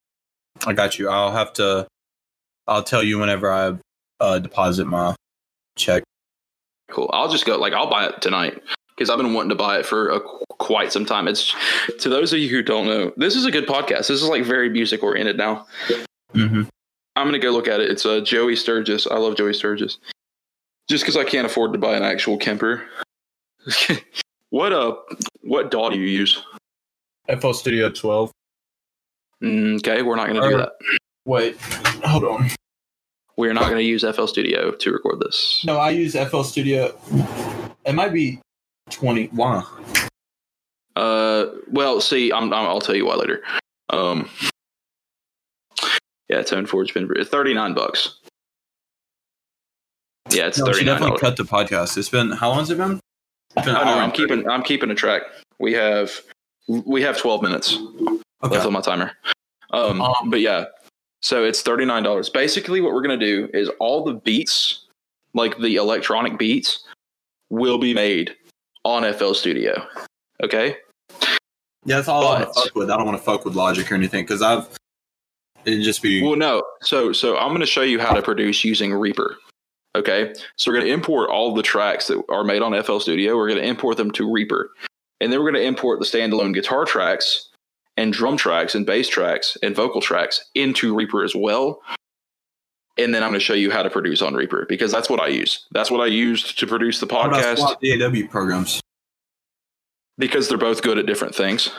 I 0.67 0.73
got 0.73 0.99
you. 0.99 1.09
I'll 1.09 1.33
have 1.33 1.53
to. 1.55 1.87
I'll 2.67 2.83
tell 2.83 3.03
you 3.03 3.19
whenever 3.19 3.51
I 3.53 3.77
uh, 4.23 4.39
deposit 4.39 4.87
my 4.87 5.15
check. 5.77 6.05
Cool. 6.91 7.11
I'll 7.13 7.29
just 7.29 7.45
go. 7.45 7.59
Like 7.59 7.73
I'll 7.73 7.91
buy 7.91 8.07
it 8.07 8.23
tonight 8.23 8.63
because 8.95 9.11
I've 9.11 9.19
been 9.19 9.35
wanting 9.35 9.51
to 9.51 9.55
buy 9.55 9.79
it 9.79 9.87
for 9.87 10.11
a, 10.11 10.21
quite 10.59 10.93
some 10.93 11.05
time. 11.05 11.27
It's 11.27 11.55
to 12.01 12.09
those 12.09 12.33
of 12.33 12.39
you 12.39 12.49
who 12.49 12.63
don't 12.63 12.87
know, 12.87 13.13
this 13.17 13.35
is 13.35 13.45
a 13.45 13.51
good 13.51 13.67
podcast. 13.67 14.09
This 14.09 14.11
is 14.11 14.29
like 14.29 14.45
very 14.45 14.71
music 14.71 15.03
oriented 15.03 15.37
now. 15.37 15.67
Mm-hmm. 16.35 16.63
I'm 17.17 17.27
gonna 17.27 17.39
go 17.39 17.51
look 17.51 17.69
at 17.69 17.81
it. 17.81 17.91
It's 17.91 18.07
uh, 18.07 18.21
Joey 18.21 18.57
Sturgis. 18.57 19.07
I 19.07 19.17
love 19.17 19.37
Joey 19.37 19.53
Sturgis. 19.55 19.99
Just 20.89 21.05
because 21.05 21.17
I 21.17 21.25
can't 21.25 21.47
afford 21.47 21.73
to 21.73 21.79
buy 21.79 21.97
an 21.97 22.03
actual 22.03 22.39
Kemper. 22.39 22.83
what 24.51 24.73
uh, 24.73 24.97
what 25.43 25.71
DAW 25.71 25.91
do 25.91 25.99
you 25.99 26.07
use? 26.07 26.43
FL 27.41 27.53
Studio 27.53 27.89
12. 27.91 28.31
Mm, 29.43 29.77
Okay, 29.79 30.03
we're 30.03 30.17
not 30.17 30.29
gonna 30.29 30.49
do 30.49 30.57
that. 30.59 30.73
Wait, 31.25 31.57
hold 32.05 32.25
on. 32.25 32.51
We're 33.43 33.55
not 33.55 33.65
gonna 33.69 33.81
use 33.81 34.03
FL 34.05 34.27
Studio 34.27 34.71
to 34.71 34.93
record 34.93 35.19
this. 35.19 35.65
No, 35.67 35.77
I 35.77 35.91
use 35.91 36.15
FL 36.15 36.43
Studio. 36.43 36.97
It 37.85 37.93
might 37.93 38.13
be 38.13 38.39
20. 38.91 39.27
Why? 39.33 39.65
Uh, 40.95 41.47
well, 41.69 42.01
see, 42.01 42.33
I'm, 42.33 42.45
I'm 42.53 42.67
I'll 42.67 42.81
tell 42.81 42.95
you 42.95 43.05
why 43.05 43.17
later. 43.17 43.43
Um, 43.91 44.31
yeah, 46.29 46.43
Tone 46.43 46.67
Forge 46.67 46.95
been 46.95 47.09
thirty 47.25 47.53
nine 47.53 47.75
bucks. 47.75 48.21
Yeah, 50.31 50.47
it's 50.47 50.59
No, 50.61 50.67
thirty 50.67 50.85
nine 50.85 51.01
definitely 51.01 51.19
cut 51.19 51.37
the 51.37 51.43
podcast. 51.43 51.99
It's 51.99 52.11
been 52.11 52.31
how 52.31 52.51
long's 52.51 52.71
it 52.71 52.79
been? 52.79 53.01
It's 53.57 53.67
been 53.67 53.75
I 53.75 53.81
an 53.81 53.87
know. 53.89 53.93
hour 53.95 54.03
I'm 54.03 54.13
keeping 54.13 54.49
I'm 54.49 54.63
keeping 54.63 54.89
a 54.93 54.95
track. 54.95 55.23
We 55.59 55.73
have 55.73 56.13
we 56.69 57.03
have 57.03 57.19
twelve 57.19 57.43
minutes 57.43 57.73
30. 57.75 58.21
left 58.55 58.67
on 58.67 58.73
my 58.73 58.81
timer. 58.83 59.11
Um, 59.73 60.01
Um, 60.01 60.31
but 60.31 60.41
yeah, 60.41 60.67
so 61.23 61.45
it's 61.45 61.63
thirty 61.63 61.85
nine 61.85 62.03
dollars. 62.03 62.29
Basically, 62.29 62.81
what 62.81 62.93
we're 62.93 63.03
gonna 63.03 63.17
do 63.17 63.49
is 63.55 63.71
all 63.81 64.05
the 64.05 64.15
beats, 64.15 64.87
like 65.35 65.59
the 65.59 65.77
electronic 65.77 66.39
beats, 66.39 66.85
will 67.51 67.79
be 67.79 67.95
made 67.95 68.35
on 68.85 69.11
FL 69.15 69.33
Studio. 69.33 69.87
Okay. 70.43 70.77
Yeah, 71.85 71.97
that's 71.97 72.09
all 72.09 72.27
I 72.27 72.41
want 72.41 72.55
to 72.55 72.61
fuck 72.61 72.75
with. 72.75 72.91
I 72.91 72.97
don't 72.97 73.07
want 73.07 73.19
to 73.19 73.25
fuck 73.25 73.45
with 73.45 73.55
Logic 73.55 73.91
or 73.91 73.95
anything 73.95 74.25
because 74.25 74.43
I've 74.43 74.69
it'd 75.65 75.83
just 75.83 76.03
be 76.03 76.23
Well, 76.23 76.37
no. 76.37 76.63
So, 76.81 77.13
so 77.13 77.37
I'm 77.37 77.49
going 77.49 77.61
to 77.61 77.67
show 77.67 77.83
you 77.83 77.99
how 77.99 78.13
to 78.13 78.23
produce 78.23 78.65
using 78.65 78.93
Reaper. 78.93 79.37
Okay. 79.95 80.33
So 80.57 80.71
we're 80.71 80.79
going 80.79 80.87
to 80.87 80.93
import 80.93 81.31
all 81.31 81.55
the 81.55 81.63
tracks 81.63 82.07
that 82.07 82.23
are 82.29 82.45
made 82.45 82.63
on 82.63 82.81
FL 82.83 82.99
Studio. 82.99 83.37
We're 83.37 83.49
going 83.49 83.61
to 83.61 83.67
import 83.67 83.97
them 83.97 84.11
to 84.13 84.31
Reaper, 84.31 84.71
and 85.21 85.33
then 85.33 85.41
we're 85.41 85.51
going 85.51 85.63
to 85.63 85.67
import 85.67 85.99
the 85.99 86.07
standalone 86.07 86.55
guitar 86.55 86.85
tracks 86.85 87.51
and 87.97 88.13
drum 88.13 88.37
tracks 88.37 88.75
and 88.75 88.87
bass 88.87 89.09
tracks 89.09 89.57
and 89.63 89.75
vocal 89.75 90.01
tracks 90.01 90.49
into 90.55 90.95
Reaper 90.95 91.25
as 91.25 91.35
well. 91.35 91.83
And 92.99 93.15
then 93.15 93.23
I'm 93.23 93.31
going 93.31 93.41
to 93.41 93.45
show 93.45 93.55
you 93.55 93.71
how 93.71 93.83
to 93.83 93.91
produce 93.91 94.21
on 94.21 94.35
Reaper 94.35 94.67
because 94.69 94.93
that's 94.93 95.09
what 95.09 95.21
I 95.21 95.29
use. 95.29 95.67
That's 95.73 95.91
what 95.91 96.01
I 96.01 96.07
used 96.07 96.59
to 96.59 96.67
produce 96.67 97.01
the 97.01 97.07
podcast 97.07 97.57
DAW 97.81 98.29
programs. 98.31 98.81
because 100.19 100.49
they're 100.49 100.59
both 100.59 100.83
good 100.83 100.99
at 100.99 101.07
different 101.07 101.35
things. 101.35 101.71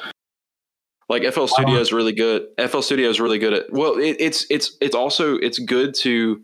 Like 1.10 1.32
FL 1.32 1.46
Studio 1.46 1.76
is 1.76 1.94
really 1.94 2.14
good. 2.14 2.48
FL 2.68 2.82
Studio 2.82 3.10
is 3.10 3.20
really 3.20 3.38
good 3.38 3.54
at. 3.54 3.72
Well, 3.72 3.98
it, 3.98 4.18
it's 4.20 4.48
it's 4.50 4.78
it's 4.82 4.96
also 4.96 5.36
it's 5.36 5.60
good 5.60 5.94
to. 5.96 6.42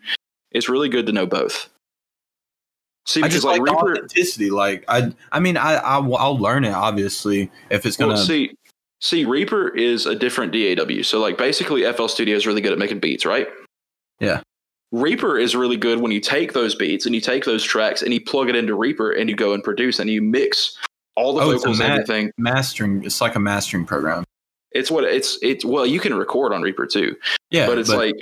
It's 0.51 0.67
really 0.67 0.89
good 0.89 1.05
to 1.07 1.11
know 1.11 1.25
both. 1.25 1.69
See, 3.05 3.21
because 3.21 3.33
just 3.33 3.45
like, 3.45 3.61
like, 3.61 3.71
Reaper. 3.71 3.93
authenticity. 3.93 4.51
Like 4.51 4.85
I, 4.87 5.11
I 5.31 5.39
mean, 5.39 5.57
I, 5.57 5.75
I 5.75 5.97
will 5.97 6.37
learn 6.37 6.63
it 6.65 6.73
obviously 6.73 7.49
if 7.71 7.85
it's 7.85 7.97
gonna. 7.97 8.13
Well, 8.13 8.23
see, 8.23 8.55
see, 9.01 9.25
Reaper 9.25 9.69
is 9.75 10.05
a 10.05 10.15
different 10.15 10.51
DAW. 10.53 11.03
So 11.03 11.19
like 11.19 11.37
basically, 11.37 11.83
FL 11.91 12.07
Studio 12.07 12.35
is 12.35 12.45
really 12.47 12.61
good 12.61 12.71
at 12.73 12.77
making 12.79 12.99
beats, 12.99 13.25
right? 13.25 13.47
Yeah. 14.19 14.41
Reaper 14.91 15.37
is 15.37 15.55
really 15.55 15.77
good 15.77 15.99
when 15.99 16.11
you 16.11 16.19
take 16.19 16.53
those 16.53 16.73
beats 16.73 17.05
and 17.05 17.13
you 17.13 17.21
take 17.21 17.45
those 17.45 17.63
tracks 17.63 18.01
and 18.01 18.13
you 18.13 18.19
plug 18.21 18.49
it 18.49 18.55
into 18.55 18.73
Reaper 18.75 19.11
and 19.11 19.29
you 19.29 19.35
go 19.35 19.53
and 19.53 19.63
produce 19.63 19.99
and 19.99 20.09
you 20.09 20.21
mix 20.21 20.77
all 21.15 21.33
the 21.35 21.41
Oh, 21.43 21.51
vocals 21.51 21.79
and 21.79 21.91
everything. 21.91 22.31
mastering. 22.37 23.03
It's 23.03 23.21
like 23.21 23.35
a 23.35 23.39
mastering 23.39 23.85
program. 23.85 24.23
It's 24.71 24.89
what 24.89 25.03
it's 25.03 25.37
it's 25.41 25.63
well, 25.63 25.85
you 25.85 25.99
can 25.99 26.13
record 26.15 26.53
on 26.53 26.61
Reaper 26.61 26.85
too, 26.87 27.15
Yeah, 27.51 27.67
but 27.67 27.77
it's 27.77 27.89
like 27.89 28.15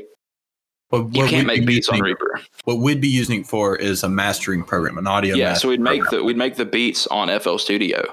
what, 0.90 1.14
you 1.16 1.26
can't 1.28 1.46
make 1.48 1.62
be 1.62 1.66
beats 1.66 1.90
on 1.90 1.96
using- 1.96 2.06
Reaper. 2.06 2.40
What 2.66 2.80
we'd 2.80 3.02
be 3.02 3.08
using 3.10 3.42
it 3.42 3.48
for 3.48 3.76
is 3.76 4.04
a 4.04 4.10
mastering 4.10 4.64
program, 4.64 4.98
an 4.98 5.08
audio. 5.08 5.36
Yeah, 5.36 5.54
so 5.56 5.68
we'd 5.70 5.80
make 5.82 6.02
program. 6.02 6.22
the 6.22 6.26
we'd 6.26 6.38
make 6.38 6.56
the 6.56 6.66
beats 6.66 7.06
on 7.08 7.30
FL 7.30 7.58
Studio, 7.58 8.04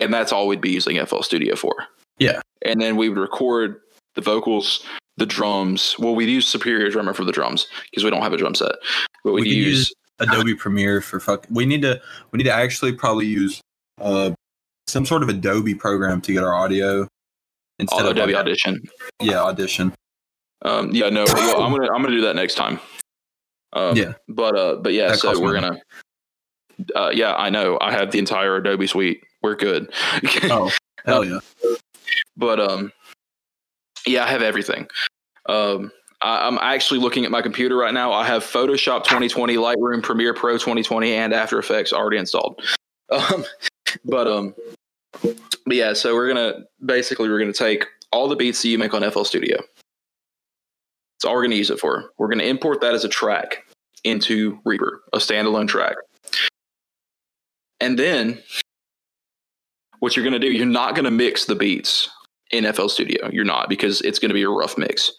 and 0.00 0.12
that's 0.12 0.32
all 0.32 0.46
we'd 0.48 0.60
be 0.60 0.70
using 0.70 1.04
FL 1.04 1.22
Studio 1.22 1.54
for. 1.56 1.74
Yeah. 2.18 2.40
and 2.64 2.80
then 2.80 2.96
we 2.96 3.08
would 3.08 3.18
record 3.18 3.80
the 4.14 4.20
vocals, 4.20 4.84
the 5.16 5.26
drums. 5.26 5.96
Well, 5.98 6.14
we'd 6.14 6.28
use 6.28 6.46
Superior 6.46 6.88
Drummer 6.90 7.12
for 7.14 7.24
the 7.24 7.32
drums 7.32 7.66
because 7.90 8.04
we 8.04 8.10
don't 8.10 8.22
have 8.22 8.32
a 8.32 8.36
drum 8.36 8.54
set, 8.54 8.72
but 9.24 9.32
we'd 9.32 9.42
We 9.42 9.50
use, 9.50 9.78
use 9.88 9.94
Adobe 10.20 10.54
Premiere 10.54 11.00
for 11.00 11.18
fuck. 11.20 11.46
We 11.50 11.66
need 11.66 11.82
to. 11.82 12.00
We 12.30 12.36
need 12.38 12.44
to 12.44 12.52
actually 12.52 12.92
probably 12.92 13.26
use 13.26 13.60
uh 14.00 14.30
some 14.86 15.04
sort 15.06 15.22
of 15.22 15.28
Adobe 15.28 15.74
program 15.74 16.20
to 16.20 16.32
get 16.32 16.44
our 16.44 16.54
audio 16.54 17.08
instead 17.80 18.04
of 18.04 18.12
Adobe 18.12 18.32
like- 18.34 18.40
Audition. 18.40 18.80
Yeah, 19.20 19.42
Audition. 19.42 19.92
Um, 20.62 20.90
yeah, 20.92 21.08
no, 21.10 21.24
well, 21.26 21.62
I'm 21.62 21.72
gonna 21.72 21.88
I'm 21.92 22.00
gonna 22.02 22.14
do 22.16 22.22
that 22.22 22.36
next 22.36 22.54
time. 22.54 22.78
Um, 23.72 23.96
Yeah. 23.96 24.12
but 24.28 24.56
uh, 24.56 24.76
but 24.76 24.92
yeah, 24.92 25.08
That 25.08 25.18
so 25.18 25.40
we're 25.40 25.60
money. 25.60 25.80
gonna. 26.80 26.94
Uh, 26.94 27.10
yeah, 27.12 27.34
I 27.34 27.50
know. 27.50 27.76
I 27.80 27.92
have 27.92 28.10
the 28.12 28.18
entire 28.18 28.56
Adobe 28.56 28.86
suite. 28.86 29.22
We're 29.44 29.56
good. 29.56 29.92
Oh 30.44 30.70
hell 31.04 31.22
yeah! 31.22 31.40
but 32.34 32.58
um 32.58 32.90
yeah 34.06 34.24
i 34.24 34.28
have 34.28 34.40
everything. 34.40 34.88
Um 35.46 35.92
I, 36.22 36.46
i'm 36.46 36.56
actually 36.62 36.98
looking 37.00 37.26
at 37.26 37.30
my 37.30 37.42
computer 37.42 37.76
right 37.76 37.92
now. 37.92 38.10
I 38.10 38.24
have 38.24 38.42
photoshop 38.42 39.04
2020 39.04 39.56
lightroom 39.56 40.02
premiere 40.02 40.32
pro 40.32 40.54
2020 40.54 41.12
and 41.12 41.34
after 41.34 41.58
effects 41.58 41.92
already 41.92 42.16
installed. 42.16 42.60
Um 43.10 43.44
but 44.06 44.26
um 44.26 44.54
but 45.22 45.76
yeah 45.76 45.92
so 45.92 46.14
we're 46.14 46.26
gonna 46.26 46.64
basically 46.84 47.28
we're 47.28 47.38
gonna 47.38 47.52
take 47.52 47.84
all 48.12 48.28
the 48.28 48.36
beats 48.36 48.62
that 48.62 48.68
you 48.68 48.78
make 48.78 48.94
on 48.94 49.08
fl 49.10 49.24
studio. 49.24 49.58
That's 49.58 51.26
all 51.26 51.34
we're 51.34 51.42
gonna 51.42 51.56
use 51.56 51.68
it 51.70 51.78
for. 51.78 52.12
We're 52.16 52.28
gonna 52.28 52.44
import 52.44 52.80
that 52.80 52.94
as 52.94 53.04
a 53.04 53.10
track 53.10 53.66
into 54.04 54.58
reaper 54.64 55.02
a 55.12 55.18
standalone 55.18 55.68
track. 55.68 55.96
And 57.78 57.98
then 57.98 58.42
what 60.04 60.14
you're 60.14 60.22
going 60.22 60.38
to 60.38 60.38
do, 60.38 60.52
you're 60.52 60.66
not 60.66 60.94
going 60.94 61.06
to 61.06 61.10
mix 61.10 61.46
the 61.46 61.54
beats 61.54 62.10
in 62.50 62.70
FL 62.70 62.88
Studio. 62.88 63.30
You're 63.32 63.42
not 63.42 63.70
because 63.70 64.02
it's 64.02 64.18
going 64.18 64.28
to 64.28 64.34
be 64.34 64.42
a 64.42 64.50
rough 64.50 64.76
mix. 64.76 65.10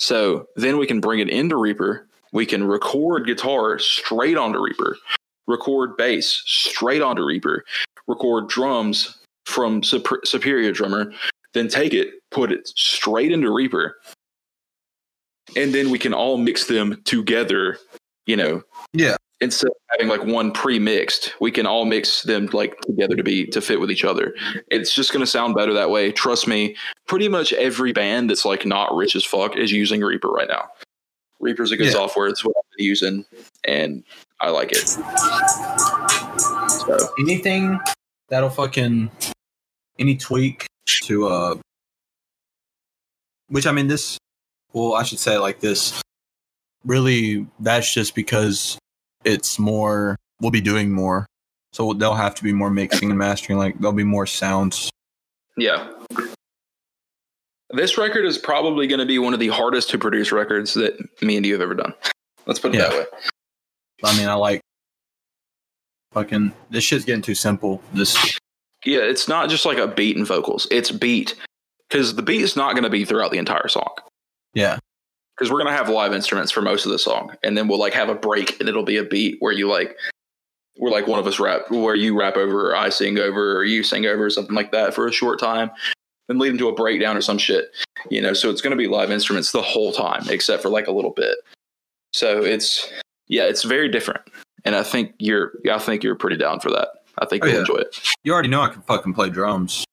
So 0.00 0.48
then 0.56 0.76
we 0.76 0.88
can 0.88 0.98
bring 0.98 1.20
it 1.20 1.28
into 1.28 1.56
Reaper. 1.56 2.08
We 2.32 2.44
can 2.44 2.64
record 2.64 3.26
guitar 3.26 3.78
straight 3.78 4.36
onto 4.36 4.58
Reaper, 4.58 4.96
record 5.46 5.96
bass 5.96 6.42
straight 6.46 7.00
onto 7.00 7.24
Reaper, 7.24 7.64
record 8.08 8.48
drums 8.48 9.18
from 9.46 9.84
Sup- 9.84 10.24
Superior 10.26 10.72
Drummer, 10.72 11.12
then 11.54 11.68
take 11.68 11.94
it, 11.94 12.08
put 12.32 12.50
it 12.50 12.66
straight 12.74 13.30
into 13.30 13.54
Reaper, 13.54 13.98
and 15.56 15.72
then 15.72 15.90
we 15.90 15.98
can 15.98 16.12
all 16.12 16.38
mix 16.38 16.66
them 16.66 17.00
together. 17.04 17.78
You 18.26 18.36
know, 18.36 18.62
Yeah. 18.92 19.14
Instead 19.40 19.68
of 19.68 19.76
having 19.90 20.08
like 20.08 20.24
one 20.24 20.50
pre-mixed, 20.52 21.34
we 21.40 21.50
can 21.50 21.66
all 21.66 21.84
mix 21.84 22.22
them 22.22 22.46
like 22.52 22.78
together 22.80 23.14
to 23.16 23.22
be 23.22 23.46
to 23.46 23.60
fit 23.60 23.80
with 23.80 23.90
each 23.90 24.04
other. 24.04 24.34
It's 24.70 24.92
just 24.94 25.12
going 25.12 25.20
to 25.20 25.26
sound 25.30 25.54
better 25.54 25.72
that 25.74 25.90
way. 25.90 26.10
Trust 26.12 26.48
me. 26.48 26.76
Pretty 27.06 27.28
much 27.28 27.52
every 27.52 27.92
band 27.92 28.30
that's 28.30 28.44
like 28.44 28.66
not 28.66 28.94
rich 28.94 29.14
as 29.16 29.24
fuck 29.24 29.56
is 29.56 29.70
using 29.72 30.00
Reaper 30.00 30.28
right 30.28 30.48
now. 30.48 30.68
Reaper's 31.40 31.70
a 31.70 31.76
good 31.76 31.86
Yeah. 31.86 31.92
software. 31.92 32.26
It's 32.26 32.44
what 32.44 32.54
I've 32.58 32.76
been 32.76 32.84
using, 32.86 33.24
and 33.64 34.02
I 34.40 34.50
like 34.50 34.72
it. 34.72 34.88
So 36.80 36.96
anything 37.20 37.78
that'll 38.28 38.50
fucking 38.50 39.10
any 39.98 40.16
tweak 40.16 40.66
to 41.02 41.26
uh 41.28 41.54
which 43.48 43.66
I 43.66 43.72
mean 43.72 43.86
this 43.88 44.18
well 44.72 44.94
I 44.94 45.02
should 45.02 45.18
say 45.18 45.38
like 45.38 45.60
this 45.60 46.00
really 46.84 47.46
that's 47.60 47.92
just 47.92 48.14
because 48.14 48.78
it's 49.24 49.58
more 49.58 50.16
we'll 50.40 50.50
be 50.50 50.60
doing 50.60 50.90
more 50.90 51.26
so 51.72 51.92
they'll 51.92 52.14
have 52.14 52.34
to 52.34 52.42
be 52.42 52.52
more 52.52 52.70
mixing 52.70 53.10
and 53.10 53.18
mastering 53.18 53.58
like 53.58 53.78
there'll 53.78 53.92
be 53.92 54.04
more 54.04 54.26
sounds 54.26 54.90
yeah. 55.58 55.90
This 57.70 57.98
record 57.98 58.24
is 58.24 58.38
probably 58.38 58.86
going 58.86 59.00
to 59.00 59.06
be 59.06 59.18
one 59.18 59.34
of 59.34 59.40
the 59.40 59.48
hardest 59.48 59.90
to 59.90 59.98
produce 59.98 60.32
records 60.32 60.72
that 60.74 60.96
me 61.20 61.36
and 61.36 61.44
you 61.44 61.52
have 61.52 61.60
ever 61.60 61.74
done. 61.74 61.92
Let's 62.46 62.60
put 62.60 62.74
it 62.74 62.78
that 62.78 62.92
way. 62.92 63.04
I 64.04 64.16
mean 64.16 64.28
I 64.28 64.34
like 64.34 64.60
fucking 66.12 66.52
this 66.70 66.84
shit's 66.84 67.04
getting 67.04 67.20
too 67.20 67.34
simple 67.34 67.82
this 67.92 68.38
Yeah, 68.86 69.00
it's 69.00 69.28
not 69.28 69.50
just 69.50 69.66
like 69.66 69.76
a 69.76 69.88
beat 69.88 70.16
and 70.16 70.26
vocals. 70.26 70.66
It's 70.70 70.90
beat 70.90 71.34
because 71.88 72.14
the 72.14 72.22
beat 72.22 72.40
is 72.40 72.56
not 72.56 72.72
going 72.72 72.84
to 72.84 72.90
be 72.90 73.04
throughout 73.04 73.32
the 73.32 73.38
entire 73.38 73.68
song. 73.68 73.92
yeah 74.54 74.78
Because 75.38 75.52
we're 75.52 75.62
going 75.62 75.72
to 75.72 75.76
have 75.76 75.88
live 75.88 76.12
instruments 76.12 76.50
for 76.50 76.60
most 76.62 76.84
of 76.84 76.90
the 76.90 76.98
song, 76.98 77.32
and 77.44 77.56
then 77.56 77.68
we'll 77.68 77.78
like 77.78 77.92
have 77.94 78.08
a 78.08 78.14
break, 78.14 78.58
and 78.58 78.68
it'll 78.68 78.82
be 78.82 78.96
a 78.96 79.04
beat 79.04 79.36
where 79.38 79.52
you 79.52 79.68
like, 79.68 79.96
where 80.76 80.90
like 80.90 81.06
one 81.06 81.20
of 81.20 81.26
us 81.28 81.38
rap, 81.38 81.70
where 81.70 81.94
you 81.94 82.18
rap 82.18 82.36
over, 82.36 82.70
or 82.70 82.76
I 82.76 82.88
sing 82.88 83.18
over, 83.18 83.56
or 83.56 83.64
you 83.64 83.82
sing 83.84 84.04
over, 84.06 84.24
or 84.24 84.30
something 84.30 84.54
like 84.56 84.72
that 84.72 84.94
for 84.94 85.06
a 85.06 85.12
short 85.12 85.38
time, 85.38 85.70
then 86.26 86.38
lead 86.38 86.50
into 86.50 86.68
a 86.68 86.74
breakdown 86.74 87.16
or 87.16 87.20
some 87.20 87.38
shit. 87.38 87.70
You 88.10 88.20
know, 88.20 88.32
so 88.32 88.50
it's 88.50 88.60
going 88.60 88.72
to 88.72 88.76
be 88.76 88.88
live 88.88 89.10
instruments 89.12 89.52
the 89.52 89.62
whole 89.62 89.92
time, 89.92 90.24
except 90.28 90.60
for 90.62 90.68
like 90.70 90.88
a 90.88 90.92
little 90.92 91.12
bit. 91.12 91.36
So 92.12 92.42
it's 92.44 92.90
yeah, 93.28 93.44
it's 93.44 93.62
very 93.62 93.88
different, 93.88 94.22
and 94.64 94.74
I 94.74 94.82
think 94.82 95.14
you're, 95.18 95.52
I 95.70 95.78
think 95.78 96.02
you're 96.02 96.14
pretty 96.16 96.36
down 96.36 96.58
for 96.60 96.70
that. 96.70 96.88
I 97.20 97.26
think 97.26 97.44
Oh, 97.44 97.46
you'll 97.46 97.54
yeah. 97.56 97.60
enjoy 97.60 97.76
it. 97.76 97.98
you 98.24 98.32
already 98.32 98.48
know 98.48 98.62
I 98.62 98.68
can 98.70 98.82
fucking 98.82 99.12
play 99.14 99.28
drums 99.30 99.84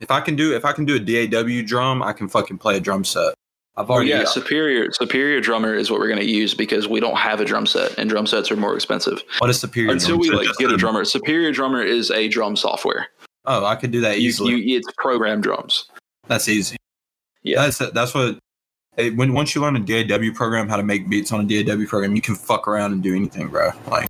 if 0.00 0.10
I 0.10 0.20
can 0.22 0.36
do 0.36 0.54
if 0.56 0.64
I 0.64 0.72
can 0.72 0.86
do 0.86 0.96
a 0.96 0.98
DAW 1.28 1.62
drum 1.66 2.02
I 2.02 2.14
can 2.14 2.28
fucking 2.28 2.56
play 2.56 2.78
a 2.78 2.80
drum 2.80 3.04
set 3.04 3.34
I've 3.76 3.88
already 3.88 4.10
yeah, 4.10 4.24
superior 4.24 4.90
superior 4.92 5.40
drummer 5.40 5.74
is 5.74 5.90
what 5.90 6.00
we're 6.00 6.08
going 6.08 6.20
to 6.20 6.28
use 6.30 6.54
because 6.54 6.88
we 6.88 7.00
don't 7.00 7.16
have 7.16 7.40
a 7.40 7.44
drum 7.44 7.66
set, 7.66 7.96
and 7.98 8.10
drum 8.10 8.26
sets 8.26 8.50
are 8.50 8.56
more 8.56 8.74
expensive. 8.74 9.22
What 9.38 9.48
is 9.50 9.60
superior? 9.60 9.92
Until 9.92 10.18
we 10.18 10.30
like 10.30 10.48
get 10.58 10.70
a 10.70 10.76
drummer. 10.76 11.04
Superior 11.04 11.52
drummer 11.52 11.82
is 11.82 12.10
a 12.10 12.28
drum 12.28 12.56
software. 12.56 13.06
Oh, 13.46 13.64
I 13.64 13.76
could 13.76 13.90
do 13.90 14.00
that 14.02 14.20
You, 14.20 14.28
easily. 14.28 14.54
you, 14.56 14.76
it's 14.76 14.88
program 14.98 15.40
drums. 15.40 15.86
that's 16.26 16.48
easy. 16.48 16.76
Yeah. 17.42 17.62
that's 17.62 17.78
that's 17.92 18.12
what. 18.12 18.38
hey, 18.96 19.10
When 19.10 19.32
once 19.32 19.54
you 19.54 19.62
learn 19.62 19.76
a 19.76 19.80
DAW 19.80 20.32
program, 20.34 20.68
how 20.68 20.76
to 20.76 20.82
make 20.82 21.08
beats 21.08 21.32
on 21.32 21.48
a 21.50 21.64
DAW 21.64 21.86
program, 21.86 22.14
you 22.14 22.20
can 22.20 22.34
fuck 22.34 22.68
around 22.68 22.92
and 22.92 23.02
do 23.02 23.14
anything, 23.14 23.48
bro. 23.48 23.70
Like, 23.88 24.08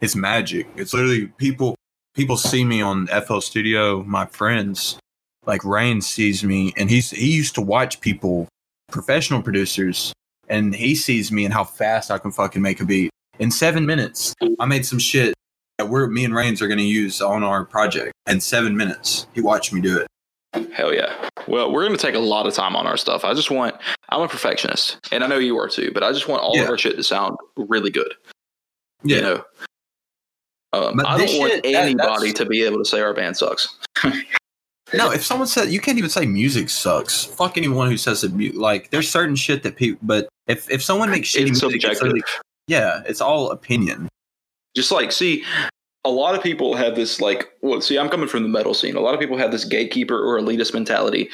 it's 0.00 0.14
magic. 0.14 0.68
It's 0.76 0.92
literally 0.94 1.26
people. 1.38 1.74
People 2.14 2.36
see 2.36 2.64
me 2.64 2.82
on 2.82 3.06
FL 3.06 3.38
Studio. 3.40 4.02
My 4.04 4.26
friends, 4.26 4.98
like 5.46 5.64
Ryan 5.64 6.00
sees 6.00 6.44
me, 6.44 6.72
and 6.76 6.90
he's 6.90 7.10
he 7.10 7.30
used 7.34 7.54
to 7.56 7.60
watch 7.62 8.00
people, 8.00 8.48
professional 8.90 9.42
producers, 9.42 10.12
and 10.48 10.74
he 10.74 10.94
sees 10.94 11.30
me 11.32 11.44
and 11.44 11.54
how 11.54 11.64
fast 11.64 12.10
I 12.10 12.18
can 12.18 12.32
fucking 12.32 12.62
make 12.62 12.80
a 12.80 12.84
beat 12.84 13.10
in 13.38 13.50
seven 13.50 13.86
minutes. 13.86 14.34
I 14.58 14.66
made 14.66 14.84
some 14.86 14.98
shit 14.98 15.34
that 15.78 15.88
we're 15.88 16.06
me 16.08 16.24
and 16.24 16.34
Reigns 16.34 16.60
are 16.60 16.68
gonna 16.68 16.82
use 16.82 17.20
on 17.22 17.42
our 17.42 17.64
project 17.64 18.12
in 18.28 18.40
seven 18.40 18.76
minutes. 18.76 19.26
He 19.34 19.40
watched 19.40 19.72
me 19.72 19.80
do 19.80 19.98
it. 19.98 20.06
Hell 20.72 20.92
yeah. 20.92 21.28
Well, 21.46 21.72
we're 21.72 21.86
going 21.86 21.96
to 21.96 22.02
take 22.04 22.16
a 22.16 22.18
lot 22.18 22.44
of 22.46 22.52
time 22.54 22.74
on 22.74 22.84
our 22.84 22.96
stuff. 22.96 23.24
I 23.24 23.34
just 23.34 23.52
want. 23.52 23.76
I'm 24.08 24.20
a 24.20 24.26
perfectionist, 24.28 24.98
and 25.12 25.22
I 25.22 25.28
know 25.28 25.38
you 25.38 25.56
are 25.58 25.68
too. 25.68 25.92
But 25.94 26.02
I 26.02 26.10
just 26.10 26.26
want 26.26 26.42
all 26.42 26.56
Yeah. 26.56 26.62
of 26.64 26.70
our 26.70 26.76
shit 26.76 26.96
to 26.96 27.04
sound 27.04 27.36
really 27.56 27.90
good. 27.90 28.12
Yeah. 29.04 29.16
You 29.16 29.22
know. 29.22 29.44
Um, 30.72 31.00
I 31.06 31.18
don't 31.24 31.38
want 31.38 31.52
shit, 31.52 31.66
anybody 31.66 31.94
that's- 31.94 32.32
to 32.34 32.46
be 32.46 32.64
able 32.64 32.78
to 32.78 32.84
say 32.84 33.00
our 33.00 33.14
band 33.14 33.36
sucks. 33.36 33.78
No, 34.94 35.10
if 35.12 35.24
someone 35.24 35.46
said 35.48 35.70
you 35.70 35.80
can't 35.80 35.98
even 35.98 36.10
say 36.10 36.26
music 36.26 36.68
sucks. 36.70 37.24
Fuck 37.24 37.56
anyone 37.56 37.88
who 37.90 37.96
says 37.96 38.24
it. 38.24 38.32
mu- 38.32 38.52
Like 38.54 38.90
there's 38.90 39.08
certain 39.10 39.36
shit 39.36 39.62
that 39.62 39.76
people. 39.76 40.00
But 40.02 40.28
if 40.46 40.70
if 40.70 40.82
someone 40.82 41.10
makes 41.10 41.28
shitty 41.32 41.50
It's 41.50 41.62
music, 41.62 41.84
it's 41.84 41.98
subjective. 42.00 42.24
yeah, 42.66 43.02
it's 43.06 43.20
all 43.20 43.50
opinion. 43.50 44.08
just 44.76 44.90
like 44.92 45.12
see 45.12 45.44
a 46.04 46.10
lot 46.10 46.34
of 46.34 46.42
people 46.42 46.74
have 46.76 46.94
this 46.96 47.20
like 47.20 47.50
well 47.60 47.80
see 47.82 47.98
i'm 47.98 48.08
coming 48.08 48.26
from 48.28 48.42
the 48.42 48.48
metal 48.48 48.72
scene 48.72 48.96
a 48.96 49.00
lot 49.00 49.12
of 49.12 49.20
people 49.20 49.36
have 49.36 49.50
this 49.52 49.64
gatekeeper 49.66 50.16
or 50.18 50.40
elitist 50.40 50.72
mentality 50.72 51.28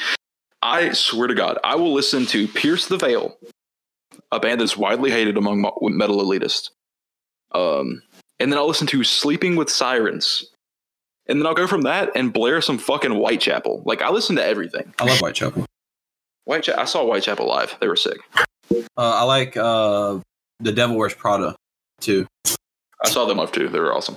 i 0.63 0.91
swear 0.93 1.29
to 1.29 1.35
god 1.35 1.57
i 1.63 1.75
will 1.77 1.93
listen 1.93 2.27
to 2.27 2.49
pierce 2.49 2.89
the 2.89 2.97
veil 2.97 3.37
a 4.33 4.41
band 4.41 4.61
that's 4.61 4.77
widely 4.77 5.11
hated 5.11 5.37
among 5.37 5.61
metal 5.83 6.19
elitists 6.25 6.71
um 7.53 8.03
and 8.41 8.51
then 8.51 8.59
i'll 8.59 8.67
listen 8.67 8.87
to 8.89 9.05
sleeping 9.05 9.55
with 9.55 9.71
sirens 9.71 10.51
and 11.29 11.41
then 11.41 11.47
i'll 11.47 11.55
go 11.55 11.67
from 11.67 11.83
that 11.83 12.11
and 12.17 12.33
blare 12.33 12.61
some 12.61 12.79
fucking 12.79 13.13
whitechapel 13.13 13.83
like 13.85 14.03
i 14.03 14.09
listen 14.11 14.37
to 14.37 14.45
everything 14.45 14.93
I 14.99 15.05
love 15.05 15.19
Whitechapel. 15.21 15.65
whitechapel 16.45 16.81
i 16.81 16.85
saw 16.85 17.05
whitechapel 17.05 17.47
live 17.47 17.77
they 17.81 17.89
were 17.89 17.97
sick 17.97 18.19
Uh, 18.71 18.81
I 18.97 19.23
like 19.23 19.57
uh, 19.57 20.19
the 20.61 20.73
Devil 20.73 20.97
Wears 20.97 21.15
Prada 21.15 21.55
too. 22.01 22.27
i 23.05 23.09
saw 23.09 23.25
them 23.27 23.39
live 23.39 23.53
too 23.53 23.69
they 23.69 23.79
were 23.81 23.95
awesome 23.95 24.17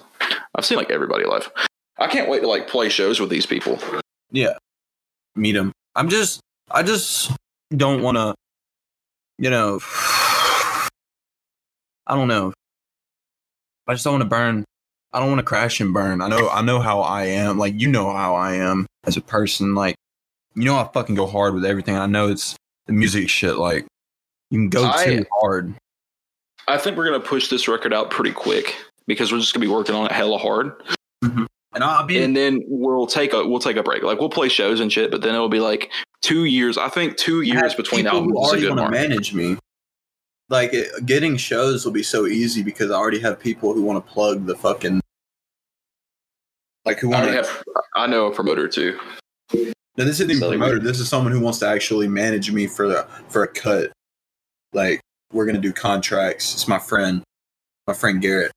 i've 0.55 0.66
seen 0.66 0.78
like 0.78 0.89
everybody 0.91 1.26
live 1.26 1.51
i 1.97 2.07
can't 2.07 2.30
wait 2.30 2.41
to 2.41 2.47
like 2.47 2.68
play 2.68 2.89
shows 2.89 3.20
with 3.20 3.30
these 3.30 3.45
people 3.45 3.78
Yeah, 4.32 4.57
meet 5.36 5.53
them. 5.53 5.72
I'm 5.95 6.07
just, 6.10 6.39
I 6.70 6.84
just 6.84 7.32
don't 7.76 8.01
want 8.03 8.18
to, 8.18 8.36
you 9.39 9.49
know, 9.49 9.80
I 12.07 12.16
don't 12.16 12.28
know. 12.28 12.53
I 13.88 13.93
just 13.93 14.03
don't 14.03 14.14
want 14.14 14.24
to 14.24 14.30
burn. 14.30 14.66
I 15.12 15.20
don't 15.20 15.30
want 15.30 15.39
to 15.39 15.45
crash 15.45 15.80
and 15.80 15.93
burn. 15.93 16.22
I 16.22 16.28
know, 16.28 16.49
I 16.49 16.62
know 16.62 16.80
how 16.80 17.01
I 17.01 17.26
am. 17.26 17.57
Like 17.57 17.80
you 17.80 17.88
know 17.88 18.12
how 18.12 18.36
I 18.36 18.55
am 18.55 18.86
as 19.05 19.18
a 19.18 19.22
person. 19.22 19.76
Like 19.76 19.95
you 20.55 20.66
know, 20.66 20.76
I 20.76 20.89
fucking 20.93 21.16
go 21.16 21.26
hard 21.26 21.53
with 21.53 21.66
everything. 21.66 21.95
I 21.95 22.05
know 22.05 22.28
it's 22.28 22.55
the 22.88 22.93
music 22.93 23.30
shit. 23.30 23.55
Like 23.55 23.86
you 24.51 24.60
can 24.60 24.70
go 24.70 24.86
I- 24.86 25.05
too 25.05 25.26
hard. 25.41 25.74
I 26.67 26.78
think 26.78 26.97
we're 26.97 27.05
gonna 27.05 27.20
push 27.20 27.50
this 27.50 27.67
record 27.67 27.93
out 27.93 28.12
pretty 28.12 28.32
quick 28.32 28.75
because 29.08 29.32
we're 29.32 29.39
just 29.39 29.54
gonna 29.55 29.66
be 29.66 29.71
working 29.71 29.96
on 29.96 30.05
it 30.05 30.12
hella 30.12 30.38
hard, 30.38 30.84
mm-hmm. 31.24 31.46
And 31.74 31.84
I'll 31.84 32.05
be 32.05 32.21
and 32.21 32.36
then 32.36 32.63
we'll 32.67 33.05
take 33.05 33.32
a 33.32 33.46
we'll 33.46 33.59
take 33.59 33.78
a 33.78 33.84
break. 33.84 34.01
Like 34.01 34.20
we'll 34.20 34.29
play 34.29 34.50
shows 34.50 34.79
and 34.79 34.92
shit, 34.92 35.12
but 35.12 35.21
then 35.21 35.36
it'll 35.36 35.50
be 35.50 35.59
like 35.59 35.92
two 36.21 36.46
years. 36.46 36.78
I 36.78 36.89
think 36.89 37.16
two 37.17 37.42
years 37.42 37.75
between 37.75 38.08
albums 38.08 38.32
who 38.32 38.38
already 38.38 38.67
want 38.67 38.79
to 38.79 38.89
manage 38.89 39.34
me. 39.34 39.58
Like 40.50 40.74
it, 40.74 41.05
getting 41.05 41.38
shows 41.38 41.86
will 41.86 41.92
be 41.92 42.04
so 42.04 42.26
easy 42.26 42.63
because 42.63 42.89
I 42.92 42.96
already 42.96 43.20
have 43.20 43.39
people 43.39 43.74
who 43.74 43.84
want 43.84 44.04
to 44.04 44.12
plug 44.12 44.46
the 44.46 44.55
fucking 44.55 45.00
like 46.86 47.00
who 47.00 47.09
want 47.09 47.26
to. 47.26 47.34
have, 47.34 47.63
I 47.96 48.08
know 48.08 48.28
a 48.28 48.34
promoter 48.34 48.67
too. 48.67 49.00
No, 49.54 50.05
this 50.05 50.20
isn't 50.20 50.32
even 50.32 50.39
So, 50.39 50.50
like, 50.50 50.58
promoter. 50.58 50.80
This 50.80 51.00
is 51.00 51.08
someone 51.09 51.32
who 51.32 51.39
wants 51.39 51.59
to 51.59 51.67
actually 51.67 52.08
manage 52.08 52.51
me 52.51 52.66
for 52.67 52.88
the 52.88 53.08
for 53.28 53.43
a 53.43 53.47
cut. 53.47 53.92
Like 54.74 55.01
we're 55.34 55.46
gonna 55.46 55.59
do 55.59 55.71
contracts. 55.74 56.54
It's 56.54 56.67
my 56.67 56.80
friend, 56.80 57.21
my 57.86 57.93
friend 57.93 58.21
Garrett. 58.21 58.51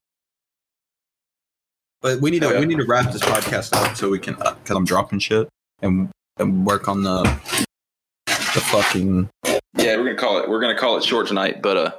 But 2.00 2.20
we 2.20 2.30
need 2.30 2.40
to 2.40 2.46
oh, 2.46 2.50
Okay. 2.50 2.60
we 2.60 2.66
need 2.66 2.78
to 2.78 2.86
wrap 2.86 3.12
this 3.12 3.22
podcast 3.22 3.72
up 3.74 3.96
so 3.96 4.08
we 4.08 4.18
can 4.18 4.34
uh, 4.40 4.54
because 4.54 4.76
I'm 4.76 4.84
dropping 4.84 5.18
shit 5.18 5.48
and 5.82 6.08
and 6.38 6.64
work 6.66 6.88
on 6.88 7.02
the 7.02 7.22
the 8.26 8.60
fucking 8.60 9.28
Yeah, 9.74 9.96
we're 9.96 10.04
gonna 10.04 10.16
call 10.16 10.38
it. 10.38 10.48
We're 10.48 10.60
gonna 10.60 10.78
call 10.78 10.96
it 10.98 11.04
short 11.04 11.26
tonight, 11.28 11.62
but 11.62 11.76
uh, 11.76 11.90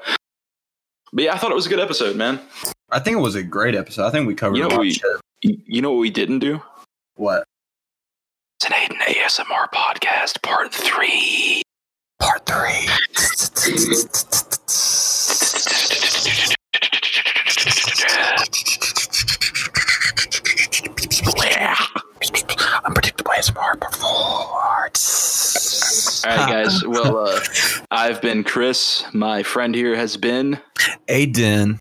but 1.12 1.24
yeah, 1.24 1.34
I 1.34 1.38
thought 1.38 1.52
it 1.52 1.56
was 1.56 1.66
a 1.66 1.70
good 1.70 1.80
episode, 1.80 2.16
man. 2.16 2.40
I 2.92 3.00
think 3.00 3.18
it 3.18 3.22
was 3.22 3.36
a 3.36 3.44
great 3.44 3.76
episode. 3.76 4.06
I 4.06 4.12
think 4.12 4.28
we 4.28 4.36
covered 4.36 4.58
You 4.58 4.64
know 4.64 4.70
a 4.70 4.70
lot 4.70 4.80
we- 4.82 4.94
shit. 4.94 5.04
You, 5.46 5.82
know 5.82 5.92
what 5.92 6.00
we 6.00 6.10
didn't 6.10 6.40
do? 6.40 6.62
What? 7.16 7.44
It's 8.62 8.68
an 8.68 8.74
Aden 8.74 8.98
ASMR 8.98 9.68
podcast, 9.74 10.42
part 10.42 10.74
three. 10.74 11.62
Part 12.22 12.46
three. 12.46 12.88
Unpredictable 22.86 23.32
ASMR 23.32 23.80
parts. 23.80 25.00
All 26.26 26.36
right, 26.38 26.50
guys. 26.50 26.86
Well, 26.86 27.18
uh, 27.18 27.40
I've 27.92 28.22
been 28.22 28.44
Chris. 28.44 29.04
My 29.14 29.44
friend 29.44 29.76
here 29.76 29.96
has 29.96 30.16
been, 30.18 30.60
Aden. 31.10 31.80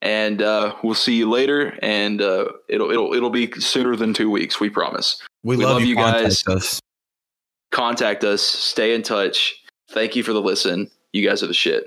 and 0.00 0.42
uh, 0.42 0.74
we'll 0.82 0.94
see 0.94 1.16
you 1.16 1.28
later. 1.28 1.76
And 1.82 2.22
uh, 2.22 2.46
it'll 2.68 2.90
it'll 2.90 3.14
it'll 3.14 3.30
be 3.30 3.50
sooner 3.60 3.96
than 3.96 4.14
two 4.14 4.30
weeks. 4.30 4.60
We 4.60 4.70
promise. 4.70 5.20
We, 5.42 5.56
We 5.56 5.64
love, 5.64 5.74
love 5.74 5.82
you, 5.82 5.88
you 5.88 5.96
guys. 5.96 6.42
Contact 6.42 6.48
us. 6.48 6.80
Contact 7.70 8.24
us. 8.24 8.42
Stay 8.42 8.94
in 8.94 9.02
touch. 9.02 9.54
Thank 9.90 10.14
you 10.16 10.22
for 10.22 10.32
the 10.32 10.40
listen. 10.40 10.90
You 11.12 11.26
guys 11.28 11.42
are 11.42 11.46
the 11.48 11.54
shit. 11.54 11.86